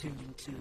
tuned 0.00 0.34
to 0.38 0.52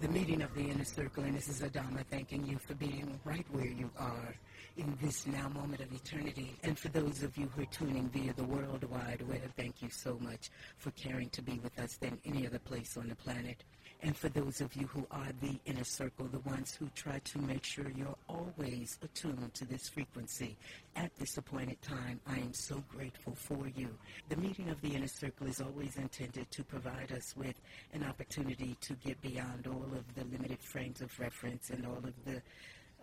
the 0.00 0.08
meeting 0.08 0.42
of 0.42 0.52
the 0.56 0.62
inner 0.62 0.82
circle, 0.82 1.22
and 1.22 1.36
this 1.36 1.48
is 1.48 1.60
Adama 1.60 2.04
thanking 2.10 2.44
you 2.44 2.58
for 2.58 2.74
being 2.74 3.20
right 3.24 3.46
where 3.52 3.66
you 3.66 3.88
are 3.96 4.34
in 4.76 4.98
this 5.00 5.28
now 5.28 5.48
moment 5.50 5.80
of 5.80 5.92
eternity. 5.92 6.56
And 6.64 6.76
for 6.76 6.88
those 6.88 7.22
of 7.22 7.36
you 7.36 7.48
who 7.54 7.62
are 7.62 7.66
tuning 7.66 8.08
via 8.08 8.32
the 8.32 8.42
World 8.42 8.82
Wide 8.90 9.22
Web, 9.28 9.42
thank 9.56 9.80
you 9.80 9.90
so 9.90 10.18
much 10.20 10.50
for 10.78 10.90
caring 10.92 11.28
to 11.30 11.42
be 11.42 11.60
with 11.62 11.78
us 11.78 11.98
than 11.98 12.18
any 12.24 12.48
other 12.48 12.58
place 12.58 12.96
on 12.96 13.08
the 13.08 13.14
planet. 13.14 13.62
And 14.00 14.16
for 14.16 14.28
those 14.28 14.60
of 14.60 14.74
you 14.76 14.86
who 14.86 15.06
are 15.10 15.26
the 15.42 15.58
inner 15.66 15.82
circle, 15.82 16.26
the 16.26 16.38
ones 16.40 16.72
who 16.72 16.88
try 16.94 17.18
to 17.18 17.38
make 17.38 17.64
sure 17.64 17.86
you're 17.96 18.16
always 18.28 18.96
attuned 19.02 19.52
to 19.54 19.64
this 19.64 19.88
frequency 19.88 20.56
at 20.94 21.10
this 21.16 21.36
appointed 21.36 21.82
time, 21.82 22.20
I 22.24 22.36
am 22.36 22.54
so 22.54 22.82
grateful 22.88 23.34
for 23.34 23.66
you. 23.74 23.88
The 24.28 24.36
meeting 24.36 24.68
of 24.68 24.80
the 24.82 24.94
inner 24.94 25.08
circle 25.08 25.48
is 25.48 25.60
always 25.60 25.96
intended 25.96 26.48
to 26.48 26.62
provide 26.62 27.10
us 27.10 27.34
with 27.36 27.60
an 27.92 28.04
opportunity 28.04 28.76
to 28.82 28.92
get 28.94 29.20
beyond 29.20 29.66
all 29.66 29.88
of 29.92 30.14
the 30.14 30.24
limited 30.30 30.60
frames 30.60 31.00
of 31.00 31.18
reference 31.18 31.70
and 31.70 31.84
all 31.84 31.98
of 31.98 32.14
the 32.24 32.40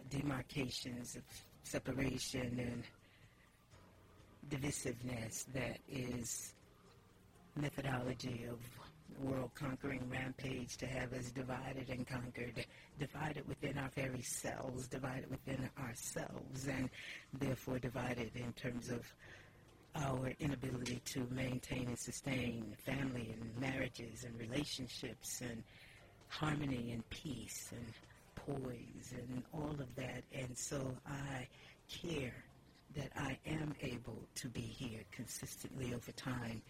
demarcations 0.09 1.17
of 1.17 1.23
separation 1.63 2.57
and 2.57 2.83
divisiveness 4.49 5.45
that 5.53 5.79
is 5.89 6.53
methodology 7.55 8.45
of 8.49 8.59
world 9.21 9.51
conquering 9.55 10.01
rampage 10.09 10.77
to 10.77 10.85
have 10.85 11.13
us 11.13 11.31
divided 11.31 11.89
and 11.89 12.05
conquered, 12.07 12.65
divided 12.99 13.47
within 13.47 13.77
our 13.77 13.89
very 13.95 14.21
selves, 14.21 14.87
divided 14.87 15.29
within 15.29 15.69
ourselves, 15.79 16.67
and 16.67 16.89
therefore 17.33 17.79
divided 17.79 18.31
in 18.35 18.51
terms 18.53 18.89
of 18.89 19.01
our 19.95 20.33
inability 20.39 21.01
to 21.05 21.25
maintain 21.31 21.87
and 21.87 21.97
sustain 21.97 22.75
family 22.85 23.33
and 23.33 23.61
marriages 23.61 24.25
and 24.25 24.37
relationships 24.39 25.41
and 25.41 25.63
harmony 26.27 26.91
and 26.91 27.09
peace 27.09 27.71
and 27.71 27.85
poise 28.35 29.13
and 29.13 29.43
all 29.53 29.71
of 29.71 29.95
that. 29.95 30.23
And 30.33 30.57
so 30.57 30.95
I 31.07 31.47
care 31.89 32.33
that 32.95 33.11
I 33.15 33.37
am 33.45 33.73
able 33.81 34.21
to 34.35 34.47
be 34.49 34.61
here 34.61 35.01
consistently 35.11 35.93
over 35.93 36.11
time 36.11 36.61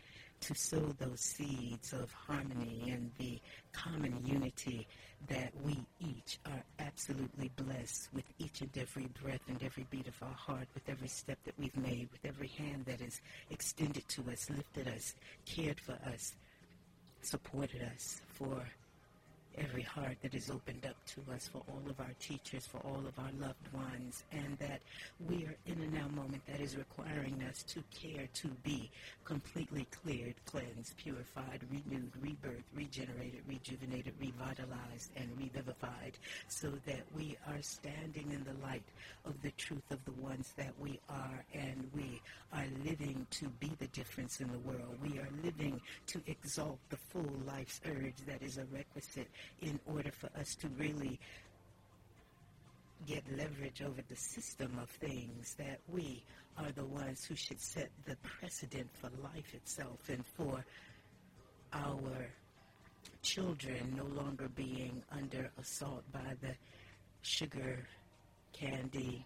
to 0.46 0.54
sow 0.54 0.94
those 1.00 1.20
seeds 1.20 1.92
of 1.92 2.12
harmony 2.14 2.92
and 2.92 3.10
the 3.18 3.40
common 3.74 4.16
unity 4.24 4.88
that 5.28 5.52
we 5.64 5.76
each 6.00 6.38
are 6.46 6.64
absolutely 6.78 7.50
blessed 7.56 8.10
with 8.14 8.26
each 8.38 8.62
and 8.62 8.70
every 8.78 9.08
breath 9.24 9.42
and 9.48 9.64
every 9.64 9.88
beat 9.90 10.08
of 10.08 10.14
our 10.22 10.36
heart, 10.36 10.68
with 10.76 10.88
every 10.88 11.08
step 11.08 11.40
that 11.46 11.56
we've 11.58 11.76
made, 11.76 12.08
with 12.12 12.24
every 12.26 12.48
hand 12.48 12.86
that 12.86 13.02
is 13.02 13.22
extended 13.50 14.08
to 14.08 14.22
us, 14.32 14.48
lifted 14.52 14.88
us, 14.88 15.16
cared 15.48 15.80
for 15.80 15.98
us, 16.14 16.36
supported 17.24 17.82
us 17.96 18.22
for 18.28 18.62
every 19.58 19.82
heart 19.82 20.18
that 20.22 20.34
is 20.34 20.50
opened 20.50 20.86
up 20.86 20.96
to 21.06 21.22
us 21.34 21.48
for 21.48 21.62
all 21.70 21.82
of 21.90 22.00
our 22.00 22.14
teachers, 22.20 22.66
for 22.66 22.80
all 22.80 23.04
of 23.08 23.18
our 23.20 23.32
loved 23.40 23.74
ones, 23.74 24.24
and 24.32 24.58
that 24.60 24.82
we 25.28 25.46
are 25.46 25.56
in 25.66 25.82
a 25.82 25.88
now 25.88 26.08
moment 26.10 26.42
that 26.48 26.60
is 26.60 26.76
requiring 26.76 27.44
us 27.50 27.64
to 27.64 27.84
care 27.94 28.28
to 28.34 28.48
be 28.64 28.90
completely 29.24 29.88
cleared, 30.04 30.36
cleansed, 30.46 30.96
purified, 30.98 31.62
renewed, 31.72 32.12
rebirthed, 32.22 32.64
regenerated, 32.76 33.42
rejuvenated, 33.48 34.14
revitalized, 34.20 35.12
and 35.18 35.30
revivified, 35.38 36.18
so 36.48 36.72
that 36.86 37.02
we 37.16 37.38
are 37.48 37.62
standing 37.62 38.32
in 38.32 38.44
the 38.44 38.66
light 38.66 38.84
of 39.26 39.42
the 39.42 39.52
truth 39.52 39.90
of 39.92 40.04
the 40.06 40.22
ones 40.22 40.54
that 40.58 40.74
we 40.80 41.00
are, 41.10 41.44
and 41.54 41.90
we 41.96 42.22
are 42.54 42.66
living 42.84 43.26
to 43.32 43.50
be 43.60 43.72
the 43.80 43.88
difference 43.88 44.40
in 44.42 44.52
the 44.52 44.60
world. 44.60 44.96
We 45.02 45.20
are 45.20 45.30
living 45.44 45.82
to 46.08 46.22
exalt 46.28 46.80
the 46.90 46.98
full 46.98 47.32
life's 47.46 47.82
urge 47.86 48.16
that 48.28 48.42
is 48.42 48.58
a 48.58 48.66
requisite 48.72 49.28
in 49.62 49.80
order 49.86 50.12
for 50.12 50.30
us 50.40 50.56
to 50.56 50.68
really 50.78 51.20
get 53.08 53.24
leverage 53.38 53.82
over 53.82 54.02
the 54.08 54.16
system 54.16 54.78
of 54.82 54.90
things 54.90 55.56
that 55.58 55.80
we 55.92 56.24
are 56.58 56.72
the 56.72 56.86
ones 56.86 57.24
who 57.26 57.36
should 57.36 57.60
set 57.60 57.90
the 58.06 58.16
precedent 58.18 58.90
for 58.94 59.10
life 59.22 59.54
itself 59.54 60.00
and 60.10 60.26
for 60.26 60.64
our 61.74 62.28
children 63.22 63.94
no 63.98 64.06
longer 64.06 64.48
being 64.56 65.04
under 65.12 65.52
assault 65.60 66.04
by 66.12 66.36
the 66.42 66.54
sugar, 67.22 67.86
candy, 68.54 69.26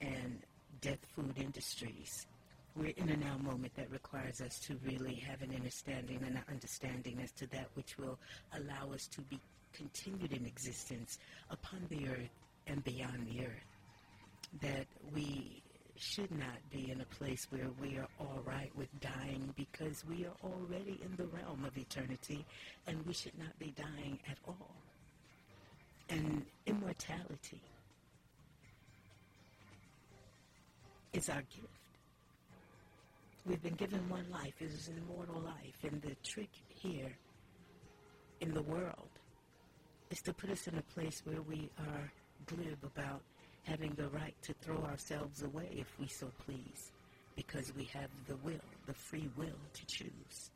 and 0.00 0.40
death 0.80 1.04
food 1.14 1.34
industries. 1.36 2.26
We're 2.76 2.92
in 2.96 3.08
a 3.08 3.16
now 3.16 3.38
moment 3.38 3.74
that 3.76 3.90
requires 3.90 4.42
us 4.42 4.58
to 4.66 4.76
really 4.84 5.14
have 5.14 5.40
an 5.40 5.54
understanding 5.54 6.20
and 6.26 6.36
an 6.36 6.42
understanding 6.50 7.18
as 7.22 7.32
to 7.32 7.46
that 7.48 7.68
which 7.72 7.96
will 7.96 8.18
allow 8.52 8.92
us 8.92 9.06
to 9.08 9.22
be 9.22 9.40
continued 9.72 10.32
in 10.32 10.44
existence 10.44 11.18
upon 11.50 11.86
the 11.88 12.06
earth 12.06 12.28
and 12.66 12.84
beyond 12.84 13.26
the 13.28 13.46
earth. 13.46 14.60
That 14.60 14.86
we 15.14 15.62
should 15.96 16.30
not 16.30 16.58
be 16.70 16.90
in 16.90 17.00
a 17.00 17.06
place 17.06 17.46
where 17.48 17.70
we 17.80 17.96
are 17.96 18.08
all 18.20 18.42
right 18.44 18.70
with 18.76 18.88
dying 19.00 19.54
because 19.56 20.04
we 20.06 20.26
are 20.26 20.36
already 20.44 21.00
in 21.02 21.16
the 21.16 21.26
realm 21.28 21.64
of 21.64 21.78
eternity 21.78 22.44
and 22.86 23.04
we 23.06 23.14
should 23.14 23.38
not 23.38 23.58
be 23.58 23.72
dying 23.74 24.18
at 24.30 24.36
all. 24.46 24.74
And 26.10 26.44
immortality 26.66 27.62
is 31.14 31.30
our 31.30 31.42
gift. 31.42 31.75
We've 33.46 33.62
been 33.62 33.74
given 33.74 34.08
one 34.08 34.26
life. 34.28 34.54
It 34.58 34.72
is 34.72 34.88
an 34.88 34.98
immortal 34.98 35.40
life. 35.40 35.76
And 35.84 36.02
the 36.02 36.16
trick 36.24 36.50
here 36.68 37.16
in 38.40 38.52
the 38.52 38.62
world 38.62 39.08
is 40.10 40.20
to 40.22 40.32
put 40.32 40.50
us 40.50 40.66
in 40.66 40.76
a 40.76 40.82
place 40.82 41.22
where 41.24 41.42
we 41.42 41.70
are 41.78 42.12
glib 42.46 42.78
about 42.82 43.22
having 43.62 43.92
the 43.94 44.08
right 44.08 44.34
to 44.42 44.52
throw 44.62 44.78
ourselves 44.84 45.42
away 45.42 45.68
if 45.72 45.86
we 46.00 46.08
so 46.08 46.28
please, 46.44 46.90
because 47.36 47.72
we 47.76 47.84
have 47.84 48.10
the 48.26 48.36
will, 48.36 48.54
the 48.86 48.94
free 48.94 49.28
will 49.36 49.58
to 49.74 49.86
choose. 49.86 50.50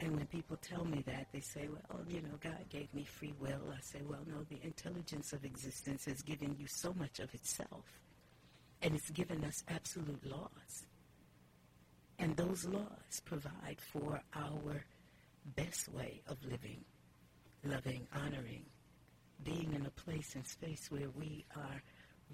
And 0.00 0.16
when 0.16 0.26
people 0.26 0.58
tell 0.60 0.84
me 0.84 1.02
that, 1.06 1.28
they 1.32 1.40
say, 1.40 1.68
well, 1.68 2.00
you 2.08 2.20
know, 2.20 2.36
God 2.42 2.64
gave 2.68 2.92
me 2.92 3.04
free 3.04 3.32
will. 3.40 3.62
I 3.70 3.80
say, 3.80 4.00
well, 4.06 4.20
no, 4.26 4.44
the 4.50 4.58
intelligence 4.66 5.32
of 5.32 5.44
existence 5.44 6.04
has 6.06 6.20
given 6.22 6.56
you 6.58 6.66
so 6.68 6.92
much 6.92 7.20
of 7.20 7.32
itself. 7.34 7.84
And 8.82 8.94
it's 8.94 9.10
given 9.10 9.44
us 9.44 9.62
absolute 9.68 10.26
laws. 10.26 10.84
And 12.18 12.36
those 12.36 12.64
laws 12.66 13.20
provide 13.24 13.78
for 13.92 14.20
our 14.34 14.84
best 15.56 15.88
way 15.92 16.20
of 16.28 16.36
living, 16.44 16.84
loving, 17.64 18.06
honoring, 18.14 18.64
being 19.44 19.72
in 19.74 19.86
a 19.86 19.90
place 19.90 20.34
and 20.36 20.46
space 20.46 20.88
where 20.90 21.10
we 21.18 21.44
are 21.56 21.82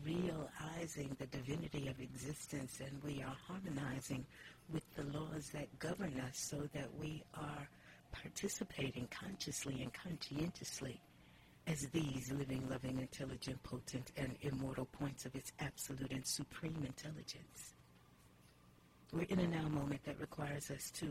realizing 0.04 1.16
the 1.18 1.26
divinity 1.26 1.88
of 1.88 1.98
existence 2.00 2.80
and 2.80 3.02
we 3.02 3.22
are 3.22 3.36
harmonizing 3.46 4.24
with 4.72 4.84
the 4.94 5.18
laws 5.18 5.50
that 5.52 5.78
govern 5.78 6.20
us 6.20 6.38
so 6.38 6.68
that 6.74 6.88
we 7.00 7.22
are 7.34 7.68
participating 8.12 9.08
consciously 9.10 9.82
and 9.82 9.92
conscientiously 9.92 11.00
as 11.66 11.86
these 11.92 12.32
living, 12.32 12.66
loving, 12.70 12.98
intelligent, 12.98 13.62
potent, 13.62 14.10
and 14.16 14.36
immortal 14.40 14.86
points 14.86 15.26
of 15.26 15.34
its 15.34 15.52
absolute 15.60 16.12
and 16.12 16.26
supreme 16.26 16.82
intelligence. 16.86 17.74
We're 19.12 19.26
in 19.28 19.38
a 19.38 19.46
now 19.46 19.68
moment 19.68 20.04
that 20.04 20.20
requires 20.20 20.70
us 20.70 20.90
to 20.98 21.06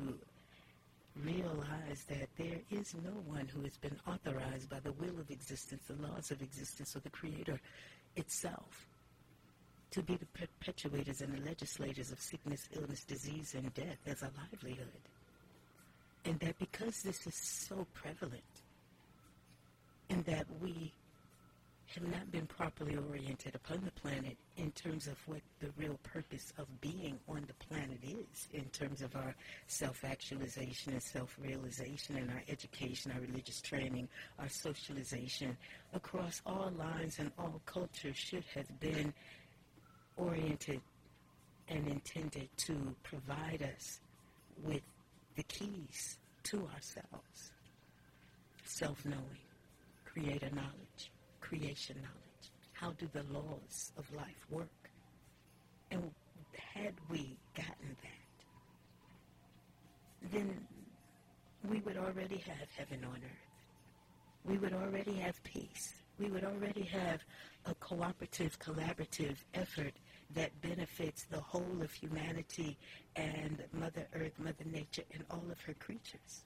realize 1.24 2.06
that 2.10 2.30
there 2.38 2.60
is 2.70 2.94
no 3.04 3.12
one 3.26 3.48
who 3.48 3.62
has 3.62 3.76
been 3.78 3.98
authorized 4.08 4.70
by 4.70 4.80
the 4.82 4.92
will 4.94 5.20
of 5.20 5.32
existence, 5.32 5.82
the 5.88 6.08
laws 6.08 6.30
of 6.30 6.42
existence, 6.42 6.96
or 6.96 7.00
the 7.00 7.10
Creator 7.10 7.60
itself 8.16 8.88
to 9.90 10.04
be 10.04 10.16
the 10.16 10.28
perpetuators 10.28 11.22
and 11.22 11.34
the 11.34 11.46
legislators 11.46 12.12
of 12.12 12.20
sickness, 12.20 12.70
illness, 12.76 13.04
disease, 13.04 13.56
and 13.56 13.74
death 13.74 13.98
as 14.06 14.22
a 14.22 14.30
livelihood. 14.38 14.88
And 16.26 16.40
that 16.42 16.60
because 16.60 17.02
this 17.02 17.26
is 17.26 17.36
so 17.36 17.88
prevalent, 17.94 18.44
and 20.10 20.24
that 20.26 20.46
we 20.62 20.92
have 21.96 22.08
not 22.12 22.30
been 22.32 22.46
properly 22.46 22.98
oriented 23.10 23.56
upon 23.56 23.82
the 23.86 23.92
planet 24.02 24.36
in 24.58 24.72
terms 24.72 25.08
of 25.08 25.18
what 25.26 25.40
the 25.60 25.70
real 25.78 25.98
purpose 26.04 26.52
of 26.58 26.66
being 26.82 27.18
on 27.30 27.46
the 27.48 27.66
planet 27.66 28.00
is, 28.04 28.48
in 28.54 28.66
terms 28.66 29.02
of 29.02 29.16
our 29.16 29.34
self-actualization 29.68 30.94
and 30.94 31.02
self-realization 31.02 32.18
and 32.18 32.30
our 32.32 32.44
education, 32.50 33.12
our 33.12 33.22
religious 33.22 33.62
training, 33.62 34.08
our 34.38 34.50
socialization. 34.50 35.56
Across 35.94 36.42
all 36.46 36.72
lines 36.78 37.20
and 37.20 37.32
all 37.40 37.62
cultures 37.66 38.18
should 38.18 38.44
have 38.54 38.80
been 38.80 39.14
oriented 40.18 40.82
and 41.70 41.88
intended 41.88 42.50
to 42.58 42.96
provide 43.04 43.64
us 43.76 44.00
with 44.64 44.82
the 45.36 45.44
keys 45.44 46.18
to 46.44 46.68
ourselves. 46.74 47.52
Self-knowing, 48.66 49.40
creator 50.06 50.50
knowledge, 50.54 51.12
creation 51.48 51.96
knowledge. 52.02 52.52
How 52.74 52.92
do 52.92 53.08
the 53.14 53.24
laws 53.34 53.92
of 53.98 54.12
life 54.14 54.46
work? 54.50 54.68
And 55.92 56.12
had 56.74 56.94
we 57.10 57.38
gotten 57.56 57.96
that, 58.04 58.38
then 60.34 60.68
we 61.70 61.80
would 61.80 61.98
already 61.98 62.38
have 62.38 62.68
heaven 62.76 63.04
on 63.06 63.16
earth. 63.16 63.48
We 64.44 64.58
would 64.58 64.74
already 64.74 65.16
have 65.16 65.42
peace. 65.44 65.94
We 66.20 66.30
would 66.30 66.44
already 66.44 66.84
have 66.84 67.22
a 67.66 67.76
cooperative, 67.76 68.58
collaborative 68.60 69.38
effort 69.54 69.94
that 70.36 70.60
benefits 70.62 71.26
the 71.26 71.40
whole 71.40 71.82
of 71.82 71.92
humanity 71.92 72.78
and 73.16 73.64
Mother 73.72 74.08
Earth, 74.14 74.34
Mother 74.38 74.66
Nature, 74.66 75.04
and 75.14 75.24
all 75.30 75.44
of 75.52 75.60
her 75.62 75.74
creatures. 75.74 76.44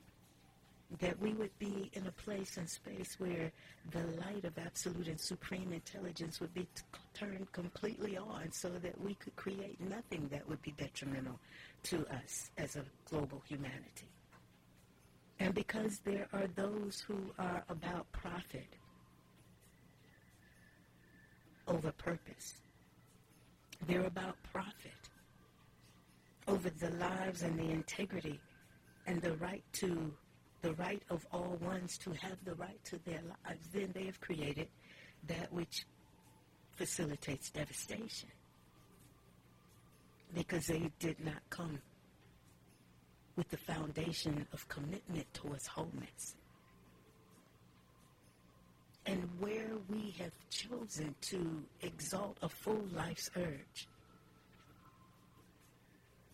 That 1.00 1.20
we 1.22 1.34
would 1.34 1.58
be 1.58 1.90
in 1.94 2.06
a 2.08 2.12
place 2.12 2.58
and 2.58 2.70
space 2.70 3.16
where 3.18 3.52
the 3.92 4.04
light 4.20 4.44
of 4.44 4.58
absolute 4.58 5.08
and 5.08 5.20
supreme 5.20 5.72
intelligence 5.72 6.42
would 6.42 6.54
be 6.54 6.68
t- 6.76 6.84
turned 7.14 7.50
completely 7.54 8.18
on 8.18 8.52
so 8.52 8.70
that 8.70 9.00
we 9.00 9.14
could 9.16 9.36
create 9.38 9.80
nothing 9.80 10.28
that 10.32 10.48
would 10.50 10.62
be 10.62 10.72
detrimental 10.72 11.40
to 11.84 12.06
us 12.08 12.52
as 12.58 12.76
a 12.76 12.84
global 13.10 13.42
humanity. 13.48 14.10
And 15.40 15.56
because 15.56 16.00
there 16.00 16.28
are 16.34 16.48
those 16.56 17.00
who 17.08 17.18
are 17.40 17.64
about 17.70 18.12
profit 18.12 18.68
over 21.68 21.92
purpose, 21.94 22.56
they're 23.88 24.06
about 24.06 24.36
profit 24.52 24.92
over 26.48 26.70
the 26.70 26.92
lives 26.92 27.42
and 27.44 27.58
the 27.58 27.72
integrity 27.72 28.40
and 29.08 29.22
the 29.22 29.34
right 29.38 29.64
to 29.74 30.14
the 30.62 30.74
right 30.74 31.02
of 31.10 31.26
all 31.32 31.58
ones 31.62 31.98
to 32.00 32.12
have 32.12 32.44
the 32.46 32.56
right 32.56 32.84
to 32.86 33.00
their 33.06 33.22
lives, 33.22 33.68
then 33.74 33.92
they 33.94 34.06
have 34.06 34.20
created 34.22 34.68
that 35.28 35.52
which 35.52 35.86
facilitates 36.76 37.50
devastation 37.50 38.30
because 40.34 40.66
they 40.68 40.90
did 41.00 41.20
not 41.24 41.42
come 41.50 41.80
with 43.36 43.50
the 43.50 43.58
foundation 43.58 44.46
of 44.54 44.68
commitment 44.68 45.26
towards 45.34 45.68
wholeness. 45.68 46.36
And 49.06 49.28
where 49.40 49.72
we 49.90 50.14
have 50.20 50.32
chosen 50.50 51.16
to 51.22 51.64
exalt 51.82 52.38
a 52.42 52.50
full 52.50 52.84
life's 52.94 53.30
urge 53.36 53.88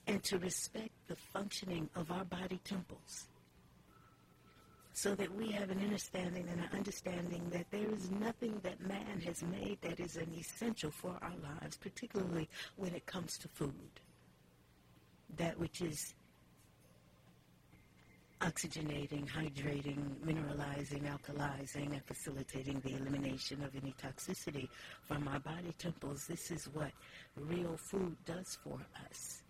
and 0.06 0.22
to 0.24 0.38
respect 0.38 0.92
the 1.08 1.16
functioning 1.34 1.90
of 1.96 2.12
our 2.12 2.26
body 2.26 2.60
temples 2.64 3.28
so 4.98 5.14
that 5.14 5.32
we 5.36 5.52
have 5.52 5.70
an 5.70 5.80
understanding 5.80 6.48
and 6.50 6.60
an 6.60 6.70
understanding 6.74 7.48
that 7.52 7.70
there 7.70 7.88
is 7.94 8.10
nothing 8.10 8.60
that 8.64 8.82
man 8.82 9.22
has 9.24 9.44
made 9.44 9.78
that 9.80 10.00
is 10.00 10.16
an 10.16 10.28
essential 10.36 10.90
for 10.90 11.16
our 11.22 11.36
lives, 11.44 11.78
particularly 11.78 12.50
when 12.78 12.96
it 12.96 13.06
comes 13.06 13.38
to 13.38 13.48
food. 13.48 14.00
That 15.38 15.60
which 15.60 15.82
is 15.82 16.16
oxygenating, 18.42 19.30
hydrating, 19.30 20.16
mineralizing, 20.26 21.04
alkalizing, 21.04 21.94
and 21.94 22.04
facilitating 22.04 22.82
the 22.84 22.96
elimination 22.96 23.64
of 23.64 23.76
any 23.76 23.94
toxicity 24.02 24.68
from 25.08 25.28
our 25.28 25.40
body 25.40 25.76
temples. 25.78 26.26
This 26.26 26.50
is 26.50 26.68
what 26.74 26.92
real 27.36 27.78
food 27.78 28.18
does 28.26 28.58
for 28.64 28.80
us. 29.12 29.44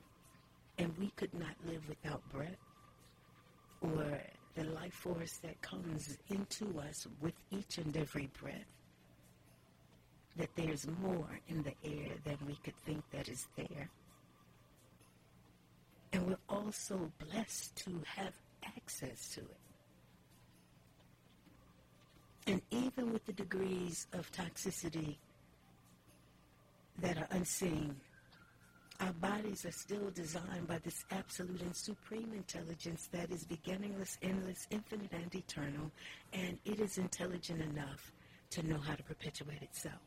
And 0.78 0.94
we 0.98 1.10
could 1.16 1.34
not 1.34 1.56
live 1.66 1.88
without 1.88 2.22
breath 2.34 2.68
or 3.80 4.20
life 4.88 4.94
force 4.94 5.38
that 5.44 5.62
comes 5.62 6.18
into 6.30 6.80
us 6.80 7.07
with 7.22 7.34
each 7.51 7.78
and 7.78 7.95
every 7.98 8.30
breath. 8.42 8.74
That 10.38 10.50
there's 10.56 10.88
more 11.01 11.28
in 11.50 11.63
the 11.63 11.74
air 11.84 12.12
than 12.24 12.38
we 12.48 12.56
could 12.63 12.78
think 12.86 13.04
that 13.12 13.28
is 13.28 13.48
there. 13.57 13.89
And 16.13 16.28
we're 16.28 16.38
also 16.48 17.12
blessed 17.19 17.75
to 17.84 18.01
have 18.16 18.34
access 18.66 19.30
to 19.30 19.42
it. 19.42 19.57
And 22.48 22.62
even 22.72 23.12
with 23.12 23.25
the 23.25 23.33
degrees 23.33 24.07
of 24.13 24.31
toxicity 24.31 25.18
that 27.00 27.18
are 27.18 27.28
unseen, 27.31 27.95
our 29.00 29.14
bodies 29.14 29.66
are 29.66 29.72
still 29.72 30.10
designed 30.12 30.68
by 30.68 30.80
this 30.80 31.06
absolute 31.12 31.62
and 31.62 31.76
supreme 31.76 32.34
intelligence 32.34 33.08
that 33.12 33.32
is 33.32 33.44
beginningless, 33.44 34.18
endless, 34.22 34.68
infinite, 34.72 35.12
and 35.12 35.34
eternal, 35.36 35.92
and 36.34 36.58
it 36.66 36.80
is 36.80 36.98
intelligent 36.98 37.62
enough 37.62 38.12
to 38.50 38.64
know 38.64 38.80
how 38.80 38.96
to 38.96 39.04
perpetuate 39.04 39.62
itself. 39.62 40.02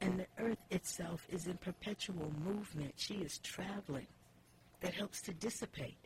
And 0.00 0.20
the 0.20 0.26
earth 0.38 0.58
itself 0.70 1.26
is 1.30 1.46
in 1.46 1.56
perpetual 1.56 2.30
movement. 2.44 2.92
She 2.96 3.14
is 3.14 3.38
traveling. 3.38 4.06
That 4.82 4.92
helps 4.92 5.22
to 5.22 5.32
dissipate 5.32 5.96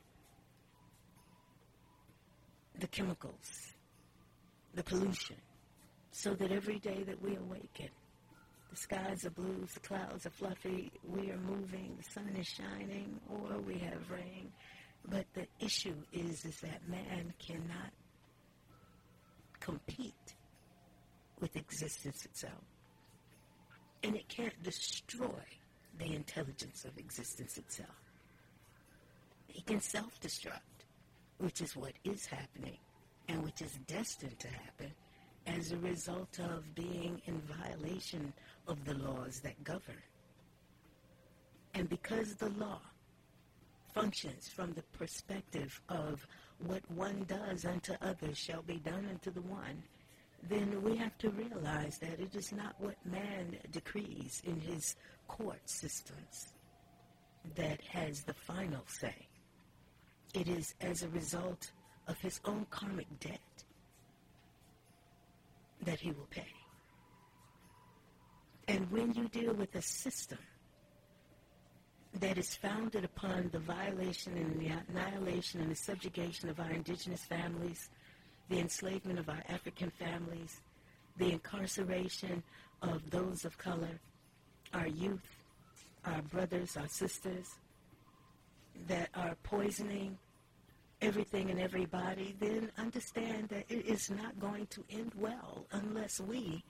the 2.79 2.87
chemicals, 2.87 3.75
the 4.75 4.85
pollution, 4.85 5.37
so 6.13 6.35
that 6.35 6.53
every 6.53 6.79
day 6.79 7.03
that 7.03 7.21
we 7.21 7.35
awaken, 7.35 7.89
the 8.71 8.77
skies 8.77 9.25
are 9.25 9.31
blue, 9.31 9.67
the 9.75 9.81
clouds 9.81 10.27
are 10.27 10.31
fluffy, 10.31 10.93
we 11.09 11.31
are 11.31 11.39
moving, 11.39 11.97
the 11.99 12.11
sun 12.11 12.31
is 12.39 12.47
shining, 12.47 13.21
or 13.29 13.59
we 13.59 13.79
have 13.79 14.11
rain. 14.11 14.53
But 15.09 15.27
the 15.35 15.47
issue 15.59 15.95
is, 16.13 16.45
is 16.45 16.61
that 16.61 16.89
man 16.89 17.33
cannot 17.39 17.93
compete 19.59 20.35
with 21.41 21.57
existence 21.57 22.25
itself. 22.25 22.63
And 24.03 24.15
it 24.15 24.29
can't 24.29 24.63
destroy 24.63 25.43
the 25.99 26.15
intelligence 26.15 26.85
of 26.85 26.97
existence 26.99 27.59
itself. 27.59 27.89
It 29.49 29.67
can 29.67 29.81
self-destruct 29.81 30.61
which 31.39 31.61
is 31.61 31.75
what 31.75 31.93
is 32.05 32.27
happening 32.27 32.77
and 33.29 33.43
which 33.43 33.63
is 33.63 33.73
destined 33.87 34.39
to 34.39 34.49
happen 34.49 34.93
as 35.47 35.73
a 35.73 35.77
result 35.79 36.39
of 36.39 36.75
being 36.75 37.21
in 37.27 37.41
violation 37.41 38.33
of 38.69 38.85
the 38.85 38.95
laws 38.95 39.41
that 39.41 39.63
govern. 39.65 40.03
And 41.75 41.89
because 41.89 42.35
the 42.35 42.51
law 42.51 42.81
functions 43.95 44.49
from 44.49 44.73
the 44.73 44.83
perspective 44.97 45.81
of 45.89 46.27
what 46.67 46.83
one 46.91 47.25
does 47.27 47.65
unto 47.65 47.95
others 48.03 48.39
shall 48.39 48.63
be 48.63 48.77
done 48.79 49.07
unto 49.09 49.31
the 49.31 49.41
one, 49.43 49.83
then 50.49 50.83
we 50.83 50.97
have 50.97 51.17
to 51.19 51.31
realize 51.31 51.99
that 51.99 52.19
it 52.19 52.35
is 52.35 52.53
not 52.53 52.75
what 52.79 52.97
man 53.05 53.57
decrees 53.73 54.43
in 54.45 54.59
his 54.61 54.97
court 55.29 55.61
systems 55.65 56.53
that 57.57 57.81
has 57.83 58.23
the 58.23 58.35
final 58.35 58.83
say 58.87 59.15
it 60.35 60.49
is 60.49 60.75
as 60.81 61.03
a 61.03 61.09
result 61.09 61.71
of 62.07 62.19
his 62.19 62.41
own 62.45 62.67
karmic 62.71 63.07
debt 63.21 63.41
that 65.85 66.01
he 66.01 66.11
will 66.13 66.29
pay. 66.31 66.47
And 68.69 68.91
when 68.91 69.13
you 69.15 69.29
deal 69.29 69.55
with 69.55 69.75
a 69.75 69.83
system 69.83 70.39
that 72.15 72.39
is 72.39 72.55
founded 72.55 73.05
upon 73.05 73.51
the 73.53 73.59
violation 73.59 74.37
and 74.37 74.61
the 74.61 74.73
annihilation 74.89 75.61
and 75.61 75.71
the 75.71 75.77
subjugation 75.77 76.49
of 76.49 76.61
our 76.61 76.71
indigenous 76.71 77.25
families, 77.25 77.89
the 78.49 78.59
enslavement 78.59 79.19
of 79.19 79.29
our 79.29 79.43
African 79.49 79.91
families, 79.91 80.61
the 81.17 81.33
incarceration 81.33 82.43
of 82.83 83.11
those 83.11 83.45
of 83.45 83.57
color, 83.59 84.01
our 84.73 84.89
youth, 84.89 85.37
our 86.05 86.23
brothers, 86.23 86.77
our 86.77 86.89
sisters, 86.89 87.47
that 88.89 89.09
are 89.15 89.37
poisoning 89.43 90.19
everything 91.03 91.51
and 91.51 91.61
everybody, 91.61 92.35
then 92.41 92.71
understand 92.79 93.49
that 93.49 93.65
it 93.69 93.87
is 93.87 94.11
not 94.11 94.39
going 94.39 94.67
to 94.67 94.85
end 94.91 95.13
well 95.17 95.67
unless 95.73 96.21
we 96.21 96.63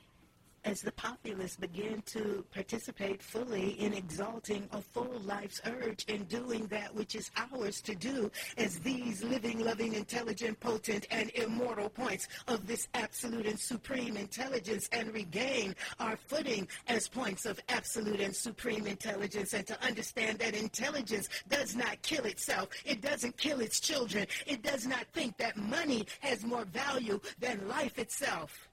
as 0.64 0.82
the 0.82 0.92
populace 0.92 1.56
begin 1.56 2.02
to 2.06 2.44
participate 2.52 3.22
fully 3.22 3.70
in 3.80 3.92
exalting 3.94 4.68
a 4.72 4.80
full 4.80 5.20
life's 5.24 5.60
urge 5.66 6.04
in 6.04 6.24
doing 6.24 6.66
that 6.66 6.94
which 6.94 7.14
is 7.14 7.30
ours 7.36 7.80
to 7.80 7.94
do 7.94 8.30
as 8.58 8.78
these 8.80 9.22
living, 9.24 9.60
loving, 9.60 9.94
intelligent, 9.94 10.58
potent, 10.60 11.06
and 11.10 11.30
immortal 11.30 11.88
points 11.88 12.28
of 12.48 12.66
this 12.66 12.88
absolute 12.94 13.46
and 13.46 13.58
supreme 13.58 14.16
intelligence 14.16 14.88
and 14.92 15.12
regain 15.14 15.74
our 15.98 16.16
footing 16.16 16.68
as 16.88 17.08
points 17.08 17.46
of 17.46 17.58
absolute 17.68 18.20
and 18.20 18.34
supreme 18.34 18.86
intelligence 18.86 19.54
and 19.54 19.66
to 19.66 19.82
understand 19.84 20.38
that 20.38 20.54
intelligence 20.54 21.28
does 21.48 21.74
not 21.74 22.00
kill 22.02 22.24
itself. 22.24 22.68
It 22.84 23.00
doesn't 23.00 23.36
kill 23.36 23.60
its 23.60 23.80
children. 23.80 24.26
It 24.46 24.62
does 24.62 24.86
not 24.86 25.06
think 25.12 25.36
that 25.38 25.56
money 25.56 26.06
has 26.20 26.44
more 26.44 26.64
value 26.64 27.20
than 27.38 27.68
life 27.68 27.98
itself. 27.98 28.69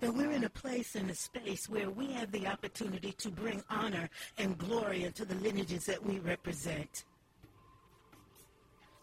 That 0.00 0.14
we're 0.14 0.30
in 0.30 0.44
a 0.44 0.50
place 0.50 0.94
and 0.94 1.10
a 1.10 1.14
space 1.14 1.68
where 1.68 1.90
we 1.90 2.12
have 2.12 2.32
the 2.32 2.46
opportunity 2.46 3.12
to 3.12 3.30
bring 3.30 3.62
honor 3.68 4.08
and 4.38 4.56
glory 4.58 5.04
into 5.04 5.24
the 5.24 5.34
lineages 5.36 5.84
that 5.86 6.04
we 6.04 6.18
represent. 6.18 7.04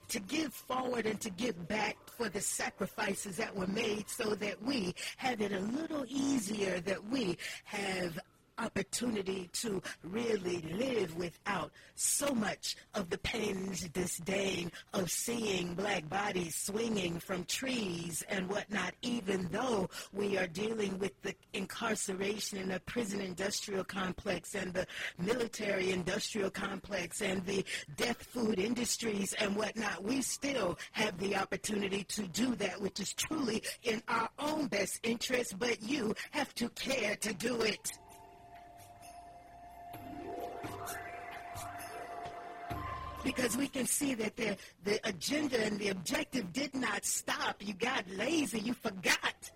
To 0.10 0.20
give 0.22 0.54
forward 0.54 1.06
and 1.06 1.20
to 1.22 1.30
give 1.30 1.68
back 1.68 1.98
for 2.06 2.30
the 2.30 2.42
sacrifices 2.42 3.36
that 3.38 3.56
were 3.56 3.68
made 3.68 4.10
so 4.10 4.36
that 4.36 4.62
we 4.64 4.96
have 5.18 5.42
it 5.42 5.52
a 5.52 5.60
little 5.60 6.06
easier, 6.08 6.80
that 6.82 7.04
we 7.10 7.38
have 7.66 8.18
opportunity 8.58 9.50
to 9.54 9.82
really 10.04 10.62
live 10.74 11.16
without 11.16 11.72
so 11.96 12.34
much 12.34 12.76
of 12.94 13.10
the 13.10 13.18
pain 13.20 13.58
and 13.58 13.94
disdain 13.94 14.72
of 14.94 15.10
seeing 15.10 15.74
black 15.74 16.08
bodies 16.10 16.56
swinging 16.56 17.20
from 17.20 17.44
trees 17.46 18.24
and 18.30 18.50
whatnot, 18.50 18.94
even 19.02 19.48
though 19.52 19.90
we 20.14 20.38
are 20.38 20.48
dealing 20.48 20.98
with 21.00 21.20
the 21.22 21.34
incarceration 21.54 22.58
in 22.60 22.70
the 22.70 22.80
prison 22.82 23.22
industrial 23.22 23.84
complex 23.84 24.56
and 24.56 24.74
the 24.74 24.86
military 25.18 25.92
industrial 25.92 26.50
complex 26.50 27.22
and 27.22 27.46
the 27.46 27.64
death 27.96 28.22
food 28.22 28.60
industries 28.60 29.34
and 29.34 29.56
whatnot, 29.56 30.04
we 30.04 30.22
still 30.22 30.78
have 30.92 31.18
the 31.20 31.36
opportunity 31.36 32.04
to 32.04 32.28
do 32.28 32.56
that, 32.56 32.80
which 32.82 33.00
is 33.00 33.14
truly 33.14 33.62
in 33.84 34.02
our 34.08 34.30
own 34.40 34.68
best 34.68 35.00
interest, 35.04 35.58
but 35.60 35.82
you 35.82 36.14
have 36.32 36.54
to 36.56 36.70
care 36.70 37.16
to 37.18 37.34
do 37.34 37.62
it. 37.62 37.92
Because 43.28 43.58
we 43.58 43.68
can 43.68 43.86
see 43.86 44.14
that 44.14 44.38
the, 44.38 44.56
the 44.86 44.98
agenda 45.04 45.60
and 45.62 45.78
the 45.78 45.90
objective 45.90 46.54
did 46.54 46.74
not 46.74 47.04
stop. 47.04 47.58
You 47.60 47.74
got 47.74 48.06
lazy. 48.10 48.60
You 48.60 48.74
forgot. 48.74 49.52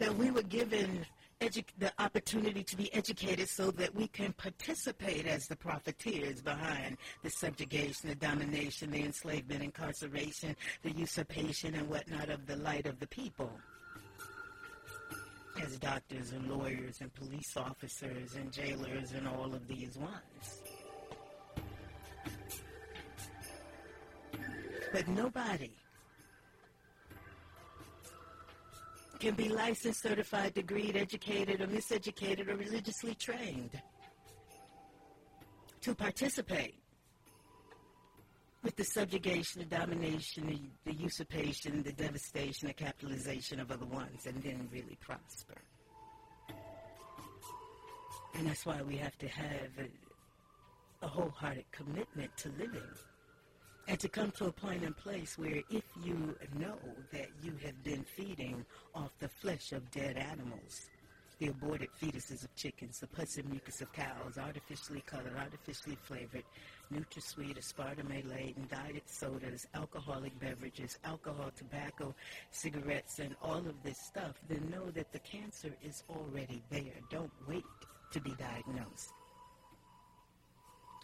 That 0.00 0.16
we 0.16 0.32
were 0.32 0.42
given 0.42 1.06
edu- 1.40 1.62
the 1.78 1.92
opportunity 2.00 2.64
to 2.64 2.76
be 2.76 2.92
educated 2.92 3.48
so 3.48 3.70
that 3.70 3.94
we 3.94 4.08
can 4.08 4.32
participate 4.32 5.24
as 5.24 5.46
the 5.46 5.54
profiteers 5.54 6.42
behind 6.42 6.96
the 7.22 7.30
subjugation, 7.30 8.08
the 8.08 8.16
domination, 8.16 8.90
the 8.90 9.04
enslavement, 9.04 9.62
incarceration, 9.62 10.56
the 10.82 10.90
usurpation, 10.90 11.76
and 11.76 11.88
whatnot 11.88 12.28
of 12.28 12.44
the 12.46 12.56
light 12.56 12.86
of 12.86 12.98
the 12.98 13.06
people 13.06 13.52
as 15.62 15.78
doctors 15.78 16.32
and 16.32 16.48
lawyers 16.50 17.00
and 17.00 17.12
police 17.14 17.56
officers 17.56 18.34
and 18.34 18.52
jailers 18.52 19.12
and 19.12 19.28
all 19.28 19.52
of 19.54 19.66
these 19.68 19.96
ones. 19.96 20.62
But 24.92 25.06
nobody 25.08 25.70
can 29.20 29.34
be 29.34 29.48
licensed, 29.48 30.02
certified, 30.02 30.54
degreed, 30.54 30.96
educated, 30.96 31.60
or 31.60 31.66
miseducated, 31.66 32.48
or 32.48 32.56
religiously 32.56 33.14
trained 33.14 33.80
to 35.82 35.94
participate 35.94 36.79
with 38.62 38.76
the 38.76 38.84
subjugation, 38.84 39.60
the 39.60 39.76
domination, 39.76 40.46
the, 40.84 40.92
the, 40.92 40.98
usurpation, 40.98 41.82
the 41.82 41.92
devastation, 41.92 42.68
the 42.68 42.74
capitalization 42.74 43.58
of 43.58 43.70
other 43.70 43.86
ones, 43.86 44.26
and 44.26 44.42
then 44.42 44.68
really 44.72 44.98
prosper. 45.00 45.56
And 48.34 48.46
that's 48.46 48.66
why 48.66 48.80
we 48.82 48.96
have 48.96 49.16
to 49.18 49.28
have 49.28 49.70
a, 49.78 51.06
a 51.06 51.08
wholehearted 51.08 51.64
commitment 51.72 52.36
to 52.38 52.48
living 52.58 52.82
and 53.88 53.98
to 53.98 54.08
come 54.08 54.30
to 54.32 54.46
a 54.46 54.52
point 54.52 54.84
and 54.84 54.96
place 54.96 55.36
where 55.36 55.62
if 55.70 55.84
you 56.04 56.36
know 56.58 56.78
that 57.12 57.28
you 57.42 57.52
have 57.64 57.82
been 57.82 58.04
feeding 58.04 58.64
off 58.94 59.10
the 59.18 59.28
flesh 59.28 59.72
of 59.72 59.90
dead 59.90 60.16
animals, 60.16 60.86
the 61.40 61.48
aborted 61.48 61.88
fetuses 62.00 62.44
of 62.44 62.54
chickens, 62.54 63.00
the 63.00 63.06
pus 63.06 63.38
and 63.38 63.48
mucus 63.50 63.80
of 63.80 63.90
cows, 63.92 64.36
artificially 64.38 65.02
colored, 65.06 65.32
artificially 65.38 65.96
flavored, 66.02 66.44
NutraSweet, 66.92 67.58
aspartame-laden, 67.58 68.68
diet 68.70 69.02
sodas, 69.06 69.66
alcoholic 69.74 70.38
beverages, 70.38 70.98
alcohol, 71.04 71.50
tobacco, 71.56 72.14
cigarettes, 72.50 73.20
and 73.20 73.34
all 73.42 73.58
of 73.58 73.82
this 73.82 73.98
stuff, 73.98 74.34
then 74.48 74.68
know 74.70 74.90
that 74.90 75.10
the 75.12 75.18
cancer 75.20 75.74
is 75.82 76.04
already 76.10 76.62
there. 76.70 77.00
Don't 77.10 77.32
wait 77.48 77.64
to 78.12 78.20
be 78.20 78.34
diagnosed. 78.38 79.12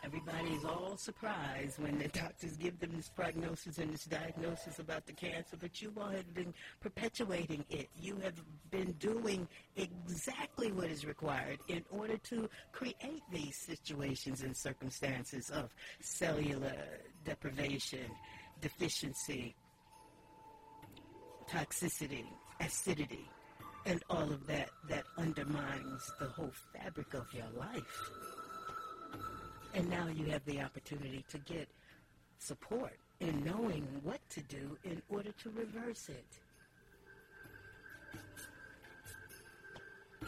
Everybody's 0.06 0.64
all 0.64 0.96
surprised 0.96 1.80
when 1.80 1.98
the 1.98 2.06
doctors 2.06 2.56
give 2.56 2.78
them 2.78 2.92
this 2.94 3.08
prognosis 3.08 3.78
and 3.78 3.92
this 3.92 4.04
diagnosis 4.04 4.78
about 4.78 5.04
the 5.04 5.12
cancer, 5.12 5.56
but 5.58 5.82
you 5.82 5.92
all 6.00 6.10
have 6.10 6.32
been 6.32 6.54
perpetuating 6.80 7.64
it. 7.70 7.88
You 8.00 8.16
have 8.22 8.40
been 8.70 8.92
doing 9.00 9.48
exactly 9.74 10.70
what 10.70 10.90
is 10.90 11.04
required 11.04 11.58
in 11.66 11.82
order 11.90 12.18
to 12.18 12.48
create 12.70 13.22
these 13.32 13.56
situations 13.56 14.42
and 14.42 14.56
circumstances 14.56 15.50
of 15.50 15.74
cellular 16.00 16.76
deprivation, 17.24 18.08
deficiency, 18.60 19.56
toxicity, 21.50 22.26
acidity, 22.60 23.28
and 23.86 24.04
all 24.08 24.30
of 24.30 24.46
that 24.46 24.68
that 24.88 25.02
undermines 25.18 26.12
the 26.20 26.26
whole 26.26 26.52
fabric 26.72 27.12
of 27.14 27.26
your 27.34 27.50
life. 27.58 28.10
And 29.76 29.90
now 29.90 30.06
you 30.08 30.24
have 30.30 30.42
the 30.46 30.62
opportunity 30.62 31.22
to 31.28 31.36
get 31.38 31.68
support 32.38 32.94
in 33.20 33.44
knowing 33.44 33.86
what 34.02 34.20
to 34.30 34.40
do 34.40 34.78
in 34.84 35.02
order 35.10 35.32
to 35.42 35.50
reverse 35.50 36.08
it. 36.08 36.24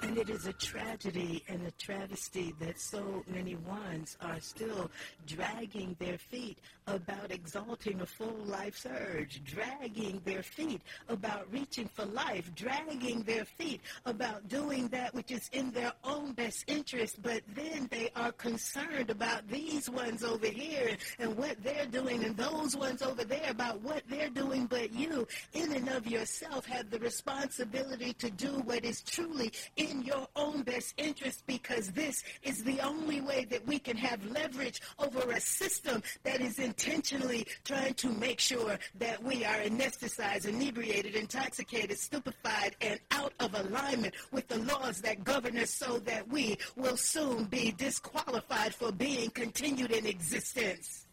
And 0.09 0.17
it 0.17 0.31
is 0.31 0.47
a 0.47 0.55
tragedy 0.55 1.45
and 1.49 1.67
a 1.67 1.71
travesty 1.73 2.55
that 2.61 2.81
so 2.81 3.23
many 3.29 3.57
ones 3.57 4.17
are 4.23 4.41
still 4.41 4.91
dragging 5.27 5.95
their 5.99 6.17
feet 6.17 6.57
about 6.87 7.31
exalting 7.31 8.01
a 8.01 8.07
full 8.07 8.39
life 8.47 8.79
surge, 8.79 9.43
dragging 9.45 10.23
their 10.25 10.43
feet 10.43 10.81
about 11.11 11.47
reaching 11.53 11.91
for 11.93 12.07
life, 12.07 12.51
dragging 12.55 13.23
their 13.25 13.45
feet 13.45 13.83
about 14.07 14.49
doing 14.49 14.89
that 14.89 15.15
which 15.15 15.31
is 15.31 15.51
in 15.53 15.71
their 15.73 15.93
own 16.05 16.33
best 16.33 16.65
interest, 16.69 17.21
but 17.23 17.43
then 17.55 17.87
they 17.91 18.11
are 18.17 18.33
concerned 18.33 19.11
about 19.11 19.47
these 19.49 19.91
ones 19.91 20.25
over 20.25 20.47
here 20.47 20.97
and 21.19 21.37
what 21.37 21.63
they're 21.63 21.85
doing 21.85 22.25
and 22.25 22.35
those 22.35 22.75
ones 22.75 23.03
over 23.03 23.25
there 23.25 23.51
about 23.51 23.79
what 23.83 24.03
they're 24.09 24.31
doing, 24.31 24.65
but 24.65 24.91
you, 24.91 25.29
in 25.53 25.71
and 25.75 25.91
of 25.91 26.07
yourself, 26.07 26.65
have 26.65 26.89
the 26.89 26.99
responsibility 26.99 28.15
to 28.15 28.31
do 28.31 28.53
what 28.65 28.87
is 28.87 29.03
truly 29.03 29.53
in 29.77 29.98
your 30.03 30.27
own 30.37 30.63
best 30.63 30.95
interest 30.97 31.45
because 31.47 31.91
this 31.93 32.23
is 32.43 32.63
the 32.65 32.81
only 32.81 33.21
way 33.21 33.47
that 33.51 33.67
we 33.67 33.79
can 33.79 33.97
have 33.97 34.25
leverage 34.27 34.81
over 34.99 35.31
a 35.33 35.41
system 35.41 36.03
that 36.25 36.41
is 36.41 36.59
intentionally 36.59 37.47
trying 37.65 37.95
to 37.95 38.09
make 38.11 38.41
sure 38.41 38.79
that 38.99 39.23
we 39.23 39.45
are 39.45 39.57
anesthetized, 39.57 40.47
inebriated, 40.47 41.15
intoxicated, 41.15 41.99
stupefied, 41.99 42.77
and 42.81 43.01
out 43.11 43.33
of 43.41 43.55
alignment 43.55 44.15
with 44.33 44.47
the 44.49 44.59
laws 44.59 45.01
that 45.01 45.25
govern 45.25 45.59
us 45.59 45.71
so 45.71 45.99
that 46.01 46.29
we 46.29 46.57
will 46.77 46.97
soon 46.97 47.45
be 47.45 47.73
disqualified 47.73 48.75
for 48.75 48.93
being 48.93 49.31
continued 49.31 49.91
in 49.91 50.07
existence. 50.07 51.08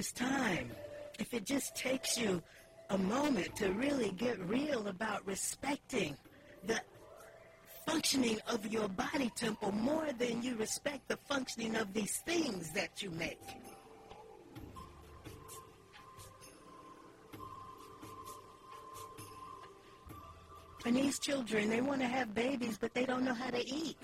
This 0.00 0.12
time, 0.12 0.70
if 1.18 1.34
it 1.34 1.44
just 1.44 1.76
takes 1.76 2.16
you 2.16 2.42
a 2.88 2.96
moment 2.96 3.54
to 3.54 3.70
really 3.72 4.12
get 4.12 4.40
real 4.48 4.88
about 4.88 5.20
respecting 5.26 6.16
the 6.64 6.80
functioning 7.86 8.38
of 8.48 8.66
your 8.72 8.88
body 8.88 9.30
temple 9.36 9.70
more 9.72 10.08
than 10.18 10.42
you 10.42 10.56
respect 10.56 11.06
the 11.08 11.18
functioning 11.28 11.76
of 11.76 11.92
these 11.92 12.16
things 12.24 12.72
that 12.72 13.02
you 13.02 13.10
make. 13.10 13.42
And 20.86 20.96
these 20.96 21.18
children, 21.18 21.68
they 21.68 21.82
want 21.82 22.00
to 22.00 22.06
have 22.06 22.34
babies, 22.34 22.78
but 22.80 22.94
they 22.94 23.04
don't 23.04 23.22
know 23.22 23.34
how 23.34 23.50
to 23.50 23.68
eat. 23.68 23.98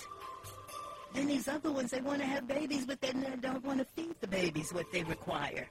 Then 1.15 1.27
these 1.27 1.49
other 1.49 1.73
ones, 1.73 1.91
they 1.91 2.03
want 2.03 2.21
to 2.21 2.27
have 2.27 2.47
babies, 2.47 2.85
but 2.85 3.01
they 3.01 3.13
don't 3.41 3.65
want 3.65 3.79
to 3.79 3.87
feed 3.97 4.15
the 4.21 4.29
babies 4.29 4.75
what 4.75 4.93
they 4.93 5.03
require 5.05 5.67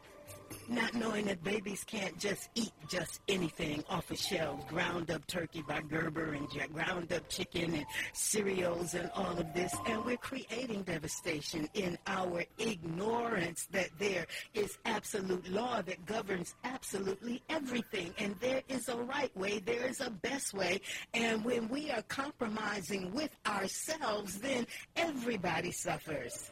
not 0.70 0.94
knowing 0.94 1.26
that 1.26 1.44
babies 1.44 1.84
can't 1.84 2.18
just 2.18 2.50
eat 2.56 2.72
just 2.88 3.22
anything 3.28 3.84
off 3.90 4.10
of 4.12 4.18
shelves, 4.18 4.64
ground 4.66 5.12
up 5.12 5.26
turkey 5.28 5.64
by 5.68 5.82
Gerber 5.82 6.34
and 6.34 6.48
ground 6.74 7.12
up 7.14 7.28
chicken 7.30 7.74
and 7.76 7.86
cereals 8.14 8.94
and 8.94 9.10
all 9.16 9.38
of 9.38 9.54
this. 9.54 9.74
And 9.88 10.04
we're 10.06 10.18
creating 10.18 10.84
devastation 10.84 11.68
in 11.74 11.98
our 12.08 12.44
ignorance 12.58 13.68
that 13.72 13.90
there 14.00 14.26
is 14.54 14.78
absolute 14.86 15.48
law 15.50 15.82
that 15.82 16.06
governs 16.06 16.56
absolutely 16.64 17.42
everything. 17.50 18.14
And 18.18 18.36
there 18.40 18.62
is 18.68 18.90
a 18.90 18.98
right 18.98 19.36
way, 19.38 19.60
there 19.60 19.86
is 19.86 20.02
a 20.02 20.10
best 20.10 20.54
way. 20.54 20.82
And 21.14 21.44
when 21.44 21.70
we 21.70 21.92
are 21.92 22.04
compromising 22.04 23.14
with 23.14 23.36
ourselves, 23.46 24.40
then 24.40 24.66
everybody 24.96 25.72
suffers. 25.72 26.52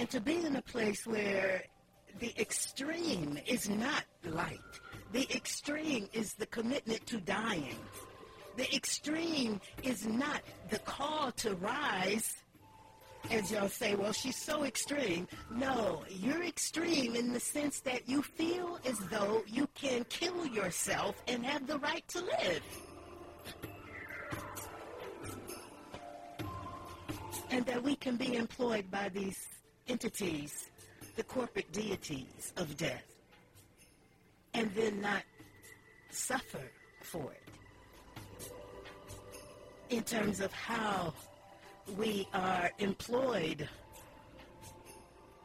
And 0.00 0.08
to 0.08 0.18
be 0.18 0.42
in 0.46 0.56
a 0.56 0.62
place 0.62 1.06
where 1.06 1.62
the 2.20 2.32
extreme 2.40 3.38
is 3.46 3.68
not 3.68 4.04
light. 4.24 4.58
The 5.12 5.28
extreme 5.36 6.08
is 6.14 6.32
the 6.32 6.46
commitment 6.46 7.04
to 7.08 7.18
dying. 7.20 7.76
The 8.56 8.74
extreme 8.74 9.60
is 9.82 10.06
not 10.06 10.40
the 10.70 10.78
call 10.78 11.32
to 11.32 11.54
rise, 11.56 12.34
as 13.30 13.52
y'all 13.52 13.68
say, 13.68 13.94
well, 13.94 14.14
she's 14.14 14.36
so 14.36 14.64
extreme. 14.64 15.28
No, 15.50 16.02
you're 16.08 16.44
extreme 16.44 17.14
in 17.14 17.34
the 17.34 17.40
sense 17.40 17.80
that 17.80 18.08
you 18.08 18.22
feel 18.22 18.78
as 18.86 18.98
though 19.10 19.42
you 19.46 19.68
can 19.74 20.04
kill 20.04 20.46
yourself 20.46 21.22
and 21.28 21.44
have 21.44 21.66
the 21.66 21.78
right 21.78 22.08
to 22.08 22.20
live. 22.20 22.62
And 27.50 27.66
that 27.66 27.82
we 27.82 27.96
can 27.96 28.16
be 28.16 28.36
employed 28.36 28.90
by 28.90 29.10
these 29.10 29.46
entities, 29.90 30.68
the 31.16 31.24
corporate 31.24 31.70
deities 31.72 32.52
of 32.56 32.76
death, 32.76 33.04
and 34.54 34.70
then 34.74 35.00
not 35.00 35.22
suffer 36.10 36.70
for 37.02 37.32
it. 37.32 38.52
In 39.90 40.04
terms 40.04 40.40
of 40.40 40.52
how 40.52 41.12
we 41.98 42.28
are 42.32 42.70
employed 42.78 43.68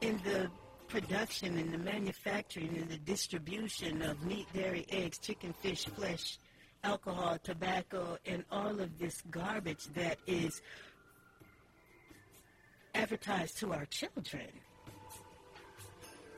in 0.02 0.22
the 0.24 0.50
production 0.88 1.58
and 1.58 1.74
the 1.74 1.80
manufacturing 1.80 2.78
and 2.78 2.88
the 2.88 2.98
distribution 2.98 4.04
of 4.04 4.24
meat, 4.24 4.46
dairy, 4.54 4.86
eggs, 4.90 5.18
chicken, 5.18 5.54
fish, 5.54 5.86
flesh, 5.86 6.38
alcohol, 6.84 7.40
tobacco, 7.44 8.18
and 8.28 8.46
all 8.52 8.80
of 8.80 9.00
this 9.00 9.24
garbage 9.32 9.86
that 9.96 10.20
is 10.28 10.62
advertised 12.96 13.58
to 13.60 13.74
our 13.74 13.86
children. 13.86 14.48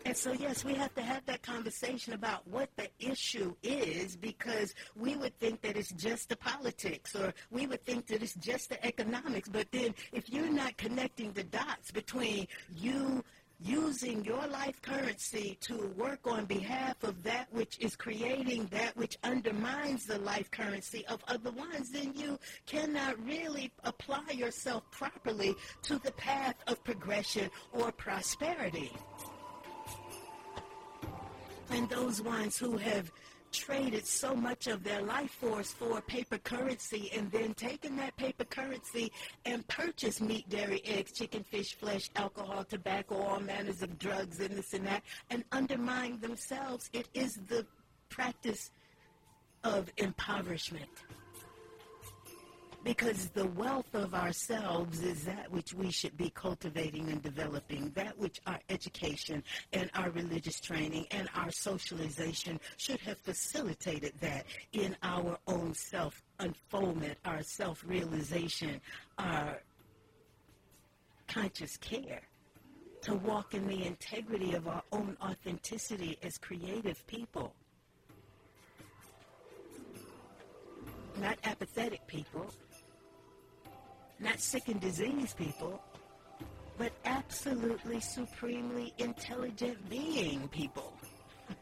And 0.05 0.15
so, 0.15 0.31
yes, 0.31 0.63
we 0.63 0.73
have 0.75 0.95
to 0.95 1.01
have 1.01 1.25
that 1.25 1.41
conversation 1.43 2.13
about 2.13 2.47
what 2.47 2.69
the 2.77 2.87
issue 2.97 3.53
is 3.61 4.15
because 4.15 4.73
we 4.95 5.17
would 5.17 5.37
think 5.37 5.61
that 5.63 5.75
it's 5.75 5.91
just 5.91 6.29
the 6.29 6.37
politics 6.37 7.13
or 7.13 7.33
we 7.51 7.67
would 7.67 7.83
think 7.83 8.07
that 8.07 8.23
it's 8.23 8.35
just 8.35 8.69
the 8.69 8.85
economics. 8.85 9.49
But 9.49 9.69
then 9.73 9.93
if 10.13 10.29
you're 10.29 10.49
not 10.49 10.77
connecting 10.77 11.33
the 11.33 11.43
dots 11.43 11.91
between 11.91 12.47
you 12.73 13.21
using 13.59 14.23
your 14.23 14.45
life 14.47 14.81
currency 14.81 15.57
to 15.61 15.91
work 15.97 16.19
on 16.25 16.45
behalf 16.45 17.03
of 17.03 17.23
that 17.23 17.47
which 17.51 17.79
is 17.79 17.95
creating 17.95 18.67
that 18.71 18.95
which 18.95 19.17
undermines 19.23 20.05
the 20.05 20.19
life 20.19 20.49
currency 20.51 21.05
of 21.07 21.23
other 21.27 21.51
ones, 21.51 21.91
then 21.91 22.13
you 22.15 22.37
cannot 22.65 23.17
really 23.25 23.71
apply 23.83 24.23
yourself 24.33 24.83
properly 24.91 25.55
to 25.81 25.97
the 25.99 26.11
path 26.11 26.55
of 26.67 26.83
progression 26.83 27.49
or 27.71 27.91
prosperity. 27.91 28.91
And 31.69 31.89
those 31.89 32.21
ones 32.21 32.57
who 32.57 32.77
have 32.77 33.11
traded 33.51 34.05
so 34.05 34.35
much 34.35 34.67
of 34.67 34.83
their 34.83 35.01
life 35.01 35.31
force 35.31 35.71
for 35.71 36.01
paper 36.01 36.37
currency 36.37 37.11
and 37.15 37.31
then 37.31 37.53
taken 37.53 37.95
that 37.97 38.15
paper 38.17 38.43
currency 38.45 39.11
and 39.45 39.67
purchased 39.67 40.21
meat, 40.21 40.47
dairy, 40.49 40.81
eggs, 40.85 41.11
chicken, 41.11 41.43
fish, 41.43 41.75
flesh, 41.75 42.09
alcohol, 42.15 42.63
tobacco, 42.63 43.15
all 43.15 43.39
manners 43.39 43.81
of 43.81 43.97
drugs 43.99 44.39
and 44.39 44.55
this 44.57 44.73
and 44.73 44.85
that, 44.85 45.03
and 45.29 45.43
undermine 45.51 46.19
themselves. 46.19 46.89
It 46.93 47.07
is 47.13 47.35
the 47.47 47.65
practice 48.09 48.71
of 49.63 49.91
impoverishment 49.97 50.89
because 52.87 53.27
the 53.31 53.47
wealth 53.47 53.93
of 53.95 54.15
ourselves 54.15 55.01
is 55.03 55.25
that 55.25 55.51
which 55.51 55.73
we 55.73 55.91
should 55.91 56.15
be 56.15 56.29
cultivating 56.29 57.09
and 57.09 57.21
developing, 57.21 57.91
that 57.95 58.17
which 58.17 58.39
our 58.47 58.59
education 58.69 59.43
and 59.73 59.91
our 59.93 60.09
religious 60.11 60.61
training 60.61 61.05
and 61.11 61.27
our 61.35 61.51
socialization 61.51 62.57
should 62.77 63.01
have 63.01 63.17
facilitated 63.17 64.13
that 64.21 64.45
in 64.71 64.95
our 65.03 65.37
own 65.47 65.73
self 65.73 66.23
unfoldment, 66.39 67.17
our 67.25 67.43
self 67.43 67.83
realization, 67.85 68.79
our 69.19 69.61
conscious 71.27 71.75
care. 71.75 72.21
To 73.01 73.15
walk 73.15 73.53
in 73.53 73.67
the 73.67 73.85
integrity 73.85 74.53
of 74.53 74.65
our 74.69 74.83
own 74.93 75.17
authenticity 75.21 76.17
as 76.23 76.37
creative 76.37 77.05
people. 77.05 77.53
Not 81.19 81.37
apathetic 81.43 82.05
people, 82.07 82.47
not 84.19 84.39
sick 84.39 84.67
and 84.67 84.79
diseased 84.79 85.37
people, 85.37 85.81
but 86.77 86.91
absolutely 87.05 87.99
supremely 87.99 88.93
intelligent 88.97 89.89
being 89.89 90.47
people. 90.49 90.93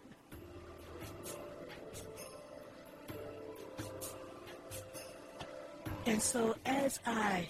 and 6.06 6.22
so 6.22 6.56
as 6.66 7.00
I 7.06 7.48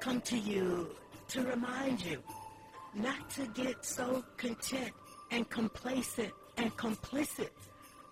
come 0.00 0.20
to 0.22 0.38
you 0.38 0.94
to 1.28 1.42
remind 1.42 2.04
you 2.04 2.22
not 2.94 3.28
to 3.30 3.46
get 3.48 3.84
so 3.84 4.24
content 4.36 4.92
and 5.30 5.48
complacent 5.50 6.32
and 6.56 6.74
complicit 6.76 7.50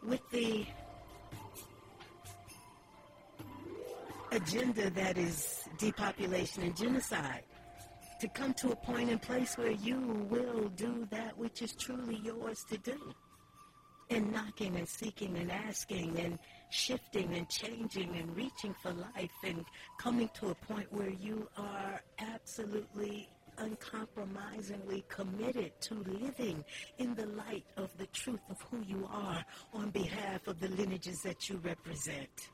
with 0.03 0.21
the 0.31 0.67
agenda 4.33 4.91
that 4.91 5.17
is 5.17 5.64
depopulation 5.79 6.63
and 6.63 6.77
genocide. 6.77 7.43
To 8.21 8.29
come 8.29 8.55
to 8.55 8.71
a 8.71 8.77
point 8.77 9.11
and 9.11 9.21
place 9.21 9.59
where 9.59 9.73
you 9.73 10.27
will 10.31 10.69
do 10.71 11.07
that 11.11 11.37
which 11.37 11.63
is 11.63 11.73
truly 11.73 12.21
yours 12.25 12.65
to 12.71 12.79
do. 12.79 12.99
And 14.11 14.33
knocking 14.33 14.77
and 14.77 14.89
seeking 14.89 15.37
and 15.37 15.51
asking 15.51 16.19
and 16.19 16.39
shifting 16.71 17.35
and 17.35 17.49
changing 17.49 18.17
and 18.17 18.37
reaching 18.37 18.75
for 18.83 18.93
life 18.93 19.31
and 19.43 19.65
coming 19.99 20.31
to 20.35 20.51
a 20.51 20.55
point 20.55 20.93
where 20.93 21.11
you 21.11 21.49
are 21.57 22.01
absolutely 22.19 23.29
uncompromisingly 23.59 25.05
committed 25.09 25.73
to 25.81 25.95
living 26.21 26.65
in 26.99 27.15
the 27.15 27.27
light 27.27 27.65
of 27.77 27.97
the 27.99 28.07
truth 28.09 28.41
of 28.51 28.61
who 28.63 28.83
you 28.87 29.09
are 29.13 29.45
on 29.73 29.91
behalf 29.91 30.47
of 30.49 30.59
the 30.61 30.69
lineages 30.69 31.23
that 31.23 31.49
you 31.49 31.61
represent 31.63 32.51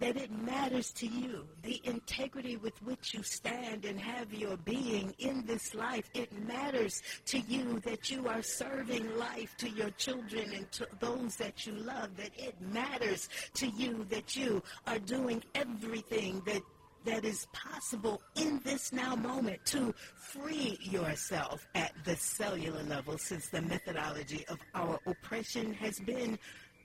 that 0.00 0.16
it 0.16 0.30
matters 0.30 0.92
to 0.92 1.06
you, 1.06 1.46
the 1.62 1.80
integrity 1.84 2.56
with 2.56 2.80
which 2.82 3.14
you 3.14 3.22
stand 3.22 3.84
and 3.84 3.98
have 3.98 4.32
your 4.32 4.56
being 4.58 5.14
in 5.18 5.44
this 5.46 5.74
life. 5.74 6.08
It 6.14 6.32
matters 6.46 7.02
to 7.26 7.38
you 7.40 7.80
that 7.80 8.10
you 8.10 8.28
are 8.28 8.42
serving 8.42 9.16
life 9.16 9.56
to 9.58 9.68
your 9.68 9.90
children 9.90 10.52
and 10.54 10.70
to 10.72 10.86
those 11.00 11.36
that 11.36 11.66
you 11.66 11.72
love, 11.72 12.16
that 12.16 12.30
it 12.36 12.54
matters 12.60 13.28
to 13.54 13.66
you 13.66 14.06
that 14.10 14.36
you 14.36 14.62
are 14.86 14.98
doing 14.98 15.42
everything 15.54 16.42
that 16.46 16.62
that 17.04 17.24
is 17.24 17.46
possible 17.52 18.20
in 18.34 18.60
this 18.64 18.92
now 18.92 19.14
moment 19.14 19.64
to 19.64 19.94
free 20.16 20.78
yourself 20.82 21.66
at 21.74 21.92
the 22.04 22.14
cellular 22.16 22.82
level 22.82 23.16
since 23.16 23.48
the 23.48 23.62
methodology 23.62 24.44
of 24.48 24.58
our 24.74 24.98
oppression 25.06 25.72
has 25.72 25.98
been 26.00 26.38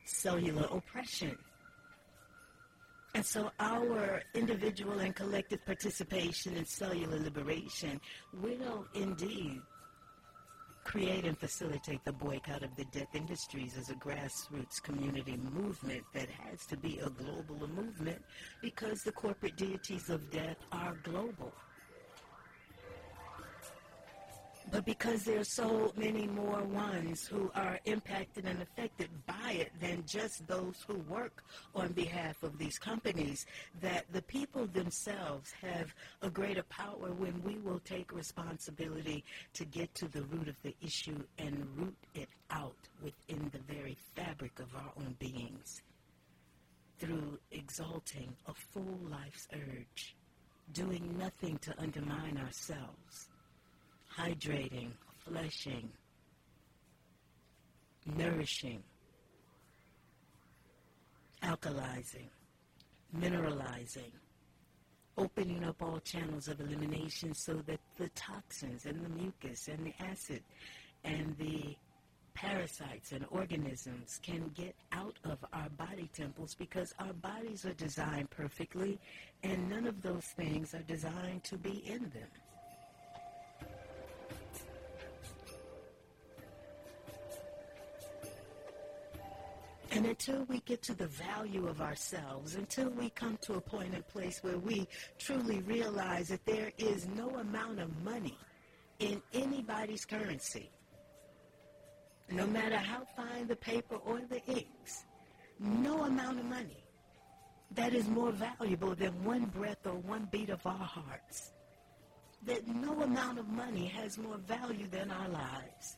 cellular 0.06 0.68
oppression. 0.72 1.38
And 3.16 3.26
so 3.26 3.52
our 3.60 4.24
individual 4.34 5.00
and 5.00 5.16
collective 5.16 5.64
participation 5.66 6.56
in 6.56 6.66
cellular 6.66 7.20
liberation 7.20 8.02
will 8.42 8.88
indeed 8.96 9.62
create 10.84 11.26
and 11.26 11.38
facilitate 11.38 12.04
the 12.04 12.12
boycott 12.12 12.64
of 12.64 12.76
the 12.76 12.86
death 12.86 13.14
industries 13.14 13.78
as 13.78 13.90
a 13.90 13.94
grassroots 13.96 14.82
community 14.82 15.38
movement 15.38 16.04
that 16.14 16.28
has 16.30 16.66
to 16.66 16.76
be 16.76 17.00
a 17.00 17.10
global 17.10 17.68
movement 17.70 18.22
because 18.62 19.02
the 19.04 19.12
corporate 19.12 19.56
deities 19.56 20.10
of 20.10 20.30
death 20.32 20.58
are 20.72 20.98
global. 21.04 21.54
But 24.74 24.86
because 24.86 25.24
there 25.24 25.40
are 25.40 25.44
so 25.44 25.94
many 25.96 26.26
more 26.26 26.64
ones 26.64 27.28
who 27.28 27.52
are 27.54 27.80
impacted 27.86 28.46
and 28.46 28.60
affected 28.60 29.08
by 29.28 29.52
it 29.52 29.72
than 29.80 30.04
just 30.08 30.48
those 30.48 30.84
who 30.88 30.98
work 31.08 31.44
on 31.76 31.92
behalf 31.92 32.42
of 32.42 32.58
these 32.58 32.80
companies, 32.80 33.46
that 33.82 34.12
the 34.12 34.24
people 34.24 34.66
themselves 34.66 35.52
have 35.62 35.94
a 36.24 36.30
greater 36.32 36.64
power 36.64 37.12
when 37.12 37.40
we 37.44 37.60
will 37.60 37.82
take 37.82 38.12
responsibility 38.12 39.24
to 39.54 39.64
get 39.64 39.94
to 39.94 40.08
the 40.08 40.24
root 40.24 40.48
of 40.48 40.56
the 40.64 40.76
issue 40.82 41.22
and 41.38 41.68
root 41.78 41.96
it 42.16 42.30
out 42.50 42.90
within 43.04 43.52
the 43.54 43.72
very 43.72 43.96
fabric 44.16 44.58
of 44.58 44.74
our 44.74 44.92
own 44.98 45.16
beings 45.20 45.84
through 46.98 47.38
exalting 47.52 48.34
a 48.48 48.54
full 48.56 48.98
life's 49.08 49.48
urge, 49.54 50.16
doing 50.72 51.16
nothing 51.20 51.60
to 51.60 51.80
undermine 51.80 52.40
ourselves 52.40 53.28
hydrating, 54.18 54.92
flushing, 55.26 55.90
nourishing, 58.06 58.84
alkalizing, 61.42 62.28
mineralizing, 63.18 64.12
opening 65.18 65.64
up 65.64 65.82
all 65.82 66.00
channels 66.00 66.48
of 66.48 66.60
elimination 66.60 67.34
so 67.34 67.54
that 67.66 67.80
the 67.98 68.10
toxins 68.10 68.86
and 68.86 69.04
the 69.04 69.10
mucus 69.10 69.68
and 69.68 69.86
the 69.86 69.94
acid 70.04 70.42
and 71.04 71.36
the 71.38 71.76
parasites 72.34 73.12
and 73.12 73.24
organisms 73.30 74.20
can 74.24 74.50
get 74.56 74.76
out 74.92 75.18
of 75.24 75.38
our 75.54 75.70
body 75.78 76.10
temples 76.14 76.56
because 76.56 76.94
our 77.00 77.14
bodies 77.14 77.64
are 77.66 77.74
designed 77.74 78.30
perfectly 78.32 79.00
and 79.44 79.70
none 79.70 79.86
of 79.86 80.02
those 80.02 80.24
things 80.36 80.74
are 80.74 80.82
designed 80.84 81.44
to 81.44 81.58
be 81.58 81.84
in 81.86 82.02
them. 82.10 82.28
And 89.94 90.08
until 90.08 90.44
we 90.46 90.60
get 90.62 90.82
to 90.84 90.96
the 90.96 91.06
value 91.06 91.68
of 91.68 91.80
ourselves, 91.80 92.56
until 92.56 92.90
we 92.90 93.12
come 93.12 93.38
to 93.44 93.54
a 93.54 93.62
point 93.62 93.94
and 93.94 94.06
place 94.08 94.40
where 94.42 94.58
we 94.58 94.88
truly 95.20 95.60
realize 95.62 96.30
that 96.30 96.44
there 96.48 96.72
is 96.80 97.08
no 97.16 97.30
amount 97.36 97.80
of 97.80 98.04
money 98.04 98.36
in 98.98 99.22
anybody's 99.34 100.04
currency, 100.04 100.72
no 102.32 102.48
matter 102.48 102.78
how 102.78 103.04
fine 103.16 103.48
the 103.48 103.56
paper 103.56 103.98
or 103.98 104.20
the 104.30 104.44
inks, 104.46 105.06
no 105.60 106.06
amount 106.06 106.40
of 106.40 106.46
money 106.46 106.84
that 107.76 107.94
is 107.94 108.08
more 108.08 108.32
valuable 108.32 108.96
than 108.96 109.24
one 109.24 109.46
breath 109.46 109.86
or 109.86 109.94
one 109.94 110.28
beat 110.32 110.50
of 110.50 110.66
our 110.66 110.74
hearts. 110.74 111.52
That 112.48 112.68
no 112.68 113.00
amount 113.04 113.38
of 113.38 113.48
money 113.48 113.86
has 113.86 114.18
more 114.18 114.38
value 114.38 114.88
than 114.88 115.12
our 115.12 115.30
lives. 115.30 115.98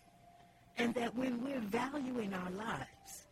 And 0.77 0.93
that 0.95 1.15
when 1.15 1.41
we're 1.41 1.61
valuing 1.61 2.33
our 2.33 2.51
lives, 2.51 3.24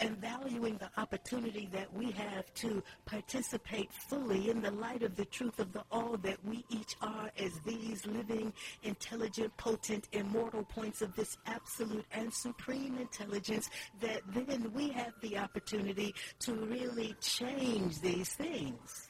and 0.00 0.16
valuing 0.18 0.76
the 0.78 0.90
opportunity 1.00 1.68
that 1.72 1.92
we 1.94 2.10
have 2.10 2.52
to 2.54 2.82
participate 3.06 3.90
fully 3.92 4.50
in 4.50 4.60
the 4.60 4.70
light 4.70 5.02
of 5.02 5.14
the 5.16 5.24
truth 5.26 5.58
of 5.58 5.72
the 5.72 5.82
all 5.90 6.16
that 6.18 6.36
we 6.44 6.64
each 6.68 6.96
are 7.00 7.30
as 7.38 7.52
these 7.64 8.04
living, 8.06 8.52
intelligent, 8.82 9.56
potent, 9.56 10.08
immortal 10.12 10.64
points 10.64 11.00
of 11.02 11.14
this 11.14 11.36
absolute 11.46 12.04
and 12.12 12.32
supreme 12.32 12.98
intelligence, 12.98 13.70
that 14.00 14.20
then 14.32 14.72
we 14.74 14.88
have 14.88 15.12
the 15.22 15.38
opportunity 15.38 16.14
to 16.40 16.54
really 16.54 17.14
change 17.20 18.00
these 18.00 18.30
things. 18.30 19.08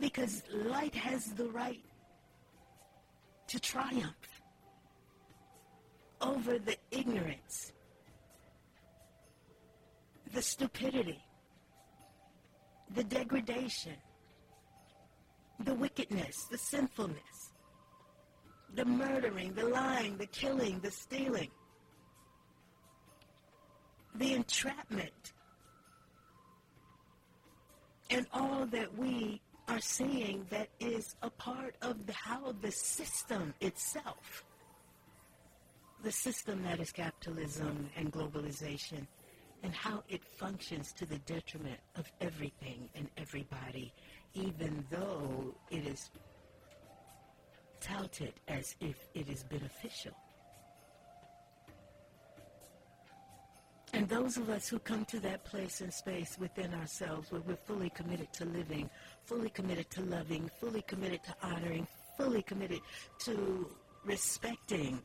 Because 0.00 0.42
light 0.52 0.94
has 0.94 1.26
the 1.34 1.48
right 1.50 1.80
to 3.46 3.60
triumph 3.60 4.33
over 6.24 6.58
the 6.58 6.76
ignorance, 6.90 7.72
the 10.32 10.42
stupidity, 10.42 11.22
the 12.94 13.04
degradation, 13.04 13.96
the 15.64 15.74
wickedness, 15.74 16.46
the 16.50 16.58
sinfulness, 16.58 17.52
the 18.74 18.84
murdering, 18.84 19.52
the 19.54 19.64
lying, 19.64 20.16
the 20.16 20.26
killing, 20.26 20.80
the 20.80 20.90
stealing, 20.90 21.50
the 24.14 24.34
entrapment, 24.34 25.32
and 28.10 28.26
all 28.32 28.66
that 28.66 28.96
we 28.96 29.40
are 29.68 29.80
seeing 29.80 30.46
that 30.50 30.68
is 30.80 31.16
a 31.22 31.30
part 31.30 31.74
of 31.82 32.06
the, 32.06 32.12
how 32.12 32.54
the 32.60 32.70
system 32.70 33.54
itself 33.60 34.44
the 36.04 36.12
system 36.12 36.62
that 36.62 36.80
is 36.80 36.92
capitalism 36.92 37.88
and 37.96 38.12
globalization 38.12 39.06
and 39.62 39.74
how 39.74 40.02
it 40.10 40.22
functions 40.22 40.92
to 40.92 41.06
the 41.06 41.16
detriment 41.20 41.78
of 41.96 42.12
everything 42.20 42.90
and 42.94 43.08
everybody, 43.16 43.90
even 44.34 44.84
though 44.90 45.54
it 45.70 45.86
is 45.86 46.10
touted 47.80 48.34
as 48.48 48.76
if 48.82 49.08
it 49.14 49.30
is 49.30 49.44
beneficial. 49.44 50.12
And 53.94 54.06
those 54.06 54.36
of 54.36 54.50
us 54.50 54.68
who 54.68 54.78
come 54.80 55.06
to 55.06 55.20
that 55.20 55.44
place 55.46 55.80
and 55.80 55.92
space 55.92 56.36
within 56.38 56.74
ourselves 56.74 57.32
where 57.32 57.40
we're 57.40 57.56
fully 57.56 57.88
committed 57.90 58.30
to 58.34 58.44
living, 58.44 58.90
fully 59.24 59.48
committed 59.48 59.88
to 59.90 60.02
loving, 60.02 60.50
fully 60.60 60.82
committed 60.82 61.22
to 61.24 61.34
honoring, 61.42 61.86
fully 62.18 62.42
committed 62.42 62.80
to 63.20 63.70
respecting 64.04 65.00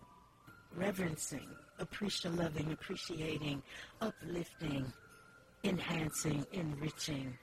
reverencing, 0.76 1.48
appreciating, 1.80 2.38
loving, 2.38 2.72
appreciating, 2.72 3.62
uplifting, 4.02 4.92
enhancing, 5.64 6.46
enriching, 6.52 7.38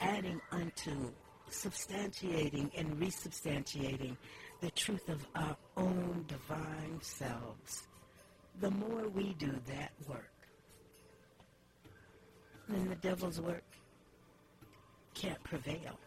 adding 0.00 0.40
unto, 0.52 1.10
substantiating, 1.50 2.70
and 2.76 2.96
resubstantiating 2.98 4.16
the 4.60 4.70
truth 4.72 5.08
of 5.08 5.26
our 5.34 5.56
own 5.76 6.24
divine 6.28 7.00
selves. 7.00 7.86
The 8.60 8.70
more 8.70 9.08
we 9.08 9.34
do 9.34 9.52
that 9.66 9.92
work, 10.08 10.32
then 12.68 12.88
the 12.88 12.96
devil's 12.96 13.40
work 13.40 13.64
can't 15.14 15.42
prevail. 15.42 15.98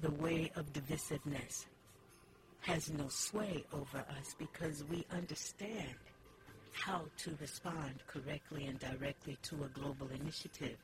The 0.00 0.10
way 0.10 0.50
of 0.56 0.72
divisiveness 0.72 1.66
has 2.64 2.90
no 2.90 3.08
sway 3.08 3.64
over 3.72 3.98
us 3.98 4.34
because 4.38 4.84
we 4.84 5.04
understand 5.12 5.94
how 6.72 7.02
to 7.18 7.36
respond 7.40 7.94
correctly 8.06 8.66
and 8.66 8.78
directly 8.78 9.36
to 9.42 9.64
a 9.64 9.68
global 9.68 10.08
initiative 10.08 10.76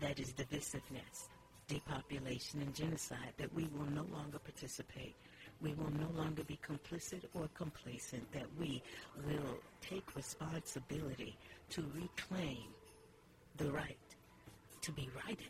that 0.00 0.20
is 0.20 0.32
divisiveness, 0.32 1.28
depopulation, 1.66 2.60
and 2.60 2.74
genocide, 2.74 3.32
that 3.38 3.52
we 3.54 3.68
will 3.74 3.90
no 3.90 4.04
longer 4.12 4.38
participate. 4.38 5.14
We 5.62 5.72
will 5.74 5.92
no 5.92 6.08
longer 6.14 6.44
be 6.44 6.58
complicit 6.66 7.22
or 7.32 7.48
complacent, 7.54 8.30
that 8.32 8.46
we 8.58 8.82
will 9.26 9.58
take 9.80 10.14
responsibility 10.14 11.36
to 11.70 11.84
reclaim 11.94 12.68
the 13.56 13.70
right 13.72 13.96
to 14.82 14.92
be 14.92 15.08
righted, 15.24 15.48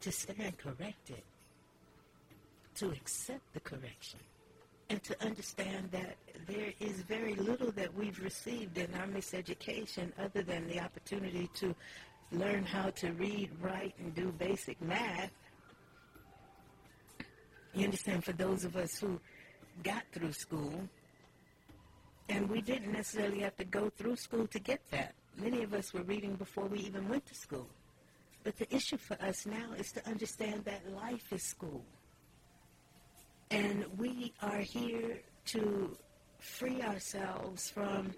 to 0.00 0.10
stand 0.10 0.56
corrected, 0.56 1.22
to 2.76 2.90
accept 2.90 3.52
the 3.52 3.60
correction 3.60 4.20
and 4.90 5.02
to 5.02 5.24
understand 5.24 5.90
that 5.92 6.16
there 6.46 6.72
is 6.80 7.00
very 7.02 7.34
little 7.36 7.70
that 7.72 7.92
we've 7.94 8.20
received 8.20 8.76
in 8.76 8.92
our 8.94 9.06
miseducation 9.06 10.12
other 10.22 10.42
than 10.42 10.68
the 10.68 10.80
opportunity 10.80 11.48
to 11.54 11.74
learn 12.32 12.64
how 12.64 12.90
to 12.90 13.12
read, 13.12 13.50
write, 13.60 13.94
and 13.98 14.14
do 14.14 14.32
basic 14.32 14.80
math. 14.82 15.30
You 17.72 17.84
understand, 17.84 18.24
for 18.24 18.32
those 18.32 18.64
of 18.64 18.76
us 18.76 18.98
who 18.98 19.18
got 19.82 20.02
through 20.12 20.32
school, 20.32 20.88
and 22.28 22.48
we 22.48 22.60
didn't 22.60 22.92
necessarily 22.92 23.40
have 23.40 23.56
to 23.56 23.64
go 23.64 23.90
through 23.90 24.16
school 24.16 24.46
to 24.48 24.58
get 24.58 24.80
that. 24.90 25.14
Many 25.36 25.62
of 25.62 25.74
us 25.74 25.92
were 25.92 26.02
reading 26.02 26.36
before 26.36 26.66
we 26.66 26.78
even 26.80 27.08
went 27.08 27.26
to 27.26 27.34
school. 27.34 27.68
But 28.44 28.56
the 28.56 28.72
issue 28.74 28.98
for 28.98 29.20
us 29.22 29.46
now 29.46 29.72
is 29.76 29.90
to 29.92 30.06
understand 30.08 30.64
that 30.64 30.82
life 30.94 31.32
is 31.32 31.42
school. 31.42 31.84
And 33.54 33.86
we 33.96 34.32
are 34.42 34.58
here 34.58 35.20
to 35.46 35.96
free 36.40 36.82
ourselves 36.82 37.70
from 37.70 38.12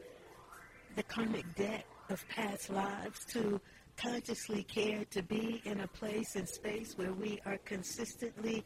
the 0.94 1.02
karmic 1.02 1.44
debt 1.54 1.84
of 2.08 2.26
past 2.30 2.70
lives, 2.70 3.22
to 3.32 3.60
consciously 3.98 4.62
care 4.62 5.04
to 5.10 5.22
be 5.22 5.60
in 5.66 5.80
a 5.80 5.88
place 5.88 6.36
and 6.36 6.48
space 6.48 6.96
where 6.96 7.12
we 7.12 7.38
are 7.44 7.58
consistently 7.66 8.64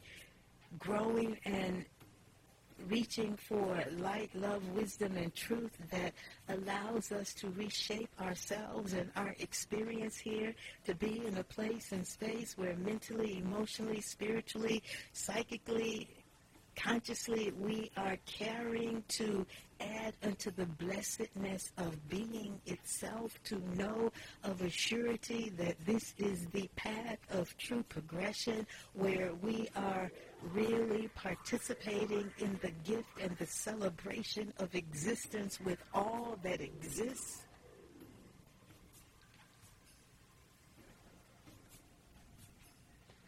growing 0.79 1.37
and 1.45 1.87
reaching 2.89 3.37
for 3.37 3.83
light, 3.99 4.31
love, 4.37 4.65
wisdom, 4.69 5.17
and 5.17 5.35
truth 5.35 5.77
that 5.91 6.15
allows 6.49 7.11
us 7.11 7.35
to 7.35 7.51
reshape 7.51 8.11
ourselves 8.21 8.93
and 8.93 9.11
our 9.17 9.35
experience 9.41 10.17
here 10.19 10.55
to 10.87 10.95
be 10.95 11.21
in 11.27 11.37
a 11.39 11.45
place 11.45 11.91
and 11.91 12.07
space 12.07 12.57
where 12.57 12.77
mentally, 12.77 13.39
emotionally, 13.39 14.01
spiritually, 14.01 14.83
psychically, 15.13 16.09
consciously 16.83 17.53
we 17.59 17.91
are 17.97 18.17
carrying 18.27 19.03
to 19.09 19.47
add 19.81 20.15
unto 20.23 20.51
the 20.51 20.67
blessedness 20.67 21.73
of 21.79 22.09
being 22.09 22.59
itself 22.67 23.39
to 23.45 23.61
know 23.77 24.11
of 24.45 24.61
a 24.63 24.71
surety 24.71 25.53
that 25.57 25.75
this 25.87 26.15
is 26.19 26.47
the 26.53 26.69
path 26.77 27.19
of 27.31 27.55
true 27.59 27.83
progression 27.89 28.67
where 28.95 29.33
we 29.43 29.69
are 29.77 30.11
really 30.53 31.09
participating 31.15 32.31
in 32.39 32.59
the 32.63 32.71
gift 32.85 33.09
and 33.21 33.37
the 33.39 33.47
celebration 33.47 34.53
of 34.59 34.75
existence 34.75 35.61
with 35.61 35.79
all 35.93 36.39
that 36.43 36.61
exists. 36.61 37.43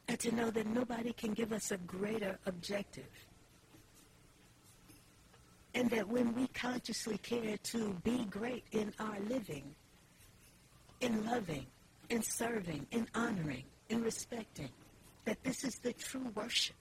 And 0.08 0.18
to 0.20 0.34
know 0.34 0.50
that 0.50 0.66
nobody 0.66 1.12
can 1.12 1.32
give 1.32 1.52
us 1.52 1.70
a 1.70 1.78
greater 1.78 2.38
objective 2.44 3.08
and 5.74 5.90
that 5.90 6.08
when 6.08 6.34
we 6.34 6.46
consciously 6.48 7.18
care 7.18 7.56
to 7.58 7.96
be 8.04 8.24
great 8.26 8.64
in 8.72 8.92
our 8.98 9.18
living, 9.28 9.74
in 11.00 11.24
loving, 11.26 11.66
in 12.10 12.22
serving, 12.22 12.86
in 12.90 13.06
honoring, 13.14 13.64
in 13.88 14.02
respecting. 14.02 14.68
That 15.24 15.42
this 15.44 15.64
is 15.64 15.78
the 15.78 15.92
true 15.92 16.30
worship. 16.34 16.76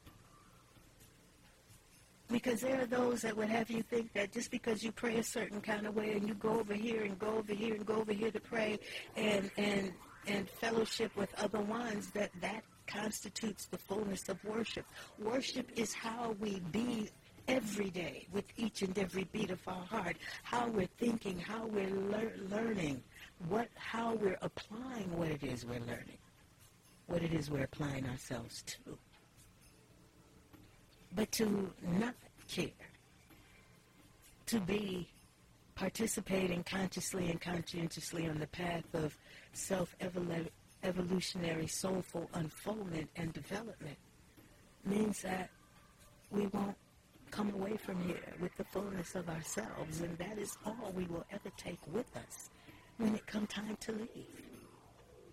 Because 2.29 2.61
there 2.61 2.81
are 2.81 2.85
those 2.85 3.21
that 3.21 3.35
would 3.35 3.49
have 3.49 3.69
you 3.69 3.83
think 3.83 4.13
that 4.13 4.31
just 4.31 4.51
because 4.51 4.83
you 4.83 4.91
pray 4.91 5.17
a 5.17 5.23
certain 5.23 5.59
kind 5.59 5.85
of 5.85 5.95
way 5.95 6.13
and 6.13 6.27
you 6.27 6.33
go 6.33 6.59
over 6.59 6.73
here 6.73 7.03
and 7.03 7.19
go 7.19 7.37
over 7.37 7.53
here 7.53 7.75
and 7.75 7.85
go 7.85 7.95
over 7.95 8.13
here 8.13 8.31
to 8.31 8.39
pray 8.39 8.79
and 9.17 9.51
and 9.57 9.91
and 10.27 10.49
fellowship 10.49 11.15
with 11.15 11.33
other 11.37 11.59
ones, 11.59 12.11
that 12.11 12.31
that 12.41 12.63
constitutes 12.87 13.65
the 13.65 13.77
fullness 13.77 14.29
of 14.29 14.43
worship. 14.43 14.85
Worship 15.19 15.69
is 15.75 15.93
how 15.93 16.35
we 16.39 16.61
be 16.71 17.09
every 17.51 17.89
day 17.89 18.25
with 18.31 18.45
each 18.57 18.81
and 18.81 18.97
every 18.97 19.25
beat 19.25 19.51
of 19.51 19.59
our 19.67 19.85
heart, 19.85 20.15
how 20.43 20.69
we're 20.69 20.87
thinking, 20.97 21.37
how 21.37 21.65
we're 21.67 21.89
lear- 21.89 22.33
learning, 22.49 23.03
what 23.49 23.67
how 23.75 24.15
we're 24.15 24.37
applying 24.41 25.15
what 25.17 25.27
it 25.27 25.43
is 25.43 25.65
we're 25.65 25.81
learning, 25.81 26.17
what 27.07 27.21
it 27.21 27.33
is 27.33 27.51
we're 27.51 27.63
applying 27.63 28.07
ourselves 28.07 28.63
to. 28.63 28.77
But 31.13 31.29
to 31.33 31.69
not 31.81 32.15
care, 32.47 32.69
to 34.45 34.61
be 34.61 35.09
participating 35.75 36.63
consciously 36.63 37.29
and 37.29 37.41
conscientiously 37.41 38.29
on 38.29 38.39
the 38.39 38.47
path 38.47 38.85
of 38.93 39.17
self-evolutionary 39.53 41.67
soulful 41.67 42.29
unfoldment 42.33 43.09
and 43.17 43.33
development 43.33 43.97
means 44.85 45.21
that 45.21 45.49
we 46.29 46.47
won't 46.47 46.77
come 47.31 47.53
away 47.53 47.77
from 47.77 47.99
here 48.01 48.33
with 48.39 48.55
the 48.57 48.63
fullness 48.65 49.15
of 49.15 49.29
ourselves, 49.29 50.01
and 50.01 50.17
that 50.17 50.37
is 50.37 50.57
all 50.65 50.91
we 50.93 51.05
will 51.05 51.25
ever 51.31 51.49
take 51.57 51.79
with 51.91 52.15
us 52.15 52.49
when 52.97 53.15
it 53.15 53.25
come 53.25 53.47
time 53.47 53.77
to 53.81 53.93
leave. 53.93 54.27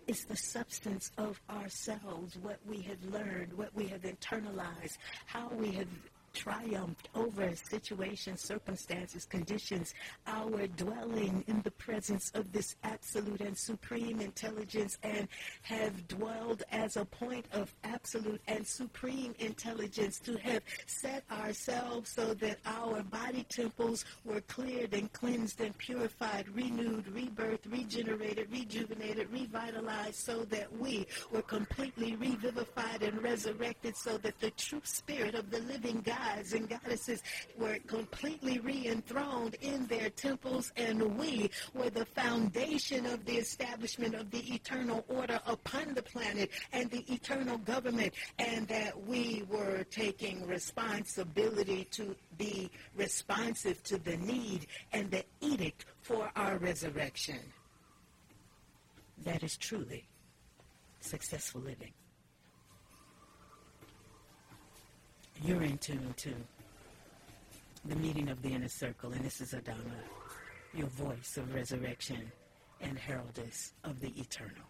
It's 0.07 0.25
the 0.25 0.37
substance 0.37 1.11
of 1.17 1.39
ourselves, 1.49 2.35
what 2.37 2.59
we 2.65 2.81
have 2.81 3.03
learned, 3.03 3.53
what 3.53 3.75
we 3.75 3.87
have 3.87 4.01
internalized, 4.01 4.97
how 5.27 5.49
we 5.49 5.71
have 5.73 5.87
triumphed 6.33 7.09
over 7.15 7.55
situations, 7.55 8.41
circumstances, 8.41 9.25
conditions, 9.25 9.93
our 10.27 10.67
dwelling 10.67 11.43
in 11.47 11.61
the 11.63 11.71
presence 11.71 12.31
of 12.35 12.51
this 12.51 12.75
absolute 12.83 13.41
and 13.41 13.57
supreme 13.57 14.19
intelligence 14.21 14.97
and 15.03 15.27
have 15.61 16.07
dwelled 16.07 16.63
as 16.71 16.97
a 16.97 17.05
point 17.05 17.45
of 17.53 17.73
absolute 17.83 18.41
and 18.47 18.65
supreme 18.65 19.33
intelligence 19.39 20.19
to 20.19 20.37
have 20.37 20.61
set 20.85 21.23
ourselves 21.31 22.09
so 22.11 22.33
that 22.35 22.57
our 22.65 23.01
body 23.03 23.45
temples 23.49 24.05
were 24.25 24.41
cleared 24.41 24.93
and 24.93 25.11
cleansed 25.13 25.61
and 25.61 25.77
purified, 25.77 26.45
renewed, 26.53 27.05
rebirthed, 27.07 27.71
regenerated, 27.71 28.51
rejuvenated, 28.51 29.29
revitalized 29.31 30.15
so 30.15 30.43
that 30.45 30.71
we 30.77 31.07
were 31.31 31.41
completely 31.41 32.15
revivified 32.15 33.01
and 33.01 33.21
resurrected 33.23 33.95
so 33.95 34.17
that 34.17 34.39
the 34.39 34.51
true 34.51 34.81
spirit 34.83 35.35
of 35.35 35.49
the 35.49 35.59
living 35.61 36.01
God 36.05 36.28
gods 36.35 36.53
and 36.53 36.69
goddesses 36.69 37.21
were 37.57 37.77
completely 37.87 38.59
re-enthroned 38.59 39.55
in 39.61 39.85
their 39.87 40.09
temples, 40.09 40.71
and 40.77 41.17
we 41.17 41.49
were 41.73 41.89
the 41.89 42.05
foundation 42.05 43.05
of 43.05 43.25
the 43.25 43.37
establishment 43.37 44.15
of 44.15 44.29
the 44.31 44.53
eternal 44.53 45.03
order 45.07 45.39
upon 45.45 45.93
the 45.93 46.01
planet 46.01 46.49
and 46.73 46.89
the 46.91 47.03
eternal 47.11 47.57
government, 47.57 48.13
and 48.37 48.67
that 48.67 48.99
we 49.05 49.43
were 49.49 49.83
taking 49.91 50.45
responsibility 50.47 51.87
to 51.91 52.15
be 52.37 52.69
responsive 52.95 53.81
to 53.83 53.97
the 53.97 54.17
need 54.17 54.67
and 54.93 55.09
the 55.11 55.23
edict 55.41 55.85
for 56.01 56.31
our 56.35 56.57
resurrection. 56.57 57.39
That 59.23 59.43
is 59.43 59.57
truly 59.57 60.05
successful 61.01 61.61
living. 61.61 61.93
You're 65.41 65.63
in 65.63 65.77
tune 65.77 66.13
to 66.17 66.33
the 67.85 67.95
meeting 67.95 68.27
of 68.29 68.41
the 68.41 68.49
inner 68.49 68.67
circle, 68.67 69.13
and 69.13 69.23
this 69.23 69.39
is 69.39 69.53
Adama, 69.53 69.95
your 70.73 70.87
voice 70.87 71.37
of 71.37 71.53
resurrection 71.55 72.29
and 72.81 72.99
heraldess 72.99 73.71
of 73.85 74.01
the 74.01 74.09
eternal. 74.19 74.68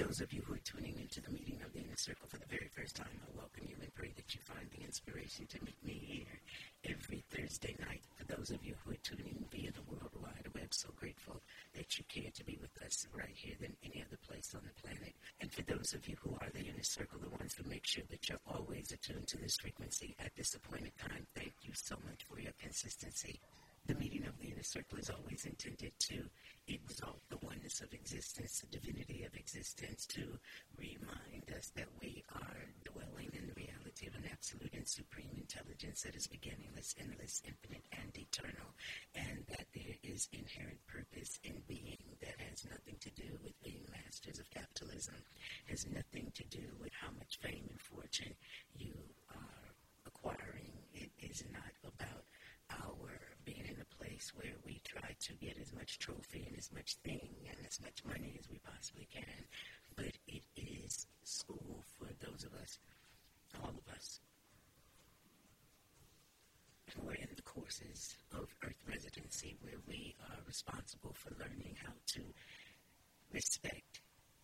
Of 0.00 0.32
you 0.32 0.40
who 0.46 0.54
are 0.54 0.64
tuning 0.64 0.96
into 0.98 1.20
the 1.20 1.30
meeting 1.30 1.60
of 1.64 1.72
the 1.74 1.80
inner 1.80 1.96
circle, 1.96 2.26
for 2.26 2.38
the 2.38 2.48
very 2.48 2.70
first 2.74 2.96
time, 2.96 3.12
I 3.12 3.36
welcome 3.36 3.66
you 3.68 3.76
and 3.82 3.92
pray 3.94 4.10
that 4.16 4.34
you 4.34 4.40
find 4.40 4.64
the 4.70 4.84
inspiration 4.84 5.46
to 5.46 5.64
meet 5.64 5.76
me 5.84 6.00
here 6.00 6.94
every 6.96 7.22
Thursday 7.28 7.76
night. 7.78 8.00
For 8.16 8.24
those 8.24 8.50
of 8.50 8.64
you 8.64 8.74
who 8.82 8.92
are 8.92 9.02
tuning 9.02 9.44
via 9.52 9.70
the 9.70 9.84
World 9.90 10.16
Wide 10.16 10.48
Web, 10.54 10.72
so 10.72 10.88
grateful 10.96 11.42
that 11.74 11.98
you 11.98 12.04
care 12.08 12.30
to 12.32 12.44
be 12.44 12.58
with 12.60 12.72
us 12.82 13.06
right 13.12 13.34
here 13.34 13.54
than 13.60 13.76
any 13.84 14.00
other 14.00 14.16
place 14.26 14.54
on 14.54 14.62
the 14.64 14.80
planet. 14.80 15.12
And 15.40 15.52
for 15.52 15.62
those 15.62 15.92
of 15.92 16.08
you 16.08 16.16
who 16.22 16.38
are 16.40 16.50
the 16.54 16.64
Inner 16.64 16.82
Circle, 16.82 17.20
the 17.20 17.36
ones 17.36 17.52
who 17.52 17.68
make 17.68 17.86
sure 17.86 18.04
that 18.08 18.28
you're 18.28 18.46
always 18.46 18.92
attuned 18.92 19.28
to 19.28 19.36
this 19.36 19.58
frequency 19.60 20.16
at 20.24 20.34
this 20.36 20.54
appointed 20.54 20.96
time. 20.96 21.26
Thank 21.36 21.52
you 21.62 21.72
so 21.74 21.96
much 22.08 22.24
for 22.24 22.40
your 22.40 22.52
consistency. 22.58 23.40
The 23.86 23.94
meeting 23.96 24.24
of 24.26 24.38
the 24.38 24.46
inner 24.46 24.62
circle 24.62 24.98
is 24.98 25.10
always 25.10 25.44
intended 25.44 25.92
to 25.98 26.22
exalt 26.68 27.18
of 27.80 27.92
existence, 27.92 28.60
the 28.60 28.78
divinity 28.78 29.24
of 29.24 29.34
existence, 29.34 30.06
to 30.06 30.38
remind 30.76 31.46
us 31.56 31.70
that 31.76 31.88
we 32.00 32.22
are 32.34 32.66
dwelling 32.84 33.30
in 33.32 33.46
the 33.46 33.54
reality 33.54 34.06
of 34.06 34.14
an 34.14 34.28
absolute 34.30 34.72
and 34.74 34.86
supreme 34.86 35.30
intelligence 35.36 36.02
that 36.02 36.14
is 36.14 36.26
beginningless, 36.26 36.94
endless, 37.00 37.42
infinite, 37.46 37.84
and 37.92 38.12
eternal, 38.18 38.74
and 39.14 39.44
that 39.48 39.66
there 39.74 39.96
is 40.02 40.28
inherent 40.32 40.78
purpose 40.86 41.38
in 41.44 41.62
being 41.66 41.98
that 42.20 42.38
has 42.50 42.64
nothing 42.68 42.96
to 43.00 43.10
do 43.10 43.38
with 43.42 43.54
being 43.62 43.86
masters 44.04 44.38
of 44.38 44.50
capitalism, 44.50 45.14
has 45.66 45.86
nothing 45.86 46.30
to 46.34 46.44
do 46.48 46.66
with 46.80 46.92
how 47.00 47.10
much 47.18 47.38
fame 47.40 47.66
and 47.70 47.80
fortune 47.80 48.34
you 48.76 48.94
are 49.30 49.72
acquiring. 50.06 50.72
It 50.94 51.10
is 51.18 51.44
not 51.52 51.72
about 51.84 52.24
our 52.70 53.10
being 53.44 53.66
in 53.66 53.80
a 53.80 53.96
place 54.02 54.32
where 54.34 54.54
we 54.64 54.80
try 54.84 55.14
to 55.18 55.32
get 55.34 55.56
as 55.60 55.72
much 55.72 55.98
trophy 55.98 56.44
and 56.48 56.56
as 56.56 56.70
much 56.72 56.96
thing 57.04 57.28
much 57.82 58.04
money 58.04 58.36
as 58.38 58.48
we 58.48 58.58
possibly 58.64 59.08
can, 59.12 59.44
but 59.96 60.12
it 60.26 60.42
is 60.56 61.06
school 61.24 61.84
for 61.98 62.08
those 62.24 62.44
of 62.44 62.54
us, 62.54 62.78
all 63.62 63.70
of 63.70 63.94
us, 63.94 64.20
who 66.94 67.08
are 67.08 67.14
in 67.14 67.28
the 67.36 67.42
courses 67.42 68.16
of 68.32 68.46
Earth 68.64 68.82
residency 68.88 69.56
where 69.62 69.80
we 69.88 70.14
are 70.30 70.38
responsible 70.46 71.14
for 71.14 71.30
learning 71.38 71.74
how 71.82 71.92
to 72.06 72.20
respect 73.32 74.00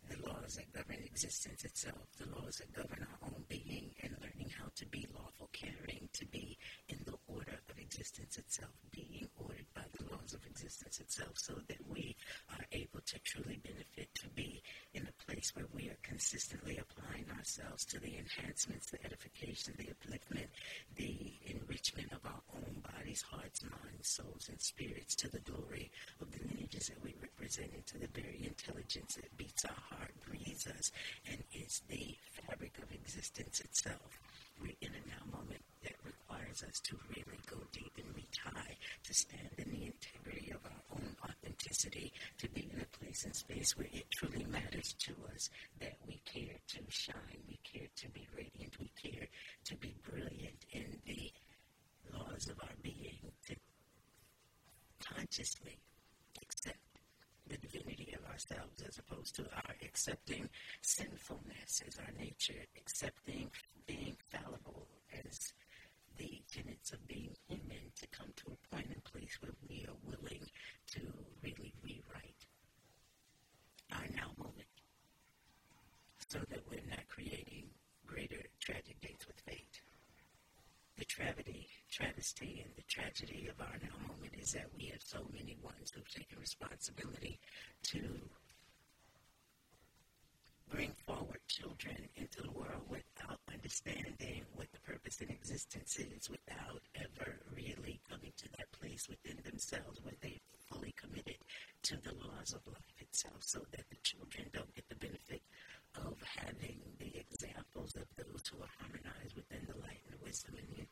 the 0.09 0.17
laws 0.27 0.57
that 0.57 0.73
govern 0.73 1.03
existence 1.05 1.65
itself, 1.65 2.07
the 2.19 2.29
laws 2.31 2.57
that 2.57 2.73
govern 2.73 3.07
our 3.07 3.29
own 3.29 3.45
being, 3.49 3.91
and 4.03 4.17
learning 4.23 4.51
how 4.59 4.69
to 4.75 4.87
be 4.87 5.07
lawful, 5.15 5.49
caring, 5.53 6.09
to 6.15 6.25
be 6.27 6.57
in 6.89 6.99
the 7.05 7.15
order 7.27 7.48
existence 7.89 8.37
itself, 8.37 8.71
being 8.93 9.27
ordered 9.41 9.65
by 9.75 9.83
the 9.97 10.05
laws 10.13 10.35
of 10.35 10.45
existence 10.45 11.01
itself, 11.01 11.33
so 11.37 11.55
that 11.69 11.81
we 11.89 12.15
are 12.53 12.65
able 12.73 13.01
to 13.07 13.19
truly 13.25 13.59
benefit, 13.65 14.09
to 14.15 14.29
be 14.37 14.63
in 14.93 15.09
a 15.09 15.25
place 15.25 15.53
where 15.55 15.67
we 15.75 15.89
are 15.89 15.97
consistently 16.03 16.79
applying 16.79 17.25
ourselves 17.39 17.87
to 17.87 17.99
the 18.01 18.13
enhancements, 18.19 18.91
the 18.91 19.03
edification, 19.07 19.73
the 19.79 19.89
upliftment, 19.89 20.49
the 20.97 21.33
enrichment 21.47 22.13
of 22.13 22.21
our 22.27 22.43
own 22.57 22.83
bodies, 22.85 23.23
hearts, 23.23 23.63
minds, 23.65 24.09
souls, 24.09 24.49
and 24.51 24.61
spirits 24.61 25.17
to 25.17 25.29
the 25.31 25.41
glory 25.41 25.91
of 26.21 26.31
the 26.31 26.45
lineages 26.47 26.89
that 26.89 27.03
we 27.03 27.15
represent, 27.23 27.73
and 27.73 27.87
to 27.87 27.99
the 27.99 28.21
very 28.21 28.45
intelligence 28.45 29.15
that 29.15 29.35
beats 29.39 29.65
our 29.65 29.83
heart, 29.97 30.13
breathes 30.29 30.67
us, 30.67 30.93
and 31.31 31.43
is 31.55 31.81
the 31.89 32.15
fabric 32.45 32.77
of 32.83 32.93
existence 32.93 33.61
itself. 33.61 34.21
We're 34.61 34.75
in 34.81 34.91
a 34.95 35.03
now 35.09 35.39
moment 35.39 35.63
that 35.83 35.95
requires 36.05 36.63
us 36.63 36.81
to 36.85 36.97
really 37.11 37.39
go 37.47 37.57
deep 37.73 37.93
and 37.99 38.15
reach 38.15 38.39
high, 38.45 38.77
to 39.05 39.15
stand 39.15 39.51
in 39.59 39.71
the 39.71 39.87
integrity 39.87 40.51
of 40.51 40.65
our 40.65 40.83
own 40.93 41.17
authenticity, 41.23 42.13
to 42.39 42.49
be 42.51 42.69
in 42.73 42.81
a 42.81 42.99
place 42.99 43.25
and 43.25 43.35
space 43.35 43.77
where 43.77 43.89
it 43.93 44.07
truly 44.19 44.45
matters 44.47 44.95
to 44.99 45.13
us 45.35 45.49
that 45.81 45.95
we 46.07 46.21
care 46.25 46.57
to 46.69 46.79
shine, 46.89 47.39
we 47.47 47.59
care 47.63 47.89
to 47.97 48.09
be 48.11 48.27
radiant, 48.37 48.75
we 48.81 48.91
care 49.03 49.27
to 49.65 49.77
be 49.77 49.95
brilliant 50.11 50.65
in 50.73 50.99
the 51.07 51.31
laws 52.13 52.49
of 52.49 52.59
our 52.63 52.75
being, 52.83 53.19
to 53.47 53.55
consciously 55.15 55.79
the 57.49 57.57
divinity 57.59 58.15
of 58.15 58.25
ourselves 58.31 58.83
as 58.87 58.99
opposed 58.99 59.35
to 59.37 59.43
our 59.55 59.75
accepting 59.83 60.49
sinfulness 60.83 61.83
as 61.87 61.99
our 61.99 62.13
nature, 62.19 62.65
accepting 62.77 63.51
being 63.87 64.17
fallible 64.29 64.87
as 65.27 65.53
the 66.19 66.43
tenets 66.53 66.93
of 66.93 67.07
being 67.07 67.35
human 67.49 67.93
to 68.01 68.07
come 68.09 68.29
to 68.37 68.53
a 68.53 68.75
point 68.75 68.87
and 68.93 69.03
place 69.05 69.39
where 69.41 69.55
we 69.69 69.87
are 69.89 69.97
willing 70.05 70.45
to 70.91 71.01
really 71.43 71.73
rewrite 71.83 72.47
our 73.93 74.07
now 74.15 74.31
moment 74.37 74.67
so 76.29 76.39
that 76.51 76.61
we're 76.69 76.91
not 76.91 77.07
creating 77.09 77.65
greater 78.07 78.43
tragic 78.61 79.01
dates 79.01 79.27
with 79.27 79.41
fate. 79.47 79.81
The 80.99 81.05
travesty, 81.05 81.69
travesty 81.91 82.63
and 82.65 82.75
the 82.77 82.83
tragedy 82.83 83.49
of 83.49 83.61
our 83.61 83.77
now 83.83 83.97
moment 84.07 84.35
is 84.41 84.53
that 84.53 84.67
we 84.77 84.87
have 84.87 85.03
so 85.03 85.27
many 85.33 85.57
ones 85.63 85.93
who've 85.95 86.09
taken 86.09 86.39
responsibility 86.39 87.39
to 87.83 88.01
bring 90.71 90.93
forward 91.07 91.41
children 91.49 91.97
into 92.17 92.43
the 92.43 92.51
world 92.53 92.85
without 92.89 93.41
understanding 93.53 94.43
what 94.55 94.71
the 94.73 94.81
purpose 94.81 95.21
and 95.21 95.31
existence 95.31 95.99
is, 95.99 96.29
without 96.29 96.83
ever 96.95 97.41
really 97.57 98.01
coming 98.09 98.33
to 98.37 98.49
that 98.59 98.71
place 98.73 99.09
within 99.09 99.39
themselves 99.45 100.01
where 100.03 100.15
they 100.21 100.39
fully 100.69 100.95
committed 101.01 101.39
to 101.83 101.97
the 102.05 102.13
laws 102.13 102.53
of 102.53 102.61
life 102.67 102.93
itself 103.01 103.41
so 103.41 103.61
that 103.73 103.89
the 103.89 103.97
children 104.03 104.45
don't 104.53 104.75
get 104.75 104.89
the 104.89 104.97
benefit 104.97 105.43
of 105.97 106.15
having 106.37 106.79
the 106.99 107.17
examples 107.17 107.97
of 107.97 108.05
those 108.17 108.43
who 108.49 108.61
are 108.61 108.75
harmonized 108.79 109.35
within 109.35 109.65
the 109.67 109.79
light 109.81 110.01
and 110.05 110.19
the 110.19 110.25
wisdom 110.25 110.55
and 110.59 110.69
the 110.69 110.83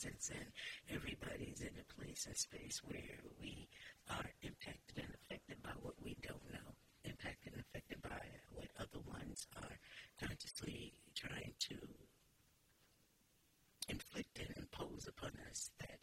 existence 0.00 0.30
and 0.32 0.96
everybody's 0.96 1.60
in 1.60 1.76
a 1.76 1.94
place 2.00 2.24
and 2.26 2.36
space 2.36 2.80
where 2.84 3.20
we 3.40 3.68
are 4.08 4.24
impacted 4.42 4.96
and 4.96 5.12
affected 5.14 5.62
by 5.62 5.70
what 5.82 5.94
we 6.02 6.16
don't 6.22 6.52
know 6.52 6.72
impacted 7.04 7.52
and 7.52 7.62
affected 7.68 8.00
by 8.02 8.20
what 8.52 8.68
other 8.78 9.00
ones 9.06 9.46
are 9.56 9.76
consciously 10.20 10.92
trying 11.14 11.52
to 11.58 11.76
inflict 13.88 14.38
and 14.38 14.56
impose 14.56 15.06
upon 15.08 15.32
us 15.50 15.70
that 15.80 15.98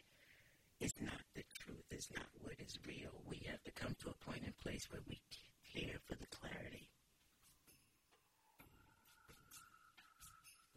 is 0.80 0.94
not 1.02 1.22
the 1.34 1.44
truth, 1.58 1.86
is 1.90 2.08
not 2.16 2.28
what 2.42 2.54
is 2.60 2.78
real. 2.86 3.22
We 3.28 3.42
have 3.50 3.64
to 3.64 3.72
come 3.72 3.96
to 4.02 4.10
a 4.10 4.26
point 4.26 4.44
and 4.46 4.58
place 4.58 4.88
where 4.92 5.02
we 5.08 5.20
care 5.74 5.98
for 6.06 6.16
the 6.16 6.28
clarity, 6.28 6.90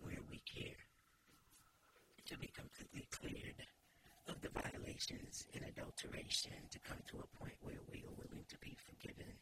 where 0.00 0.20
we 0.30 0.40
care 0.46 0.76
to 2.30 2.38
be 2.38 2.48
completely 2.54 3.06
cleared 3.10 3.58
of 4.28 4.40
the 4.40 4.50
violations 4.54 5.46
and 5.52 5.64
adulteration, 5.66 6.54
to 6.70 6.78
come 6.78 7.02
to 7.10 7.18
a 7.18 7.36
point 7.36 7.58
where 7.60 7.82
we 7.90 8.06
are 8.06 8.14
willing 8.14 8.46
to 8.48 8.56
be 8.62 8.76
forgiven 8.86 9.34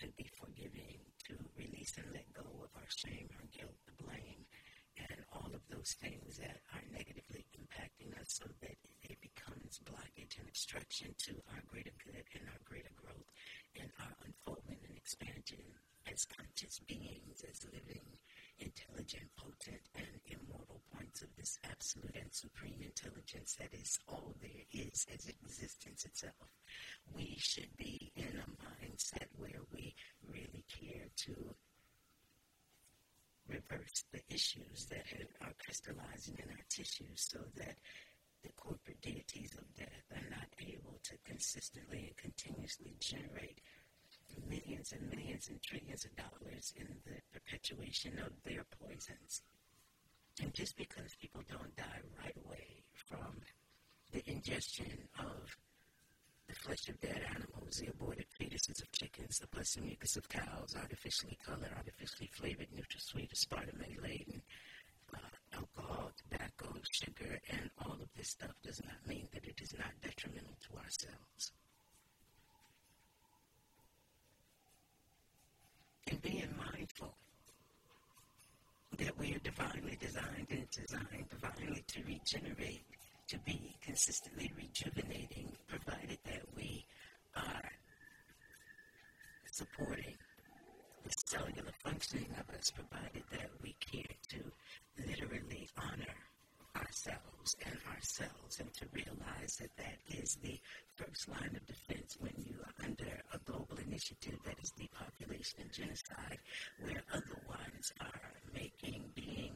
to 0.00 0.08
be 0.16 0.24
forgiving, 0.32 0.96
to 1.28 1.36
release 1.58 1.92
and 2.00 2.08
let 2.12 2.24
go 2.32 2.46
of 2.64 2.72
our 2.72 2.88
shame, 2.88 3.28
our 3.36 3.48
guilt, 3.52 3.76
the 3.84 3.96
blame, 4.00 4.48
and 4.96 5.20
all 5.32 5.52
of 5.52 5.60
those 5.68 5.92
things 6.00 6.40
that 6.40 6.60
are 6.72 6.84
negatively 6.92 7.44
impacting 7.56 8.12
us 8.20 8.40
so 8.40 8.48
that 8.60 8.76
it 9.04 9.18
becomes 9.20 9.80
blockage 9.84 10.40
and 10.40 10.48
obstruction 10.48 11.12
to 11.18 11.36
our 11.52 11.62
greater 11.68 11.92
good 12.04 12.24
and 12.32 12.48
our 12.48 12.60
greater 12.64 12.92
growth 12.96 13.28
and 13.76 13.92
our 14.00 14.14
unfoldment 14.24 14.80
and 14.88 14.96
expansion 14.96 15.60
as 16.08 16.24
conscious 16.24 16.80
beings, 16.88 17.44
as 17.44 17.60
living, 17.68 18.04
intelligent, 18.58 19.28
potent, 19.36 19.84
and 19.94 20.16
immortal 20.26 20.80
points 20.96 21.22
of 21.22 21.28
this 21.50 21.70
absolute 21.70 22.16
and 22.20 22.32
supreme 22.32 22.80
intelligence 22.80 23.56
that 23.58 23.72
is 23.72 23.98
all 24.08 24.34
there 24.40 24.64
is 24.72 25.06
as 25.12 25.26
existence 25.26 26.04
itself. 26.04 26.34
We 27.14 27.36
should 27.38 27.76
be 27.76 28.12
in 28.14 28.38
a 28.38 28.84
mindset 28.84 29.26
where 29.36 29.62
we 29.72 29.94
really 30.28 30.64
care 30.68 31.06
to 31.24 31.54
reverse 33.48 34.04
the 34.12 34.20
issues 34.28 34.86
that 34.90 35.06
are 35.40 35.54
crystallizing 35.64 36.36
in 36.38 36.50
our 36.50 36.64
tissues 36.68 37.28
so 37.32 37.38
that 37.56 37.76
the 38.44 38.52
corporate 38.56 39.00
deities 39.02 39.56
of 39.58 39.74
death 39.74 40.06
are 40.12 40.30
not 40.30 40.48
able 40.60 41.00
to 41.02 41.14
consistently 41.24 42.12
and 42.12 42.16
continuously 42.16 42.94
generate 43.00 43.58
millions 44.48 44.92
and 44.92 45.10
millions 45.10 45.48
and 45.48 45.60
trillions 45.62 46.04
of 46.04 46.14
dollars 46.14 46.72
in 46.76 46.86
the 47.04 47.18
perpetuation 47.32 48.18
of 48.20 48.32
their 48.44 48.64
poisons. 48.78 49.42
And 50.38 50.54
just 50.54 50.76
because 50.76 51.14
people 51.20 51.42
don't 51.50 51.76
die 51.76 52.00
right 52.22 52.36
away 52.46 52.82
from 52.94 53.42
the 54.12 54.22
ingestion 54.30 55.08
of 55.18 55.56
the 56.48 56.54
flesh 56.54 56.88
of 56.88 57.00
dead 57.00 57.22
animals, 57.28 57.76
the 57.76 57.90
aborted 57.90 58.26
fetuses 58.40 58.82
of 58.82 58.90
chickens, 58.92 59.38
the 59.38 59.46
pus 59.48 59.76
and 59.76 59.86
mucus 59.86 60.16
of 60.16 60.28
cows, 60.28 60.74
artificially 60.76 61.38
colored, 61.44 61.70
artificially 61.76 62.28
flavored, 62.32 62.68
NutraSweet, 62.74 63.30
aspartame 63.32 64.02
laden, 64.02 64.42
uh, 65.14 65.18
alcohol, 65.54 66.10
tobacco, 66.16 66.74
sugar, 66.90 67.38
and 67.50 67.70
all 67.84 67.92
of 67.92 68.08
this 68.16 68.30
stuff 68.30 68.54
does 68.64 68.82
not 68.84 69.06
mean 69.06 69.28
that 69.32 69.44
it 69.44 69.60
is 69.62 69.74
not 69.78 69.92
detrimental 70.02 70.56
to 70.60 70.76
ourselves. 70.78 71.52
And 76.08 76.20
being 76.22 76.48
mindful 76.56 77.14
that 79.00 79.18
we 79.18 79.34
are 79.34 79.38
divinely 79.38 79.96
designed 79.98 80.46
and 80.50 80.70
designed 80.70 81.24
divinely 81.30 81.82
to 81.86 82.02
regenerate 82.04 82.84
to 83.28 83.38
be 83.46 83.74
consistently 83.82 84.52
rejuvenating, 84.56 85.50
provided 85.68 86.18
that 86.24 86.42
we 86.54 86.84
are 87.34 87.70
supporting 89.50 90.14
the 91.04 91.12
cellular 91.26 91.72
functioning 91.82 92.28
of 92.38 92.54
us, 92.54 92.70
provided 92.70 93.22
that 93.32 93.48
we 93.62 93.74
care 93.80 94.02
to 94.28 94.38
literally 95.06 95.68
honor 95.78 96.14
ourselves 96.80 97.56
and 97.64 97.76
ourselves 97.92 98.60
and 98.60 98.72
to 98.74 98.84
realize 98.92 99.56
that 99.60 99.74
that 99.76 99.98
is 100.08 100.36
the 100.42 100.58
first 100.96 101.28
line 101.28 101.54
of 101.56 101.64
defense 101.66 102.16
when 102.20 102.32
you 102.38 102.56
are 102.64 102.84
under 102.84 103.12
a 103.32 103.38
global 103.44 103.76
initiative 103.86 104.38
that 104.44 104.56
is 104.62 104.72
depopulation 104.76 105.60
and 105.60 105.72
genocide, 105.72 106.38
where 106.80 107.02
other 107.12 107.38
ones 107.48 107.92
are 108.00 108.32
making 108.54 109.04
being 109.14 109.52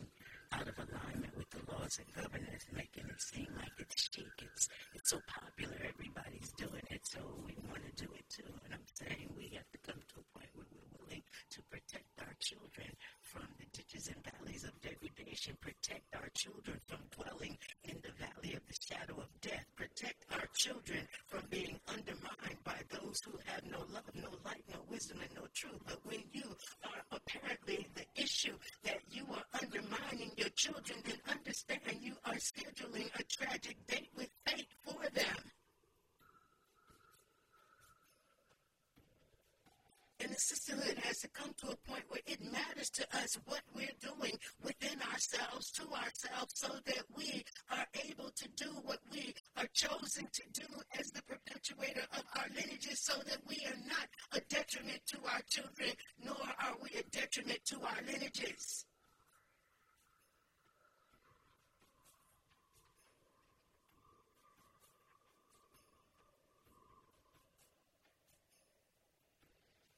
out 0.52 0.68
of 0.68 0.76
alignment 0.78 1.34
with 1.36 1.48
the 1.50 1.62
laws 1.72 1.98
and 1.98 2.08
govern 2.14 2.46
us, 2.54 2.64
making 2.72 3.04
it 3.08 3.20
seem 3.20 3.48
like 3.56 3.72
it's 3.78 4.08
chic, 4.12 4.30
it's 4.38 4.68
it's 4.94 5.10
so 5.10 5.18
popular, 5.26 5.76
everybody's 5.82 6.52
doing 6.56 6.84
it, 6.90 7.02
so 7.02 7.20
we 7.44 7.54
want 7.68 7.82
to 7.82 7.92
do 8.04 8.08
it 8.14 8.26
too. 8.30 8.50
And 8.64 8.74
I'm 8.74 8.88
saying 8.94 9.32
we 9.36 9.50
have 9.58 9.66
to 9.72 9.78
come 9.82 9.98
to 9.98 10.16
a 10.22 10.26
point 10.38 10.50
where 10.54 10.66
we're 10.70 10.92
willing 11.02 11.22
to 11.50 11.58
protect 11.70 12.06
our 12.20 12.34
children 12.38 12.90
from 13.34 13.48
the 13.58 13.66
ditches 13.74 14.08
and 14.08 14.22
valleys 14.22 14.62
of 14.62 14.70
degradation, 14.80 15.56
protect 15.60 16.06
our 16.14 16.28
children 16.34 16.78
from 16.86 16.98
dwelling 17.10 17.58
in 17.82 17.98
the 18.06 18.14
valley 18.22 18.54
of 18.54 18.62
the 18.70 18.78
shadow 18.78 19.18
of 19.18 19.28
death, 19.42 19.66
protect 19.74 20.24
our 20.32 20.46
children 20.54 21.02
from 21.26 21.42
being 21.50 21.78
undermined 21.88 22.62
by 22.62 22.78
those 22.94 23.20
who 23.26 23.32
have 23.44 23.64
no 23.66 23.78
love, 23.92 24.06
no 24.14 24.30
light, 24.44 24.62
no 24.70 24.78
wisdom, 24.88 25.18
and 25.20 25.34
no 25.34 25.46
truth. 25.52 25.82
But 25.86 25.98
when 26.04 26.22
you 26.32 26.46
are 26.84 27.02
apparently 27.10 27.88
the 27.94 28.06
issue 28.22 28.54
that 28.84 29.00
you 29.10 29.26
are 29.34 29.44
undermining 29.60 30.30
your 30.36 30.50
children, 30.50 30.98
then 31.04 31.18
understand 31.28 31.80
you 32.00 32.14
are 32.24 32.38
scheduling 32.38 33.10
a 33.18 33.22
tragic 33.24 33.76
date 33.88 34.10
with 34.16 34.30
fate 34.46 34.68
for 34.84 35.02
them. 35.12 35.36
And 40.24 40.32
the 40.32 40.40
sisterhood 40.40 40.96
has 41.04 41.18
to 41.18 41.28
come 41.28 41.52
to 41.58 41.66
a 41.66 41.76
point 41.86 42.04
where 42.08 42.22
it 42.24 42.40
matters 42.50 42.88
to 42.90 43.04
us 43.14 43.38
what 43.44 43.60
we're 43.74 43.86
doing 44.00 44.32
within 44.64 44.98
ourselves, 45.12 45.70
to 45.72 45.82
ourselves, 45.82 46.54
so 46.54 46.68
that 46.86 47.04
we 47.14 47.44
are 47.70 47.86
able 48.08 48.30
to 48.30 48.48
do 48.56 48.70
what 48.84 49.00
we 49.12 49.34
are 49.58 49.66
chosen 49.74 50.26
to 50.32 50.42
do 50.54 50.66
as 50.98 51.10
the 51.10 51.20
perpetuator 51.24 52.06
of 52.16 52.22
our 52.38 52.46
lineages, 52.56 53.00
so 53.00 53.12
that 53.26 53.40
we 53.46 53.56
are 53.66 53.76
not 53.86 54.08
a 54.32 54.40
detriment 54.48 55.00
to 55.08 55.18
our 55.30 55.42
children, 55.46 55.90
nor 56.24 56.40
are 56.58 56.76
we 56.82 56.88
a 56.98 57.02
detriment 57.10 57.62
to 57.66 57.76
our 57.82 58.00
lineages. 58.06 58.86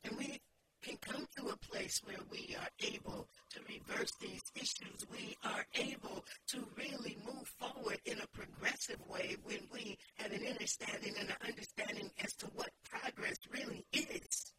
And 0.09 0.17
we 0.19 0.41
can 0.85 0.97
come 0.99 1.27
to 1.37 1.49
a 1.49 1.57
place 1.57 2.01
where 2.05 2.17
we 2.31 2.55
are 2.61 2.69
able 2.79 3.27
to 3.51 3.61
reverse 3.69 4.13
these 4.21 4.53
issues. 4.55 5.05
We 5.11 5.37
are 5.43 5.67
able 5.75 6.25
to 6.51 6.59
really 6.79 7.17
move 7.27 7.49
forward 7.59 7.99
in 8.05 8.21
a 8.21 8.27
progressive 8.29 9.01
way 9.09 9.35
when 9.43 9.67
we 9.73 9.99
have 10.19 10.31
an 10.31 10.47
understanding 10.47 11.15
and 11.19 11.29
an 11.29 11.37
understanding 11.49 12.09
as 12.23 12.35
to 12.37 12.47
what 12.55 12.71
progress 12.89 13.39
really 13.51 13.85
is. 13.93 14.53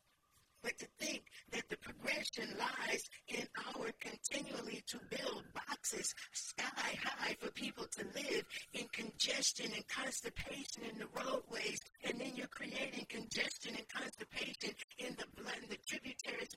But 0.63 0.79
to 0.79 0.87
think 0.99 1.21
that 1.51 1.69
the 1.69 1.77
progression 1.77 2.49
lies 2.57 3.03
in 3.27 3.45
our 3.67 3.91
continually 4.01 4.83
to 4.87 4.97
build 5.09 5.43
boxes 5.53 6.13
sky 6.33 6.97
high 7.03 7.37
for 7.39 7.51
people 7.51 7.85
to 7.85 8.03
live 8.15 8.43
in 8.73 8.85
congestion 8.91 9.71
and 9.73 9.87
constipation 9.87 10.83
in 10.91 10.97
the 10.97 11.07
roadways, 11.15 11.79
and 12.03 12.19
then 12.19 12.31
you're 12.35 12.47
creating 12.47 13.05
congestion 13.07 13.75
and 13.77 13.87
constipation 13.87 14.73
in 14.97 15.15
the, 15.15 15.25
in 15.61 15.69
the 15.69 15.77
tributaries 15.87 16.47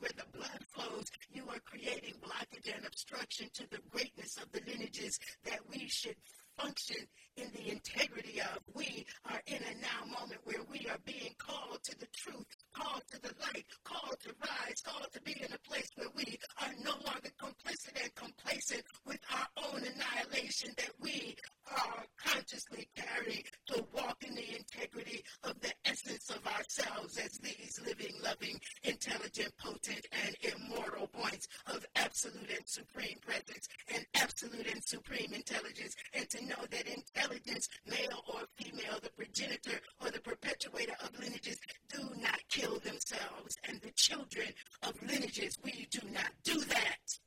attention 3.41 3.51
to 3.55 3.70
the 3.70 3.82
greatness 3.91 4.37
of 4.37 4.51
the 4.53 4.61
lineages 4.66 5.18
that 5.45 5.61
we 5.70 5.89
should 5.89 6.16
function 6.59 7.07
in 7.37 7.51
the 7.55 7.70
integrity 7.70 8.41
of. 8.41 8.59
We 8.74 9.07
are 9.30 9.41
in 9.47 9.57
a 9.57 9.80
now 9.80 10.05
moment 10.20 10.41
where 10.45 10.62
we 10.70 10.87
are 10.91 10.99
being 11.07 11.34
called 11.39 11.82
to 11.84 11.99
the 11.99 12.09
truth, 12.14 12.45
called 12.74 13.03
to 13.12 13.22
the 13.22 13.32
light, 13.41 13.64
called 13.84 14.16
to 14.24 14.34
rise, 14.41 14.82
called 14.84 15.09
to 15.12 15.22
be 15.22 15.32
in 15.32 15.53
a 15.53 15.68
place 15.68 15.89
where 15.97 16.09
we 16.14 16.39
are 16.61 16.72
no 16.84 16.93
longer 17.07 17.30
complicit 17.41 18.03
and 18.03 18.14
complacent 18.14 18.82
with 19.07 19.20
our 19.32 19.47
own 19.64 19.78
annihilation 19.78 20.70
that 20.76 20.91
we 21.01 21.34
are 21.70 22.05
consciously 22.22 22.89
carrying 22.97 23.45
to 23.66 23.84
walk 23.95 24.16
in 24.26 24.34
the 24.34 24.57
integrity 24.57 25.22
of 25.45 25.59
the 25.61 25.72
essence 25.84 26.30
of 26.30 26.45
ourselves 26.47 27.16
as 27.16 27.39
these 27.39 27.80
living, 27.87 28.14
loving, 28.22 28.61
intelligent, 28.82 29.53
potent, 29.57 30.05
and 30.26 30.37
immortal 30.43 31.07
points 31.07 31.47
of 31.68 31.87
absolute 31.95 32.51
and 32.51 32.66
supreme 32.66 33.18
presence 33.24 33.68
and 33.95 34.05
absolute 34.14 34.66
and 34.66 34.82
supreme 34.82 35.32
intelligence, 35.32 35.95
and 36.12 36.28
to 36.28 36.45
know 36.45 36.64
that 36.70 36.87
intelligence, 36.87 37.68
male 37.87 38.22
or 38.32 38.41
female, 38.57 38.99
the 39.03 39.11
progenitor 39.11 39.78
or 40.03 40.11
the 40.11 40.20
perpetuator 40.20 40.95
of 41.05 41.16
lineages, 41.20 41.59
do 41.93 42.03
not 42.20 42.41
kill 42.49 42.80
themselves. 42.80 43.57
And 43.68 43.80
the 43.80 43.93
children 43.93 44.49
of 44.82 45.01
lineages, 45.03 45.59
we 45.62 45.87
do 45.91 46.01
not 46.12 46.30
do 46.43 46.59
that. 46.61 47.18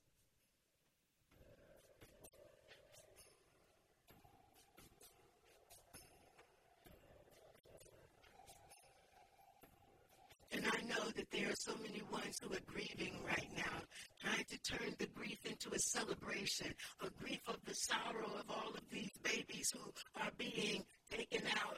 And 10.56 10.66
I 10.68 10.82
know 10.88 11.10
that 11.16 11.32
there 11.32 11.43
are 11.54 11.72
so 11.72 11.76
many 11.84 12.02
ones 12.12 12.40
who 12.42 12.52
are 12.52 12.66
grieving 12.66 13.14
right 13.28 13.50
now, 13.56 13.78
trying 14.20 14.44
to 14.50 14.58
turn 14.64 14.96
the 14.98 15.06
grief 15.14 15.38
into 15.46 15.70
a 15.70 15.78
celebration, 15.78 16.74
a 17.02 17.10
grief 17.22 17.42
of 17.48 17.58
the 17.66 17.76
sorrow 17.76 18.26
of 18.40 18.50
all 18.50 18.74
of 18.74 18.82
these 18.92 19.12
babies 19.22 19.72
who 19.72 19.92
are 20.20 20.32
being 20.38 20.84
taken 21.12 21.46
out 21.62 21.78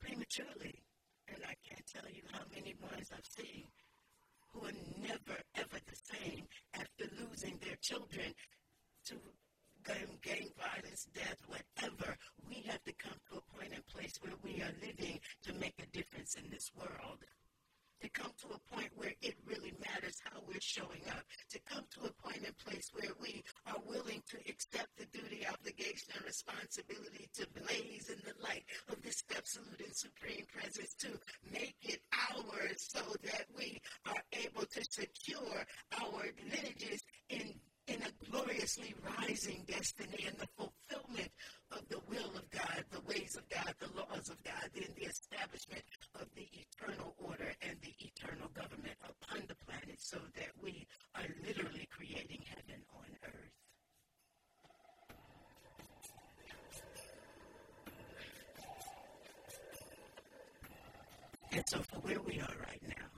prematurely. 0.00 0.82
And 1.28 1.38
I 1.44 1.54
can't 1.62 1.86
tell 1.86 2.10
you 2.10 2.22
how 2.32 2.42
many 2.52 2.74
ones 2.82 3.10
I've 3.14 3.44
seen 3.44 3.64
who 4.50 4.66
are 4.66 4.78
never, 5.00 5.38
ever 5.54 5.78
the 5.86 6.18
same 6.18 6.48
after 6.74 7.04
losing 7.20 7.60
their 7.62 7.76
children 7.80 8.34
to 9.06 9.14
gang, 9.84 10.18
gang 10.20 10.48
violence, 10.58 11.06
death, 11.14 11.38
whatever. 11.46 12.16
We 12.48 12.64
have 12.66 12.82
to 12.84 12.92
come 12.94 13.18
to 13.30 13.38
a 13.38 13.56
point 13.56 13.72
and 13.72 13.86
place 13.86 14.18
where 14.20 14.34
we 14.42 14.62
are 14.62 14.74
living 14.82 15.20
to 15.44 15.52
make 15.54 15.74
a 15.78 15.96
difference 15.96 16.34
in 16.34 16.50
this 16.50 16.72
world. 16.76 17.22
To 18.00 18.08
come 18.10 18.30
to 18.42 18.48
a 18.54 18.74
point 18.74 18.90
where 18.94 19.12
it 19.22 19.34
really 19.44 19.74
matters 19.80 20.20
how 20.24 20.40
we're 20.46 20.60
showing 20.60 21.02
up. 21.10 21.24
To 21.50 21.58
come 21.68 21.84
to 21.94 22.08
a 22.08 22.12
point 22.22 22.44
and 22.46 22.56
place 22.58 22.90
where 22.92 23.10
we 23.20 23.42
are 23.66 23.80
willing 23.86 24.22
to 24.30 24.38
accept 24.48 24.88
the 24.96 25.06
duty, 25.06 25.44
obligation, 25.46 26.14
and 26.14 26.24
responsibility 26.24 27.28
to 27.34 27.46
blaze 27.58 28.08
in 28.08 28.20
the 28.24 28.40
light 28.42 28.64
of 28.88 29.02
this 29.02 29.24
absolute 29.36 29.80
and 29.84 29.94
supreme 29.94 30.46
presence, 30.46 30.94
to 31.00 31.08
make 31.52 31.74
it 31.82 32.00
ours 32.30 32.88
so 32.88 33.00
that 33.24 33.46
we 33.56 33.80
are 34.06 34.22
able 34.32 34.64
to 34.64 34.84
secure 34.90 35.64
our 36.00 36.24
lineages 36.50 37.02
in 37.30 37.54
in 37.88 38.02
a 38.02 38.30
gloriously 38.30 38.94
rising 39.18 39.64
destiny 39.66 40.26
and 40.26 40.36
the 40.36 40.46
fulfillment 40.56 41.30
of 41.72 41.88
the 41.88 41.98
will 42.08 42.30
of 42.36 42.48
God, 42.50 42.84
the 42.90 43.00
ways 43.08 43.36
of 43.36 43.48
God, 43.48 43.74
the 43.78 43.88
laws 43.96 44.28
of 44.28 44.42
God, 44.44 44.70
in 44.74 44.88
the 44.94 45.06
establishment 45.08 45.82
of 46.14 46.26
the 46.36 46.46
eternal 46.52 47.14
order 47.18 47.50
and 47.62 47.76
the 47.80 47.94
eternal 47.98 48.48
government 48.54 48.96
upon 49.02 49.42
the 49.48 49.54
planet 49.66 49.96
so 49.98 50.18
that 50.36 50.50
we 50.62 50.86
are 51.14 51.26
literally 51.46 51.88
creating 51.90 52.42
heaven 52.46 52.82
on 52.94 53.06
earth. 53.24 53.52
And 61.52 61.64
so 61.66 61.78
for 61.78 62.00
where 62.00 62.20
we 62.20 62.38
are 62.40 62.56
right 62.66 62.82
now, 62.86 63.08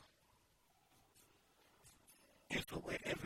and 2.51 2.64
for 2.64 2.77
wherever 2.77 3.20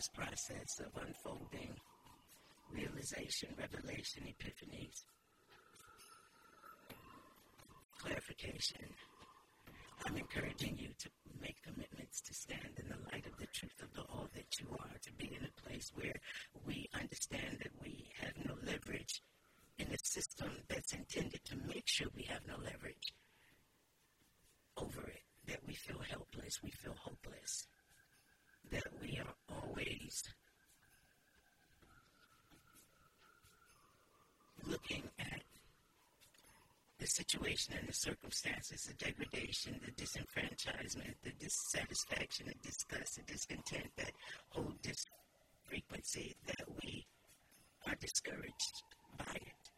this 0.00 0.08
process 0.08 0.80
of 0.80 1.02
unfolding 1.06 1.74
realization, 2.72 3.50
revelation, 3.58 4.22
epiphanies, 4.24 5.04
clarification. 7.98 8.86
I'm 10.06 10.16
encouraging 10.16 10.78
you 10.78 10.88
to 11.00 11.10
make 11.42 11.62
commitments 11.62 12.22
to 12.22 12.32
stand 12.32 12.72
in 12.78 12.88
the 12.88 12.96
light 13.12 13.26
of 13.26 13.36
the 13.36 13.46
truth 13.52 13.76
of 13.82 13.92
the 13.92 14.00
all 14.10 14.26
that 14.32 14.46
you 14.58 14.68
are, 14.72 14.96
to 15.02 15.12
be 15.18 15.36
in 15.38 15.44
a 15.44 15.60
place 15.68 15.92
where 15.94 16.16
we 16.66 16.88
understand 16.94 17.58
that 17.58 17.72
we 17.82 18.08
have 18.22 18.32
no 18.46 18.54
leverage 18.64 19.20
in 19.76 19.88
a 19.88 19.98
system 20.02 20.48
that's 20.70 20.94
intended 20.94 21.44
to 21.44 21.58
make 21.68 21.84
sure 21.84 22.06
we 22.16 22.22
have 22.22 22.40
no 22.48 22.54
leverage 22.56 23.12
over 24.78 25.02
it, 25.08 25.24
that 25.46 25.60
we 25.66 25.74
feel 25.74 26.00
helpless, 26.08 26.62
we 26.62 26.70
feel 26.70 26.94
hopeless 26.98 27.66
that 28.70 28.84
we 29.00 29.18
are 29.18 29.34
always 29.62 30.22
looking 34.66 35.02
at 35.18 35.42
the 36.98 37.06
and 37.78 37.88
the 37.88 37.92
circumstances, 37.92 38.82
the 38.82 38.94
degradation, 39.04 39.80
the 39.84 39.92
disenfranchisement, 39.92 41.14
the 41.22 41.32
dissatisfaction, 41.38 42.46
the 42.46 42.68
disgust, 42.68 43.16
the 43.16 43.32
discontent 43.32 43.90
that 43.96 44.12
hold 44.50 44.74
this 44.82 45.04
frequency, 45.64 46.34
that 46.46 46.66
we 46.82 47.06
are 47.86 47.94
discouraged 47.96 48.82
by 49.18 49.34
it. 49.34 49.70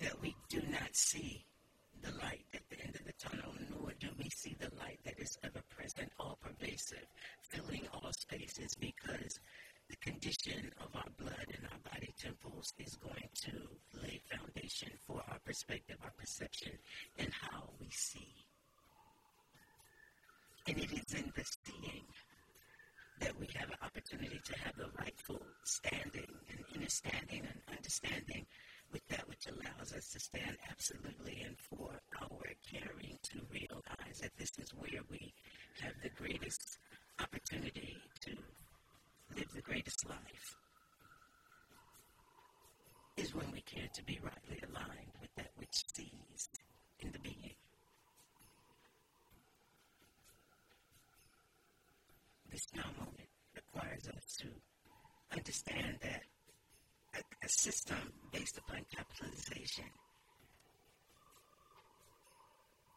That 0.00 0.20
we 0.22 0.34
do 0.48 0.62
not 0.70 0.94
see 0.94 1.44
the 2.02 2.12
light 2.12 2.46
at 2.54 2.62
the 2.70 2.80
end 2.82 2.96
of 2.96 3.04
the 3.04 3.12
tunnel, 3.18 3.52
nor 3.70 3.92
do 4.00 4.08
we 4.18 4.30
see 4.30 4.56
the 4.58 4.70
light 4.78 4.98
that 5.04 5.18
is 5.18 5.36
ever 5.44 5.60
present, 5.68 6.10
all 6.18 6.38
pervasive, 6.40 7.06
filling 7.42 7.86
all 7.92 8.10
spaces, 8.12 8.74
because 8.80 9.38
the 9.90 9.96
condition 9.96 10.70
of 10.80 10.94
our 10.94 11.10
blood 11.18 11.46
and 11.48 11.66
our 11.72 11.92
body 11.92 12.14
temples 12.16 12.72
is 12.78 12.96
going 12.96 13.28
to 13.34 13.50
lay 14.00 14.20
foundation 14.30 14.90
for 15.04 15.20
our 15.28 15.38
perspective, 15.44 15.96
our 16.04 16.12
perception, 16.16 16.72
and 17.18 17.28
how 17.32 17.64
we 17.80 17.88
see. 17.90 18.32
And 20.68 20.78
it 20.78 20.92
is 20.92 21.14
in 21.14 21.32
the 21.34 21.44
seeing 21.44 22.04
that 23.20 23.38
we 23.38 23.48
have 23.56 23.68
an 23.68 23.76
opportunity 23.82 24.40
to 24.44 24.58
have 24.60 24.76
the 24.76 24.88
rightful 24.98 25.42
standing 25.64 26.30
and 26.50 26.64
understanding 26.74 27.42
and 27.42 27.76
understanding 27.76 28.46
with 28.92 29.06
that 29.08 29.28
which 29.28 29.46
allows 29.48 29.92
us 29.92 30.08
to 30.10 30.20
stand 30.20 30.56
absolutely 30.70 31.42
and 31.44 31.56
for 31.58 31.90
our 32.22 32.46
caring 32.70 33.18
to 33.22 33.40
realize 33.52 34.20
that 34.20 34.36
this 34.38 34.52
is 34.58 34.70
where 34.70 35.02
we 35.10 35.32
have 35.80 35.94
the 36.02 36.10
greatest 36.10 36.78
opportunity 37.18 37.96
to 38.20 38.36
live 39.36 39.52
the 39.54 39.62
greatest 39.62 40.08
life 40.08 40.56
is 43.16 43.34
when 43.34 43.50
we 43.52 43.60
care 43.62 43.88
to 43.94 44.02
be 44.04 44.18
rightly 44.22 44.60
aligned 44.68 45.12
with 45.20 45.30
that 45.36 45.50
which 45.56 45.84
sees 45.94 46.48
in 47.00 47.12
the 47.12 47.18
being. 47.18 47.54
This 52.50 52.66
now 52.74 52.90
moment 52.98 53.28
requires 53.54 54.08
us 54.08 54.36
to 54.40 54.48
understand 55.32 55.98
that 56.02 56.22
a, 57.14 57.18
a 57.44 57.48
system 57.48 57.98
based 58.32 58.58
upon 58.58 58.80
capitalization. 58.94 59.84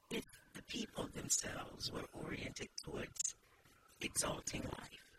If 0.10 0.24
the 0.54 0.64
people 0.64 1.08
themselves 1.14 1.92
were 1.92 2.06
oriented 2.14 2.70
towards 2.84 3.36
exalting 4.02 4.64
life, 4.64 5.13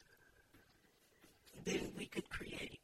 then 1.64 1.90
we 1.96 2.06
could 2.06 2.28
create 2.28 2.80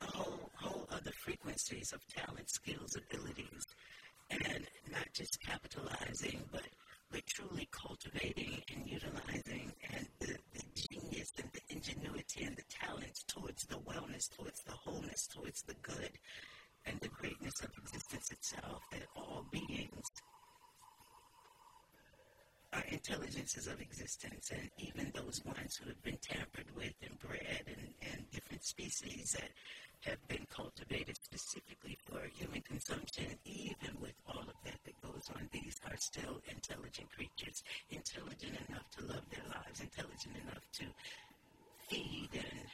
a 0.00 0.06
whole, 0.06 0.50
whole 0.54 0.88
other 0.90 1.12
frequencies 1.12 1.92
of 1.92 2.06
talent, 2.08 2.50
skills, 2.50 2.96
abilities, 2.96 3.66
and 4.30 4.66
not 4.90 5.06
just 5.12 5.40
capitalizing, 5.40 6.40
but 6.52 6.62
but 7.10 7.26
truly 7.26 7.68
cultivating 7.72 8.62
and 8.72 8.86
utilizing 8.86 9.72
and 9.92 10.06
the, 10.20 10.36
the 10.54 10.62
genius 10.76 11.32
and 11.38 11.50
the 11.52 11.74
ingenuity 11.74 12.44
and 12.44 12.56
the 12.56 12.62
talents 12.70 13.24
towards 13.24 13.64
the 13.64 13.74
wellness, 13.78 14.30
towards 14.36 14.62
the 14.62 14.72
wholeness, 14.72 15.26
towards 15.26 15.62
the 15.62 15.74
good 15.82 16.12
and 16.86 16.98
the 17.00 17.08
greatness 17.08 17.60
of 17.62 17.70
existence 17.82 18.30
itself, 18.30 18.82
that 18.92 19.02
all 19.16 19.44
beings 19.50 20.10
are 22.72 22.84
intelligences 22.88 23.66
of 23.66 23.80
existence, 23.80 24.50
and 24.50 24.70
even 24.78 25.10
those 25.14 25.40
ones 25.44 25.76
who 25.76 25.88
have 25.88 26.02
been 26.02 26.18
tampered 26.22 26.66
with 26.76 26.94
and 27.02 27.18
bred 27.18 27.64
and, 27.66 27.94
and 28.12 28.30
different 28.30 28.64
species 28.64 29.32
that 29.32 29.50
have 30.08 30.28
been 30.28 30.46
cultivated 30.54 31.16
specifically 31.16 31.98
for 32.06 32.20
human 32.38 32.62
consumption, 32.62 33.26
even 33.44 34.00
with 34.00 34.14
all 34.26 34.40
of 34.40 34.56
that 34.64 34.78
that 34.84 35.00
goes 35.02 35.28
on, 35.36 35.48
these 35.52 35.80
are 35.90 35.96
still 35.98 36.40
intelligent 36.48 37.08
creatures, 37.10 37.62
intelligent 37.90 38.56
enough 38.68 38.88
to 38.96 39.04
love 39.04 39.24
their 39.30 39.44
lives, 39.48 39.80
intelligent 39.80 40.36
enough 40.42 40.64
to 40.72 40.84
feed 41.88 42.30
and 42.32 42.66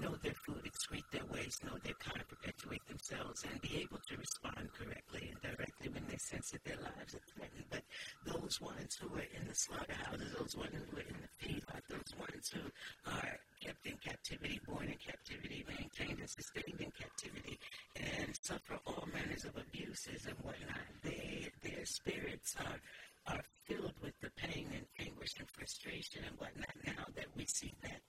know 0.00 0.14
their 0.22 0.34
food, 0.34 0.62
excrete 0.64 1.08
their 1.12 1.24
waste, 1.32 1.64
know 1.64 1.78
their 1.82 1.94
kind, 1.94 2.22
perpetuate 2.28 2.86
themselves, 2.86 3.44
and 3.50 3.60
be 3.60 3.78
able 3.78 3.98
to 4.08 4.16
respond 4.16 4.68
correctly 4.72 5.32
and 5.32 5.40
directly 5.42 5.88
when 5.88 6.04
they 6.08 6.16
sense 6.16 6.50
that 6.50 6.64
their 6.64 6.76
lives 6.76 7.14
are 7.14 7.26
threatened. 7.34 7.64
But 7.70 7.82
those 8.26 8.60
ones 8.60 8.96
who 9.00 9.08
are 9.14 9.28
in 9.34 9.46
the 9.48 9.54
slaughterhouses, 9.54 10.34
those 10.38 10.56
ones 10.56 10.74
who 10.74 10.96
are 10.96 11.08
in 11.08 11.18
the 11.22 11.32
feedlot, 11.40 11.82
those 11.88 12.12
ones 12.18 12.50
who 12.52 12.64
are 13.10 13.38
kept 13.60 13.86
in 13.86 13.96
captivity, 13.98 14.60
born 14.66 14.86
in 14.86 14.98
captivity, 14.98 15.64
maintained 15.66 16.20
and 16.20 16.30
sustained 16.30 16.80
in 16.80 16.92
captivity, 16.92 17.58
and 17.96 18.36
suffer 18.42 18.78
all 18.86 19.08
manners 19.12 19.44
of 19.44 19.56
abuses 19.56 20.26
and 20.26 20.36
whatnot, 20.42 20.86
they, 21.02 21.50
their 21.62 21.84
spirits 21.84 22.54
are 22.60 22.80
are 23.26 23.44
filled 23.66 23.92
with 24.02 24.14
the 24.22 24.30
pain 24.36 24.66
and 24.72 24.86
anguish 25.06 25.34
and 25.38 25.48
frustration 25.50 26.22
and 26.26 26.38
whatnot 26.38 26.72
now 26.86 27.04
that 27.14 27.26
we 27.36 27.44
see 27.44 27.74
that 27.82 28.00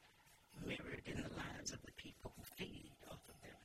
mirrored 0.66 1.03
in 1.05 1.18
the 1.18 1.30
lives 1.36 1.72
of 1.72 1.82
the 1.84 1.91
people 1.97 2.32
who 2.36 2.43
feed 2.57 2.91
off 3.10 3.20
of 3.28 3.41
them. 3.41 3.60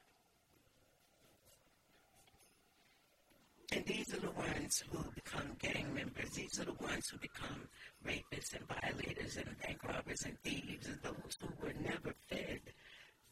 And 3.73 3.87
these 3.87 4.15
are 4.15 4.21
the 4.21 4.31
ones 4.31 4.83
who 4.91 4.99
become 5.15 5.57
gang 5.61 5.93
members. 5.95 6.31
These 6.31 6.61
are 6.61 6.65
the 6.65 6.75
ones 6.75 7.09
who 7.09 7.19
become 7.19 7.69
rapists 8.07 8.55
and 8.55 8.67
violators 8.69 9.37
and 9.37 9.59
bank 9.61 9.83
robbers 9.85 10.23
and 10.25 10.39
thieves 10.43 10.87
and 10.87 10.99
those 11.03 11.37
who 11.41 11.49
were 11.61 11.75
never 11.81 12.15
fed 12.29 12.61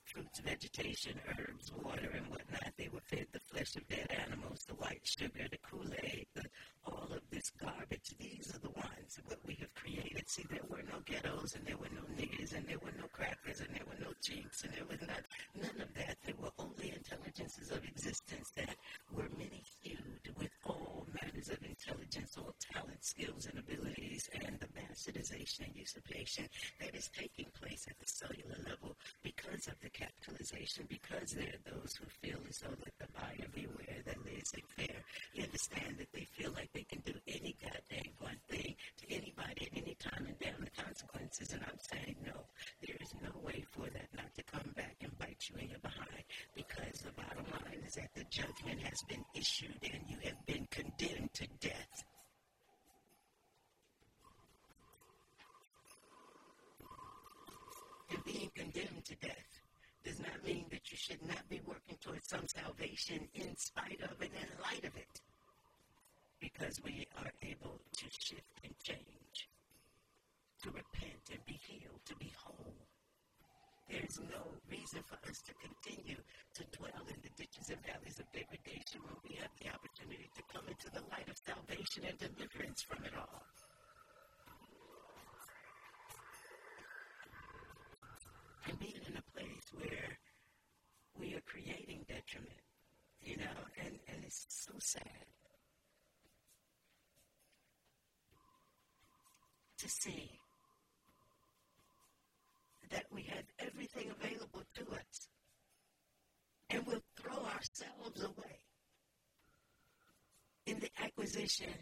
fruits, 0.04 0.40
vegetation, 0.40 1.18
herbs, 1.38 1.72
water, 1.82 2.10
and 2.14 2.26
whatnot. 2.26 2.72
They 2.76 2.88
were 2.92 3.00
fed 3.06 3.26
the 3.32 3.40
flesh 3.40 3.76
of 3.76 3.88
dead 3.88 4.10
animals, 4.26 4.64
the 4.66 4.74
white 4.74 5.00
sugar, 5.04 5.46
the 5.50 5.58
Kool-Aid, 5.58 6.26
the, 6.34 6.44
all 6.84 7.08
of 7.10 7.22
this 7.30 7.50
garbage. 7.50 8.14
These 8.18 8.52
are 8.54 8.58
the 8.58 8.70
ones 8.70 9.18
what 9.26 9.38
we 9.46 9.54
have 9.60 9.72
created. 9.74 10.28
See, 10.28 10.44
there 10.50 10.66
were 10.68 10.82
no 10.90 11.00
ghettos, 11.04 11.54
and 11.54 11.64
there 11.66 11.76
were 11.76 11.90
no 11.94 12.02
niggers 12.16 12.54
and 12.54 12.66
there 12.66 12.78
were 12.78 12.92
no 12.98 13.06
crackers, 13.12 13.36
and 13.62 13.74
there 13.74 13.86
were 13.86 14.00
no 14.04 14.12
chinks, 14.22 14.64
and 14.64 14.72
there 14.74 14.84
was 14.84 15.00
not 15.02 15.22
none 15.54 15.80
of 15.80 15.94
that. 15.94 16.16
There 16.24 16.34
were 16.40 16.52
only 16.58 16.92
intelligences 16.94 17.70
of 17.70 17.84
existence 17.84 18.52
that 18.56 18.74
were 19.12 19.28
many-hued 19.38 20.34
with 20.38 20.50
all 20.66 21.06
matters 21.14 21.48
of 21.48 21.58
intelligence, 21.64 22.36
all 22.38 22.54
talent, 22.60 23.04
skills, 23.04 23.46
and 23.46 23.58
abilities, 23.58 24.28
and 24.34 24.58
the 24.60 24.66
bastardization 24.74 25.66
and 25.66 25.76
usurpation 25.76 26.48
that 26.80 26.94
is 26.94 27.10
taking 27.16 27.46
place 27.58 27.86
at 27.88 27.98
the 27.98 28.06
cellular 28.06 28.58
level 28.68 28.96
because 29.22 29.66
of 29.68 29.74
the 29.82 29.90
capitalization, 29.90 30.86
because 30.88 31.32
there 31.32 31.52
are 31.54 31.70
those 31.72 31.94
who 31.96 32.06
feel 32.20 32.38
as 32.48 32.58
though 32.58 32.76
that 32.84 32.94
the 32.98 33.08
buyer 33.14 33.48
beware, 33.54 34.02
that 34.04 34.18
laissez-faire, 34.24 35.02
you 35.34 35.42
understand 35.44 35.96
that 35.98 36.12
they 36.12 36.26
feel 36.36 36.52
like 36.52 36.72
they 36.72 36.84
can 36.84 37.00
do 37.04 37.14
any 37.28 37.56
goddamn 37.62 38.12
one 38.18 38.38
thing 38.48 38.74
to 38.98 39.04
anybody 39.14 39.68
at 39.70 39.78
any 39.78 39.96
time 39.98 40.26
and 40.26 40.38
down 40.38 40.58
the 40.60 40.82
consequences. 40.82 41.52
And 41.52 41.62
I'm 41.62 41.78
saying 41.78 42.16
no, 42.24 42.46
there 42.86 42.96
is 43.00 43.14
no 43.22 43.32
way 43.42 43.64
for 43.70 43.86
that 43.90 44.08
not 44.14 44.32
to 44.36 44.42
come 44.44 44.72
back 44.76 44.96
and 45.02 45.16
bite 45.18 45.42
you 45.50 45.56
in 45.60 45.70
your 45.70 45.78
behind 45.80 46.24
because 46.54 47.00
the 47.02 47.12
bottom 47.12 47.44
line 47.50 47.81
that 47.94 48.08
the 48.14 48.24
judgment 48.30 48.80
has 48.80 49.02
been 49.08 49.24
issued 49.34 49.78
and 49.82 50.02
you 50.08 50.16
have 50.24 50.46
been 50.46 50.66
condemned 50.70 51.32
to 51.34 51.46
death. 51.60 52.04
And 58.10 58.24
being 58.24 58.50
condemned 58.54 59.04
to 59.06 59.16
death 59.16 59.60
does 60.04 60.18
not 60.20 60.44
mean 60.44 60.66
that 60.70 60.90
you 60.90 60.96
should 60.96 61.22
not 61.26 61.48
be 61.48 61.60
working 61.66 61.96
towards 62.00 62.28
some 62.28 62.46
salvation 62.46 63.28
in 63.34 63.56
spite 63.56 64.00
of 64.02 64.20
and 64.20 64.30
in 64.34 64.62
light 64.62 64.84
of 64.84 64.96
it. 64.96 65.20
Because 66.40 66.80
we 66.82 67.06
are 67.18 67.30
able 67.42 67.80
to 67.98 68.04
shift 68.10 68.58
and 68.64 68.74
change, 68.82 69.48
to 70.62 70.70
repent 70.70 71.30
and 71.30 71.44
be 71.46 71.60
healed, 71.66 72.00
to 72.06 72.16
be 72.16 72.32
whole. 72.36 72.74
There's 73.88 74.18
no 74.30 74.42
reason 74.70 75.02
for 75.04 75.18
us 75.28 75.42
to 75.42 75.52
continue 75.60 76.16
to 76.54 76.62
dwell 76.76 77.04
in 77.08 77.18
the 77.22 77.32
ditches 77.36 77.70
and 77.70 77.80
valleys 77.84 78.18
of 78.18 78.30
degradation 78.32 79.00
when 79.04 79.16
we 79.24 79.36
have 79.36 79.52
the 79.60 79.68
opportunity 79.68 80.30
to 80.36 80.42
come 80.52 80.64
into 80.68 80.88
the 80.90 81.04
light 81.10 81.28
of 81.28 81.36
salvation 81.36 82.04
and 82.08 82.18
deliverance 82.18 82.82
from 82.82 83.04
it 83.04 83.12
all. 83.16 83.42
And 88.68 88.78
being 88.78 89.02
in 89.06 89.16
a 89.16 89.26
place 89.36 89.66
where 89.74 90.18
we 91.18 91.34
are 91.34 91.44
creating 91.44 92.06
detriment, 92.08 92.62
you 93.20 93.36
know, 93.36 93.58
and, 93.84 93.98
and 94.08 94.24
it's 94.24 94.46
so 94.48 94.72
sad 94.78 95.26
to 99.78 99.88
see 99.88 100.41
that 102.92 103.06
we 103.10 103.22
have 103.22 103.44
everything 103.58 104.10
available 104.10 104.62
to 104.74 104.82
us 104.92 105.28
and 106.70 106.86
we'll 106.86 107.02
throw 107.16 107.36
ourselves 107.36 108.22
away 108.22 108.60
in 110.66 110.78
the 110.80 110.90
acquisition 111.02 111.74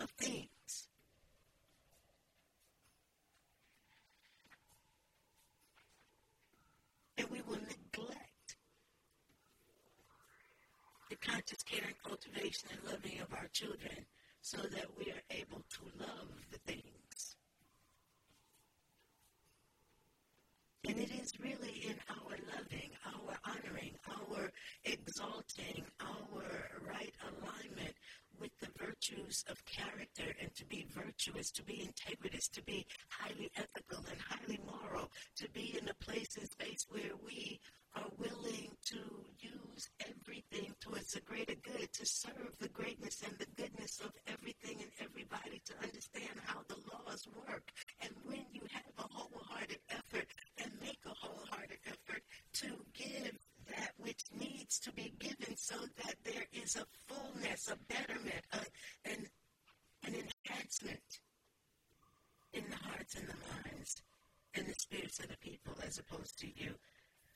of 0.00 0.10
things. 0.10 0.88
And 7.16 7.28
we 7.30 7.40
will 7.42 7.54
neglect 7.56 8.56
the 11.10 11.16
conscious 11.16 11.62
care 11.64 11.84
and 11.84 12.02
cultivation 12.04 12.68
and 12.70 12.92
loving 12.92 13.18
of 13.20 13.32
our 13.32 13.48
children 13.52 14.06
so 14.40 14.58
that 14.58 14.86
we 14.96 15.06
are 15.06 15.22
able 15.30 15.64
to 15.68 15.80
love 15.98 16.28
the 16.52 16.58
things. 16.58 17.36
And 20.86 20.96
it 20.96 21.10
is 21.10 21.27
really 21.42 21.86
in 21.88 21.96
our 22.10 22.36
loving, 22.54 22.90
our 23.06 23.36
honoring, 23.44 23.94
our 24.08 24.50
exalting, 24.84 25.84
our 26.00 26.42
right 26.86 27.14
alignment 27.22 27.94
with 28.40 28.50
the 28.60 28.68
virtues 28.78 29.44
of 29.50 29.64
character 29.64 30.34
and 30.40 30.54
to 30.54 30.64
be 30.66 30.86
virtuous, 30.94 31.50
to 31.50 31.64
be 31.64 31.88
integritous, 31.88 32.50
to 32.50 32.62
be 32.62 32.86
highly 33.08 33.50
ethical 33.56 34.04
and 34.10 34.20
highly 34.20 34.60
moral, 34.64 35.10
to 35.36 35.48
be 35.50 35.76
in 35.80 35.88
a 35.88 36.04
place 36.04 36.36
and 36.38 36.48
space 36.48 36.86
where 36.88 37.16
we 37.24 37.58
are 37.98 38.10
willing 38.18 38.70
to 38.86 38.98
use 39.40 39.88
everything 40.00 40.74
towards 40.80 41.12
the 41.12 41.20
greater 41.20 41.54
good, 41.62 41.92
to 41.92 42.06
serve 42.06 42.54
the 42.60 42.68
greatness 42.68 43.22
and 43.26 43.36
the 43.38 43.46
goodness 43.60 44.00
of 44.00 44.12
everything 44.26 44.78
and 44.80 44.90
everybody, 45.00 45.60
to 45.64 45.74
understand 45.82 46.38
how 46.44 46.60
the 46.68 46.76
laws 46.92 47.26
work. 47.46 47.70
And 48.00 48.10
when 48.24 48.44
you 48.52 48.62
have 48.72 48.92
a 48.98 49.08
wholehearted 49.10 49.80
effort 49.90 50.26
and 50.62 50.70
make 50.80 50.98
a 51.06 51.14
wholehearted 51.14 51.78
effort 51.86 52.22
to 52.54 52.68
give 52.94 53.38
that 53.68 53.92
which 53.98 54.22
needs 54.38 54.78
to 54.80 54.92
be 54.92 55.12
given 55.18 55.56
so 55.56 55.76
that 56.04 56.14
there 56.24 56.46
is 56.52 56.76
a 56.76 56.86
fullness, 57.06 57.70
a 57.70 57.76
betterment, 57.92 58.44
a, 58.52 59.10
an, 59.10 59.26
an 60.04 60.14
enhancement 60.14 61.20
in 62.52 62.64
the 62.70 62.76
hearts 62.76 63.14
and 63.16 63.28
the 63.28 63.34
minds 63.52 64.02
and 64.54 64.66
the 64.66 64.74
spirits 64.74 65.18
of 65.18 65.28
the 65.28 65.36
people 65.38 65.74
as 65.86 65.98
opposed 65.98 66.38
to 66.38 66.46
you 66.46 66.74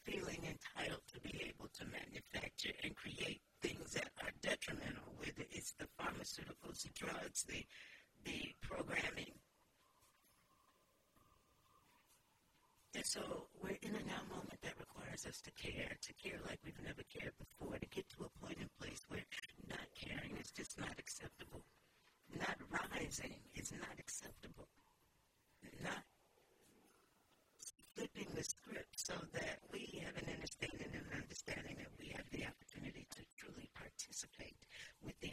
feeling 0.05 0.43
entitled 0.45 1.03
to 1.13 1.21
be 1.21 1.47
able 1.49 1.69
to 1.73 1.85
manufacture 1.87 2.75
and 2.83 2.95
create 2.97 3.41
things 3.61 3.95
that 3.95 4.11
are 4.23 4.33
detrimental, 4.43 5.15
whether 5.19 5.47
it's 5.51 5.73
the 5.79 5.87
pharmaceuticals, 6.01 6.83
the 6.83 6.91
drugs, 6.95 7.45
the, 7.45 7.65
the 8.25 8.55
programming. 8.61 9.33
And 12.95 13.07
so 13.07 13.49
we're 13.63 13.81
in 13.81 13.97
a 13.97 14.05
now 14.05 14.21
moment 14.29 14.61
that 14.63 14.77
requires 14.79 15.25
us 15.25 15.41
to 15.43 15.51
care, 15.57 15.97
to 15.97 16.13
care 16.21 16.39
like 16.47 16.59
we've 16.65 16.83
never 16.85 17.03
cared 17.09 17.33
before, 17.41 17.79
to 17.79 17.87
get 17.89 18.05
to 18.11 18.29
a 18.29 18.45
point 18.45 18.59
in 18.61 18.69
place 18.79 19.01
where 19.09 19.25
not 19.69 19.89
caring 19.97 20.37
is 20.37 20.51
just 20.51 20.79
not 20.79 20.93
acceptable. 20.99 21.65
Not 22.37 22.57
rising 22.69 23.41
is 23.55 23.73
not 23.73 23.97
acceptable. 23.99 24.69
Not 25.83 26.05
flipping 27.97 28.29
the 28.35 28.45
script 28.45 28.97
so 28.97 29.15
that 29.33 29.61
we 29.73 30.01
have 30.05 30.17
an 30.17 30.29
understanding 30.33 30.89
and 30.93 31.05
an 31.13 31.23
understanding 31.23 31.77
that 31.79 31.93
we 32.01 32.09
have 32.13 32.25
the 32.33 32.45
opportunity 32.45 33.07
to 33.13 33.21
truly 33.37 33.69
participate 33.73 34.57
with 35.05 35.19
the 35.21 35.33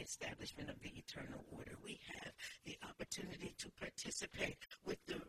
of 0.68 0.80
the 0.80 0.92
eternal 0.96 1.44
order. 1.50 1.76
We 1.84 2.00
have 2.20 2.32
the 2.64 2.76
opportunity 2.88 3.54
to 3.58 3.70
participate 3.80 4.58
with 4.84 4.98
the 5.06 5.20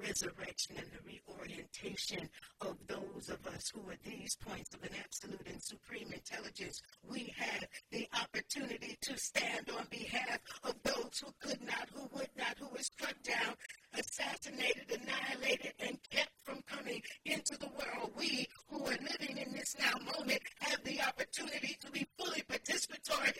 resurrection 0.00 0.76
and 0.78 0.86
the 0.92 1.04
reorientation 1.04 2.28
of 2.60 2.76
those 2.86 3.28
of 3.28 3.46
us 3.46 3.70
who 3.74 3.80
are 3.90 3.98
these 4.04 4.36
points 4.36 4.74
of 4.74 4.82
an 4.82 4.90
absolute 4.98 5.46
and 5.46 5.62
supreme 5.62 6.12
intelligence. 6.12 6.80
We 7.08 7.34
have 7.36 7.64
the 7.90 8.08
opportunity 8.20 8.96
to 9.02 9.18
stand 9.18 9.70
on 9.76 9.86
behalf 9.90 10.38
of 10.64 10.74
those 10.82 11.22
who 11.22 11.32
could 11.40 11.62
not, 11.62 11.88
who 11.94 12.08
would 12.16 12.30
not, 12.36 12.56
who 12.58 12.68
were 12.68 12.82
struck 12.82 13.14
down, 13.22 13.54
assassinated, 13.98 15.00
annihilated, 15.02 15.74
and 15.80 15.98
kept 16.10 16.32
from 16.44 16.62
coming 16.66 17.02
into 17.24 17.56
the 17.58 17.68
world. 17.68 18.12
We 18.16 18.46
who 18.68 18.84
are 18.84 18.98
living 19.10 19.36
in 19.36 19.52
this 19.52 19.76
now 19.78 19.98
moment 20.16 20.40
have 20.60 20.82
the 20.84 21.00
opportunity 21.02 21.76
to 21.84 21.90
be 21.90 22.06
fully 22.18 22.42
participatory 22.42 23.34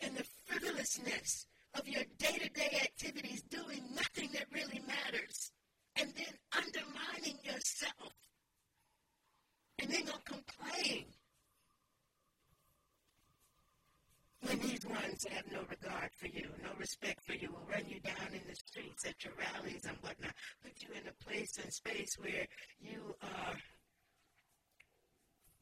and 0.00 0.16
the 0.16 0.24
frivolousness 0.44 1.46
of 1.74 1.88
your 1.88 2.02
day 2.18 2.38
to 2.38 2.48
day 2.50 2.80
activities 2.82 3.42
doing 3.42 3.82
nothing 3.94 4.30
that 4.32 4.44
really 4.52 4.82
matters, 4.86 5.50
and 5.96 6.12
then 6.16 6.34
undermining 6.56 7.38
yourself, 7.42 8.12
and 9.78 9.90
then 9.90 10.02
you'll 10.06 10.22
complain 10.24 11.04
when 14.42 14.58
these 14.60 14.84
ones 14.84 15.24
have 15.30 15.50
no 15.50 15.60
regard 15.70 16.10
for 16.16 16.26
you, 16.26 16.46
no 16.62 16.70
respect 16.78 17.24
for 17.24 17.32
you, 17.32 17.48
will 17.50 17.66
run 17.72 17.84
you 17.88 17.98
down 18.00 18.28
in 18.32 18.42
the 18.46 18.54
streets 18.54 19.06
at 19.06 19.24
your 19.24 19.32
rallies 19.40 19.86
and 19.88 19.96
whatnot, 20.02 20.34
put 20.62 20.72
you 20.82 20.88
in 20.92 21.08
a 21.08 21.24
place 21.24 21.56
and 21.62 21.72
space 21.72 22.18
where 22.20 22.46
you 22.78 23.16
are 23.22 23.56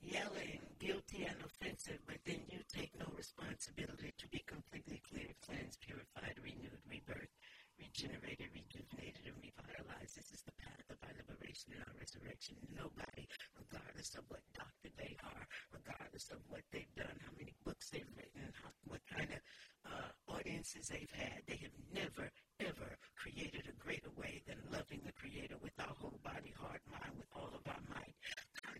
yelling, 0.02 0.58
guilty 0.82 1.22
and 1.22 1.38
offensive, 1.46 1.98
but 2.06 2.18
then 2.26 2.42
you 2.50 2.58
take 2.66 2.90
no 2.98 3.06
responsibility 3.16 4.10
to 4.18 4.26
be 4.28 4.42
completely 4.50 5.00
cleared, 5.06 5.38
cleansed, 5.46 5.78
purified, 5.78 6.34
renewed, 6.42 6.82
rebirthed, 6.90 7.38
regenerated, 7.78 8.50
rejuvenated, 8.50 9.22
and 9.30 9.38
revitalized. 9.38 10.18
This 10.18 10.34
is 10.34 10.42
the 10.42 10.58
path 10.58 10.86
of 10.90 10.98
our 11.06 11.14
liberation 11.22 11.78
and 11.78 11.86
our 11.86 11.91
resurrection. 12.03 12.59
Nobody, 12.74 13.30
regardless 13.55 14.18
of 14.18 14.26
what 14.26 14.42
doctor 14.59 14.90
they 14.98 15.14
are, 15.22 15.46
regardless 15.70 16.34
of 16.34 16.42
what 16.50 16.66
they've 16.74 16.94
done, 16.98 17.14
how 17.22 17.30
many 17.38 17.55
books 17.62 17.90
they've 17.94 18.14
written, 18.18 18.50
how, 18.59 18.74
what 18.90 19.00
kind 19.07 19.30
of 19.30 19.38
uh, 19.86 20.11
audiences 20.26 20.90
they've 20.90 21.14
had, 21.14 21.46
they 21.46 21.62
have 21.62 21.76
never, 21.94 22.26
ever 22.59 22.98
created 23.14 23.70
a 23.70 23.76
greater 23.78 24.11
way 24.18 24.42
than 24.50 24.59
loving 24.74 24.98
the 25.07 25.14
Creator 25.14 25.55
with 25.62 25.78
our 25.78 25.94
whole 25.94 26.18
body, 26.26 26.50
heart, 26.59 26.82
mind, 26.90 27.14
with 27.14 27.30
all 27.38 27.55
of 27.55 27.62
our 27.70 27.82
might 27.94 28.14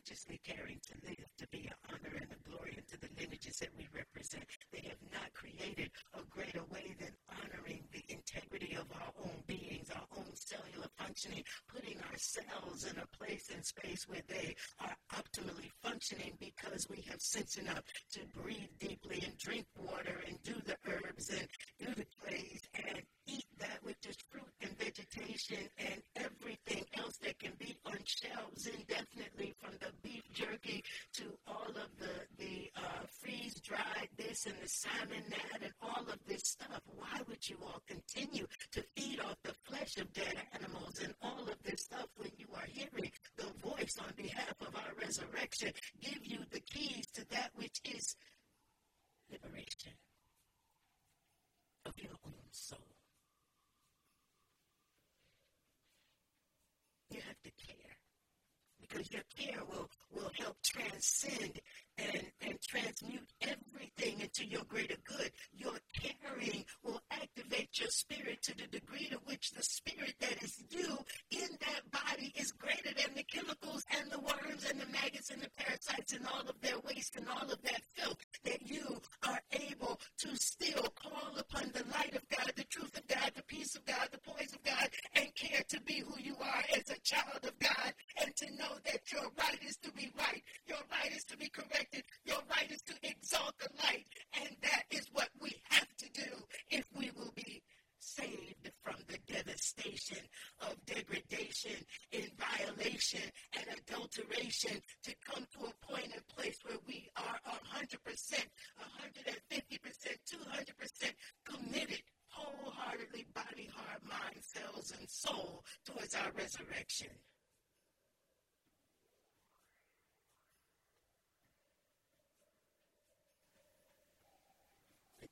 consciously 0.03 0.41
caring 0.45 0.81
to 0.83 0.95
live, 1.07 1.27
to 1.39 1.47
be 1.49 1.67
an 1.67 1.79
honor 1.91 2.15
and 2.17 2.31
a 2.31 2.49
glory 2.49 2.75
into 2.77 2.99
the 2.99 3.09
lineages 3.19 3.59
that 3.59 3.71
we 3.77 3.87
represent. 3.95 4.45
They 4.73 4.83
have 4.89 5.03
not 5.13 5.33
created 5.35 5.91
a 6.15 6.23
greater 6.31 6.63
way 6.71 6.95
than 6.99 7.15
honoring 7.31 7.85
the 7.93 8.05
integrity 8.09 8.75
of 8.75 8.87
our 8.91 9.13
own 9.23 9.43
beings, 9.47 9.91
our 9.95 10.07
own 10.17 10.35
cellular 10.35 10.89
functioning, 10.97 11.45
putting 11.69 11.99
ourselves 12.11 12.85
in 12.85 12.99
a 12.99 13.07
and 13.55 13.65
space 13.65 14.09
where 14.09 14.23
they 14.29 14.55
are 14.81 14.97
optimally 15.15 15.71
functioning 15.83 16.33
because 16.39 16.89
we 16.89 17.03
have 17.09 17.21
sense 17.21 17.57
enough 17.57 17.83
to 18.13 18.21
breathe 18.41 18.71
deeply 18.79 19.23
and 19.25 19.37
drink 19.39 19.67
water 19.79 20.21
and 20.29 20.43
do 20.43 20.55
the 20.65 20.77
herbs 20.87 21.31
and 21.31 21.49
do 21.79 21.95
the 21.95 22.07
plays 22.23 22.63
and 22.75 23.03
eat 23.27 23.45
that 23.59 23.79
which 23.83 23.97
is 24.09 24.17
fruit 24.31 24.51
and 24.61 24.77
vegetation 24.79 25.69
and 25.79 26.03
everything 26.17 26.85
else 26.99 27.17
that 27.19 27.39
can 27.39 27.53
be 27.59 27.77
on 27.87 27.99
shelves 28.05 28.67
indefinitely 28.67 29.55
from 29.61 29.73
the 29.81 29.93
beef 30.03 30.23
jerky 30.33 30.83
to 31.13 31.25
all 31.47 31.69
of 31.69 31.89
the, 31.99 32.13
the 32.39 32.71
uh, 32.77 33.07
freeze 33.21 33.61
dried 33.61 34.09
this 34.17 34.47
and 34.47 34.55
the 34.63 34.69
salmon 34.69 35.23
that 35.31 35.63
and 35.63 35.73
all 35.83 36.03
of 36.11 36.19
this 36.27 36.43
stuff. 36.43 36.81
Why 36.97 37.21
would 37.29 37.49
you 37.49 37.57
all 37.63 37.83
continue 37.87 38.47
to 38.73 38.83
feed 38.97 39.21
off 39.21 39.37
the 39.43 39.55
flesh 39.65 39.97
of 39.99 40.13
dead 40.13 40.35
animals 40.53 41.01
and 41.03 41.15
all 41.23 41.43
of 41.43 41.63
this 41.63 41.83
stuff 41.83 42.07
when 42.17 42.31
you 42.39 42.47
are 42.55 42.67
hearing 42.69 43.11
the 43.37 43.47
voice 43.67 43.97
on 44.01 44.13
behalf 44.17 44.55
of 44.61 44.75
our 44.75 44.93
resurrection 45.01 45.73
give 46.01 46.21
you 46.23 46.39
the 46.51 46.61
keys 46.61 47.07
to 47.15 47.25
that 47.31 47.51
which 47.55 47.81
is 47.85 48.17
liberation 49.31 49.93
of 51.87 51.93
your 51.97 52.13
own 52.25 52.33
soul? 52.51 52.79
You 57.11 57.21
have 57.21 57.43
to 57.43 57.51
care 57.67 57.97
because 58.81 59.11
your 59.13 59.23
care 59.37 59.63
will, 59.69 59.89
will 60.15 60.31
help 60.39 60.57
transcend 60.63 61.61
and, 61.99 62.23
and 62.41 62.59
transmute 62.63 63.29
everything 63.41 64.21
into 64.21 64.45
your 64.45 64.65
greater 64.65 64.97
good. 65.05 65.31
Your 65.53 65.75
caring 65.95 66.65
will 66.83 67.01
activate 67.11 67.79
your 67.79 67.91
spirit 67.91 68.43
to 68.43 68.57
the 68.57 68.67
degree 68.67 69.09
to 69.11 69.19
which 69.25 69.51
the 69.51 69.63
spirit 69.63 70.15
that 70.21 70.43
is 70.43 70.63
you 70.71 70.99
in 71.31 71.49
that 71.61 71.91
body 71.91 72.33
is 72.37 72.53
greater 72.53 72.93
than 72.97 73.15
the 73.15 73.23
chemicals 73.25 73.85
and 73.99 74.11
the 74.11 74.19
worms 74.19 74.67
and 74.69 74.81
the 74.81 74.87
maggots 74.87 75.31
and 75.31 75.43
the 75.43 75.51
parasites 75.57 76.13
and 76.13 76.27
all 76.27 76.41
of 76.49 76.61
their 76.61 76.79
waste 76.81 77.17
and 77.17 77.27
all 77.29 77.51
of 77.51 77.63
that 77.63 77.83
filth. 77.95 78.19
That 78.45 78.67
you 78.67 79.01
are 79.27 79.41
able 79.53 80.01
to 80.19 80.37
still 80.37 80.93
call 80.97 81.37
upon 81.39 81.71
the 81.75 81.85
light 81.93 82.15
of 82.17 82.29
God, 82.29 82.53
the 82.57 82.65
truth 82.65 82.97
of 82.97 83.07
God, 83.07 83.33
the 83.35 83.43
peace 83.45 83.75
of 83.75 83.85
God, 83.85 84.09
the 84.11 84.19
poise 84.19 84.53
of 84.53 84.63
God, 84.65 84.89
and 85.15 85.35
care 85.35 85.63
to 85.69 85.81
be 85.83 86.03
who 86.07 86.21
you 86.21 86.37
are 86.43 86.63
as 86.77 86.91
a 86.91 87.01
child 87.01 87.45
of 87.45 87.59
God 87.59 87.93
and 88.21 88.35
to 88.37 88.47
know 88.57 88.73
that 88.85 89.01
your 89.13 89.31
right 89.39 89.59
is 89.67 89.77
to 89.77 89.93
be 89.93 90.11
right, 90.19 90.43
your 90.67 90.79
right 91.59 91.65
is 91.65 91.65
to 91.65 91.69
be 91.69 91.75
corrected, 91.75 92.05
your 92.25 92.39
right 92.51 92.71
is 92.71 92.83
to 92.83 92.95
exalt 93.03 93.55
the 93.59 93.69
light. 93.83 94.07
And 94.41 94.57
that 94.63 94.85
is 94.91 95.07
what 95.13 95.29
we 95.41 95.55
have 95.71 95.89
to 95.99 96.11
do 96.13 96.31
if 96.71 96.85
we 96.97 97.11
will 97.17 97.33
be 97.35 97.63
saved 97.99 98.71
from 98.83 98.97
the 99.09 99.19
devastation 99.33 100.19
of 100.61 100.75
degradation 100.87 101.77
in 102.11 102.29
violation 102.37 103.23
and 103.55 103.67
adulteration 103.79 104.81
to 105.05 105.15
come 105.25 105.47
to 105.53 105.67
a 105.67 105.87
point 105.87 106.11
and 106.13 106.27
place 106.37 106.59
where 106.65 106.79
we 106.87 107.09
are 107.17 107.39
100%, 107.47 107.97
150%, 108.03 108.49
200% 110.29 111.13
committed 111.45 112.03
wholeheartedly, 112.29 113.27
body, 113.35 113.71
heart, 113.75 114.03
mind, 114.09 114.43
cells, 114.43 114.93
and 114.99 115.09
soul 115.09 115.63
towards 115.85 116.15
our 116.15 116.33
resurrection. 116.33 117.11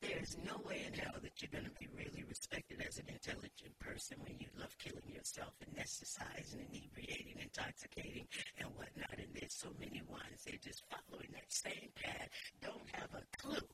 there's 0.01 0.35
no 0.45 0.59
way 0.67 0.81
in 0.87 0.93
hell 0.93 1.13
that 1.21 1.31
you're 1.41 1.51
going 1.51 1.65
to 1.65 1.79
be 1.79 1.87
really 1.95 2.23
respected 2.27 2.83
as 2.87 2.97
an 2.97 3.05
intelligent 3.07 3.77
person 3.91 4.17
when 4.23 4.39
you 4.39 4.47
love 4.57 4.71
killing 4.77 5.03
yourself, 5.11 5.51
anesthetizing, 5.67 6.63
inebriating, 6.71 7.35
intoxicating, 7.41 8.25
and 8.59 8.69
whatnot. 8.75 9.17
And 9.17 9.27
there's 9.35 9.53
so 9.53 9.69
many 9.79 10.01
ones, 10.07 10.43
they're 10.45 10.63
just 10.63 10.83
following 10.87 11.27
that 11.33 11.51
same 11.51 11.91
path, 11.95 12.29
don't 12.61 12.87
have 12.93 13.11
a 13.13 13.23
clue 13.37 13.67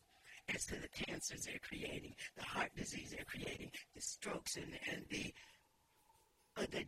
as 0.53 0.65
to 0.65 0.76
the 0.76 0.89
cancers 0.89 1.45
they're 1.45 1.61
creating, 1.61 2.13
the 2.36 2.43
heart 2.43 2.72
disease 2.76 3.13
they're 3.15 3.30
creating, 3.30 3.70
the 3.95 4.01
strokes 4.01 4.55
and, 4.55 4.74
and 4.91 5.05
the 5.11 5.34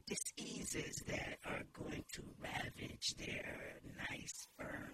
diseases 0.08 1.04
that 1.08 1.38
are 1.46 1.62
going 1.74 2.04
to 2.14 2.24
ravage 2.42 3.14
their 3.18 3.78
nice, 4.10 4.48
firm, 4.58 4.94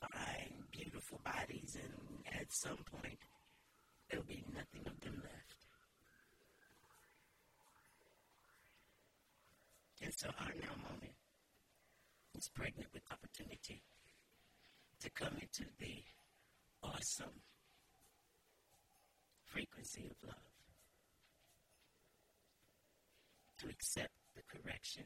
fine, 0.00 0.64
beautiful 0.70 1.20
bodies, 1.24 1.78
and 1.80 1.92
at 2.38 2.52
some 2.52 2.76
point 2.92 3.18
there'll 4.10 4.26
be 4.26 4.44
nothing 4.52 4.82
of 4.86 5.00
them 5.00 5.22
left. 5.22 5.56
And 10.02 10.12
so 10.14 10.28
our 10.40 10.52
now 10.60 10.74
moment 10.82 11.12
is 12.36 12.48
pregnant 12.48 12.88
with 12.92 13.02
opportunity 13.10 13.82
to 15.00 15.10
come 15.10 15.36
into 15.40 15.64
the 15.78 16.02
awesome 16.82 17.40
frequency 19.90 20.10
of 20.10 20.28
love, 20.28 20.36
to 23.58 23.68
accept 23.68 24.12
the 24.34 24.42
correction 24.48 25.04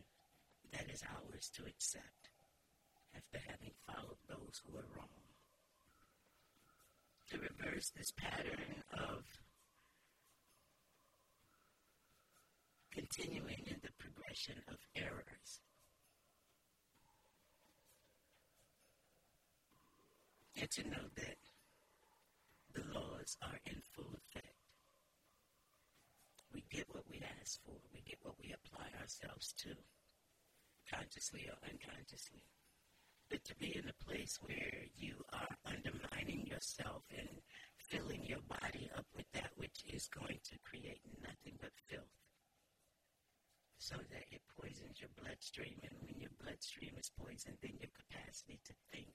that 0.73 0.87
is 0.93 1.03
ours 1.03 1.51
to 1.55 1.63
accept 1.67 2.31
after 3.15 3.39
having 3.49 3.73
followed 3.87 4.19
those 4.29 4.61
who 4.65 4.77
are 4.77 4.87
wrong 4.97 5.09
to 7.31 7.39
reverse 7.39 7.91
this 7.97 8.13
pattern 8.17 8.83
of 8.93 9.25
continuing 12.93 13.65
in 13.67 13.77
the 13.83 13.91
progression 13.99 14.57
of 14.69 14.77
errors. 14.95 15.61
And 20.57 20.71
to 20.71 20.83
know 20.85 21.09
that 21.17 21.37
the 22.75 22.83
laws 22.93 23.37
are 23.43 23.59
in 23.67 23.81
full 23.95 24.15
effect. 24.15 24.54
We 26.55 26.65
get 26.71 26.87
what 26.95 27.05
we 27.11 27.21
ask 27.41 27.61
for, 27.65 27.75
we 27.93 28.01
get 28.07 28.19
what 28.23 28.39
we 28.39 28.55
apply 28.55 28.87
ourselves 29.01 29.53
to, 29.59 29.75
consciously 30.89 31.51
or 31.51 31.59
unconsciously 31.69 32.45
but 33.31 33.45
to 33.45 33.55
be 33.57 33.77
in 33.77 33.89
a 33.89 34.05
place 34.05 34.39
where 34.43 34.87
you 34.97 35.15
are 35.33 35.57
undermining 35.67 36.47
yourself 36.47 37.03
and 37.17 37.29
filling 37.89 38.25
your 38.25 38.43
body 38.49 38.91
up 38.97 39.07
with 39.17 39.27
that 39.33 39.51
which 39.57 39.83
is 39.89 40.09
going 40.09 40.39
to 40.45 40.55
create 40.65 41.01
nothing 41.23 41.57
but 41.61 41.73
filth 41.89 42.15
so 43.79 43.97
that 43.97 44.25
it 44.31 44.41
poisons 44.57 45.01
your 45.01 45.11
bloodstream. 45.21 45.77
And 45.83 45.93
when 46.01 46.17
your 46.21 46.33
bloodstream 46.41 46.95
is 46.99 47.11
poisoned, 47.21 47.59
then 47.61 47.77
your 47.81 47.93
capacity 47.93 48.61
to 48.65 48.75
think 48.93 49.13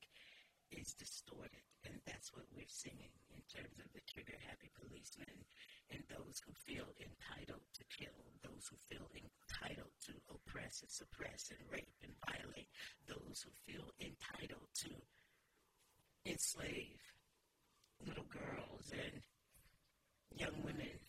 is 0.71 0.93
distorted. 0.93 1.65
And 1.85 1.95
that's 2.05 2.33
what 2.33 2.45
we're 2.53 2.69
seeing 2.69 3.11
in 3.31 3.41
terms 3.49 3.79
of 3.79 3.89
the 3.93 4.03
trigger 4.05 4.37
happy 4.45 4.69
policeman 4.75 5.45
and 5.91 6.03
those 6.09 6.41
who 6.45 6.53
feel 6.53 6.85
entitled 7.01 7.65
to 7.73 7.83
kill, 7.89 8.19
those 8.43 8.69
who 8.69 8.77
feel 8.89 9.07
entitled 9.15 9.93
to 10.05 10.13
oppress 10.29 10.81
and 10.81 10.91
suppress 10.91 11.49
and 11.49 11.59
rape 11.71 11.97
and 12.03 12.13
violate, 12.29 12.69
those 13.07 13.41
who 13.41 13.51
feel 13.65 13.89
entitled 13.99 14.69
to 14.85 14.91
enslave 16.25 17.01
little 18.05 18.27
girls 18.29 18.91
and 18.93 19.21
young 20.37 20.55
women 20.63 20.99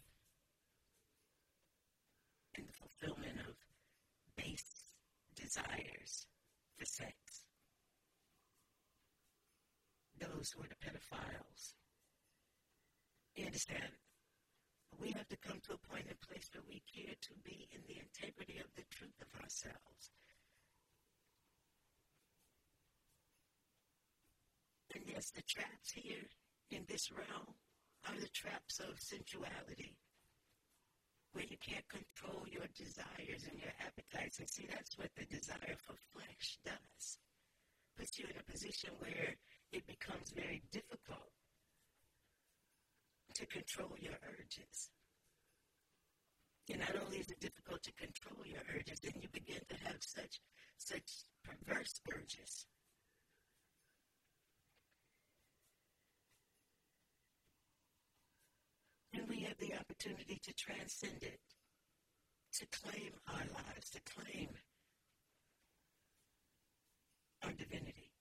in 2.57 2.65
the 2.67 2.73
fulfillment 2.73 3.39
of 3.47 3.55
base 4.37 4.91
desires 5.37 6.27
for 6.79 6.85
sex. 6.85 7.15
Those 10.21 10.53
who 10.53 10.63
are 10.63 10.69
the 10.69 10.77
pedophiles. 10.85 11.75
You 13.35 13.47
understand? 13.47 13.97
We 15.01 15.13
have 15.13 15.29
to 15.29 15.37
come 15.41 15.61
to 15.65 15.75
a 15.75 15.87
point 15.89 16.07
and 16.09 16.21
place 16.21 16.51
where 16.53 16.65
we 16.69 16.83
care 16.85 17.17
to 17.17 17.33
be 17.43 17.69
in 17.73 17.81
the 17.89 17.97
integrity 17.97 18.61
of 18.61 18.69
the 18.77 18.85
truth 18.93 19.17
of 19.17 19.33
ourselves. 19.41 20.13
And 24.95 25.05
yes, 25.09 25.31
the 25.31 25.43
traps 25.49 25.93
here 25.95 26.29
in 26.71 26.85
this 26.89 27.11
realm 27.13 27.55
are 28.09 28.21
the 28.21 28.29
traps 28.35 28.81
of 28.81 29.01
sensuality, 29.01 29.97
where 31.33 31.49
you 31.49 31.57
can't 31.65 31.87
control 31.89 32.45
your 32.51 32.67
desires 32.77 33.47
and 33.49 33.57
your 33.57 33.73
appetites. 33.81 34.41
And 34.41 34.51
see, 34.51 34.67
that's 34.69 34.99
what 34.99 35.09
the 35.17 35.25
desire 35.25 35.79
for 35.81 35.95
flesh 36.13 36.59
does. 36.65 37.19
Puts 37.97 38.19
you 38.19 38.27
in 38.29 38.37
a 38.37 38.51
position 38.51 38.91
where 38.99 39.37
it 39.73 39.87
becomes 39.87 40.31
very 40.31 40.63
difficult 40.73 41.31
to 43.35 43.47
control 43.47 43.97
your 43.99 44.19
urges. 44.25 44.91
And 46.71 46.81
not 46.81 46.95
only 47.03 47.19
is 47.19 47.31
it 47.31 47.41
difficult 47.41 47.83
to 47.85 47.93
control 47.93 48.47
your 48.47 48.63
urges, 48.77 49.01
then 49.01 49.15
you 49.21 49.29
begin 49.33 49.61
to 49.69 49.77
have 49.85 49.97
such 50.01 50.41
such 50.79 51.25
perverse 51.45 52.01
urges 52.15 52.67
And 59.13 59.29
we 59.29 59.41
have 59.41 59.59
the 59.59 59.75
opportunity 59.75 60.39
to 60.43 60.55
transcend 60.55 61.23
it, 61.23 61.41
to 62.55 62.67
claim 62.67 63.13
our 63.29 63.45
lives, 63.53 63.91
to 63.91 64.01
claim 64.01 64.49
our 67.43 67.51
divinity. 67.53 68.13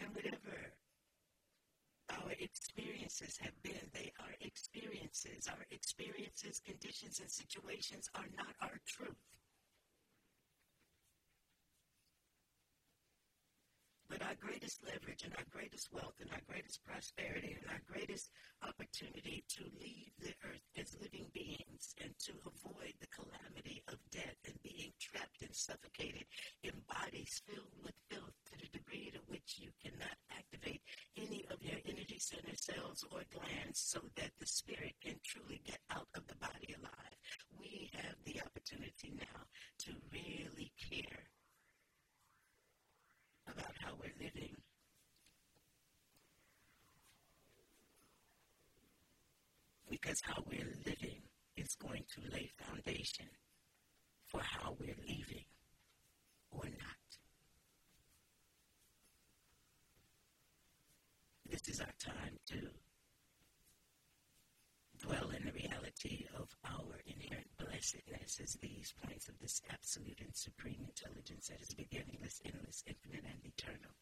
And 0.00 0.14
whatever 0.14 0.72
our 2.10 2.32
experiences 2.40 3.36
have 3.42 3.62
been, 3.62 3.90
they 3.92 4.12
are 4.20 4.34
Our 5.48 5.64
experiences, 5.70 6.60
conditions, 6.60 7.20
and 7.20 7.30
situations 7.30 8.10
are 8.14 8.26
not 8.36 8.52
our 8.60 8.78
truth. 8.86 9.16
But 14.08 14.22
our 14.22 14.38
greatest 14.38 14.84
leverage 14.86 15.24
and 15.24 15.34
our 15.34 15.48
greatest 15.50 15.92
wealth 15.92 16.14
and 16.20 16.30
our 16.30 16.42
greatest 16.48 16.84
prosperity 16.84 17.56
and 17.58 17.66
our 17.70 17.82
greatest 17.90 18.30
opportunity 18.62 19.42
to 19.58 19.64
leave 19.82 20.14
the 20.22 20.34
earth 20.46 20.62
as 20.78 20.96
living 21.02 21.26
beings 21.34 21.94
and 22.00 22.14
to 22.22 22.32
avoid 22.46 22.94
the 23.00 23.10
calamity 23.10 23.82
of 23.88 23.98
death 24.10 24.38
and 24.46 24.54
being 24.62 24.92
trapped 25.00 25.42
and 25.42 25.54
suffocated 25.54 26.24
in 26.62 26.72
bodies 26.86 27.42
filled 27.50 27.74
with 27.82 27.94
filth 28.08 28.34
to 28.46 28.54
the 28.58 28.70
degree 28.78 29.10
to 29.10 29.18
which 29.26 29.58
you 29.58 29.70
cannot 29.82 30.14
activate 30.30 30.82
any 31.16 31.44
of 31.50 31.58
your 31.62 31.78
energy 31.84 32.18
center 32.18 32.54
cells 32.54 33.04
or 33.10 33.26
glands 33.34 33.80
so 33.80 33.98
that 34.14 34.30
the 34.38 34.46
spirit 34.46 34.94
can 35.02 35.18
truly 35.24 35.60
get 35.66 35.82
out 35.90 36.06
of 36.14 36.26
the 36.28 36.36
body 36.36 36.74
alive. 36.78 37.16
We 37.58 37.90
have 37.94 38.16
the 38.24 38.40
opportunity 38.40 39.18
now 39.18 39.42
to 39.86 39.90
really 40.12 40.72
care 40.78 41.26
about 43.48 43.74
how 43.80 43.92
we're 44.00 44.14
living. 44.20 44.54
Because 49.88 50.20
how 50.24 50.42
we're 50.46 50.74
living 50.84 51.22
is 51.56 51.74
going 51.80 52.04
to 52.14 52.20
lay 52.32 52.50
foundation 52.58 53.26
for 54.26 54.40
how 54.42 54.76
we're 54.78 54.96
leaving 55.06 55.44
or 56.50 56.64
not. 56.64 57.06
This 61.48 61.68
is 61.68 61.80
our 61.80 61.94
time 62.00 62.36
to 62.48 62.56
dwell 65.06 65.30
in 65.30 65.44
the 65.44 65.52
reality 65.52 66.26
of 66.36 66.48
our 66.64 67.00
inherent 67.06 67.46
blessedness 67.76 68.56
these 68.62 68.94
points 69.04 69.28
of 69.28 69.36
this 69.38 69.60
absolute 69.68 70.16
and 70.24 70.32
supreme 70.32 70.80
intelligence 70.80 71.52
that 71.52 71.60
is 71.60 71.76
beginningless, 71.76 72.40
endless, 72.48 72.80
infinite, 72.88 73.28
and 73.28 73.44
eternal. 73.44 73.92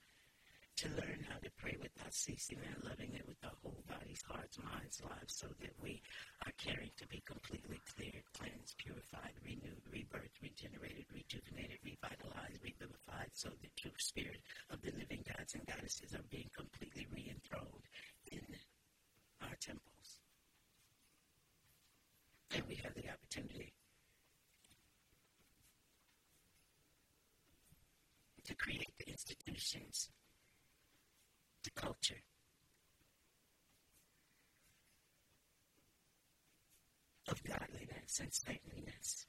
To 0.82 0.88
learn 0.94 1.26
how 1.26 1.38
to 1.42 1.50
pray 1.58 1.74
without 1.82 2.14
ceasing 2.14 2.58
and 2.62 2.82
loving 2.86 3.14
it 3.14 3.26
with 3.26 3.38
our 3.42 3.54
whole 3.62 3.82
bodies, 3.90 4.22
hearts, 4.26 4.58
minds, 4.62 5.02
lives, 5.02 5.34
so 5.34 5.46
that 5.58 5.74
we 5.82 6.02
are 6.46 6.54
caring 6.54 6.90
to 6.98 7.06
be 7.10 7.22
completely 7.26 7.78
cleared, 7.94 8.26
cleansed, 8.38 8.78
purified, 8.78 9.34
renewed, 9.42 9.82
rebirthed, 9.90 10.38
regenerated, 10.42 11.06
rejuvenated, 11.10 11.78
revitalized, 11.82 12.62
revivified, 12.62 13.30
so 13.34 13.50
the 13.58 13.70
true 13.74 13.94
spirit 13.98 14.42
of 14.70 14.82
the 14.82 14.94
living 14.98 15.22
gods 15.26 15.54
and 15.54 15.66
goddesses 15.66 16.14
are 16.14 16.26
being 16.30 16.50
completely 16.54 17.06
re 17.10 17.26
enthroned 17.26 17.86
in 18.30 18.46
our 19.42 19.58
temples. 19.58 19.93
And 22.52 22.62
we 22.68 22.76
have 22.76 22.94
the 22.94 23.08
opportunity 23.10 23.74
to 28.44 28.54
create 28.54 28.92
the 28.98 29.10
institutions, 29.10 30.10
the 31.62 31.70
culture, 31.70 32.22
of 37.28 37.42
godliness 37.42 38.20
and 38.20 38.32
saintliness. 38.32 39.26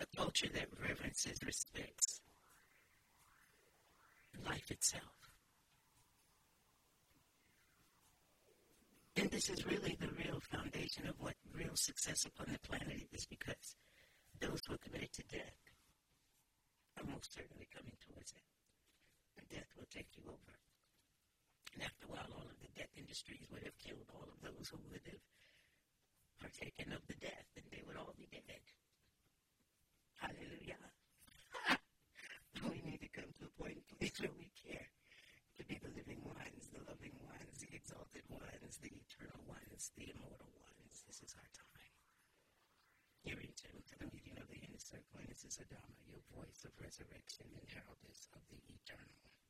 A 0.00 0.16
culture 0.16 0.48
that 0.54 0.66
reverences, 0.80 1.38
respects 1.44 2.22
life 4.44 4.70
itself. 4.70 5.21
And 9.16 9.30
this 9.30 9.50
is 9.50 9.66
really 9.66 9.96
the 10.00 10.08
real 10.16 10.40
foundation 10.40 11.06
of 11.06 11.20
what 11.20 11.36
real 11.52 11.76
success 11.76 12.24
upon 12.24 12.48
the 12.52 12.58
planet 12.66 13.08
is 13.12 13.26
because 13.26 13.76
those 14.40 14.60
who 14.66 14.74
are 14.74 14.84
committed 14.84 15.12
to 15.12 15.22
death 15.28 15.60
are 16.96 17.04
most 17.04 17.34
certainly 17.34 17.68
coming 17.68 17.96
towards 18.00 18.32
it. 18.32 18.46
And 19.36 19.44
death 19.52 19.68
will 19.76 19.88
take 19.92 20.08
you 20.16 20.24
over. 20.24 20.54
And 21.76 21.84
after 21.84 22.08
a 22.08 22.12
while, 22.12 22.32
all 22.32 22.48
of 22.48 22.56
the 22.60 22.72
death 22.72 22.92
industries 22.96 23.44
would 23.52 23.64
have 23.64 23.76
killed 23.76 24.08
all 24.16 24.28
of 24.28 24.40
those 24.40 24.68
who 24.72 24.80
would 24.88 25.04
have 25.04 25.24
partaken 26.40 26.92
of 26.92 27.04
the 27.06 27.16
death, 27.20 27.48
and 27.56 27.64
they 27.70 27.84
would 27.86 27.96
all 27.96 28.16
be 28.16 28.28
dead. 28.32 28.64
Hallelujah. 30.16 30.80
we 32.66 32.80
need 32.80 33.00
to 33.04 33.12
come 33.12 33.30
to 33.38 33.46
a 33.46 33.52
point 33.60 33.84
where 34.00 34.34
we 34.38 34.50
care 34.56 34.88
to 35.58 35.62
be 35.64 35.78
the 35.78 35.92
living 35.94 36.20
ones, 36.24 36.66
the 36.72 36.82
loving 36.88 37.14
ones, 37.22 37.60
the 37.60 37.61
exalted 37.72 38.24
ones, 38.28 38.78
the 38.80 38.92
eternal 38.92 39.40
ones, 39.48 39.90
the 39.96 40.12
immortal 40.12 40.52
ones. 40.60 41.04
This 41.08 41.24
is 41.24 41.32
our 41.36 41.50
time. 41.56 41.92
In 43.24 43.38
to 43.38 43.96
the 43.98 44.10
meeting 44.12 44.36
of 44.40 44.48
the 44.50 44.60
inner 44.60 44.80
circle, 44.82 45.20
and 45.20 45.28
this 45.28 45.44
is 45.44 45.56
Adama, 45.56 45.96
your 46.04 46.20
voice 46.34 46.64
of 46.68 46.74
resurrection 46.80 47.46
and 47.54 47.66
heraldess 47.70 48.28
of 48.34 48.42
the 48.50 48.60
eternal. 48.66 49.41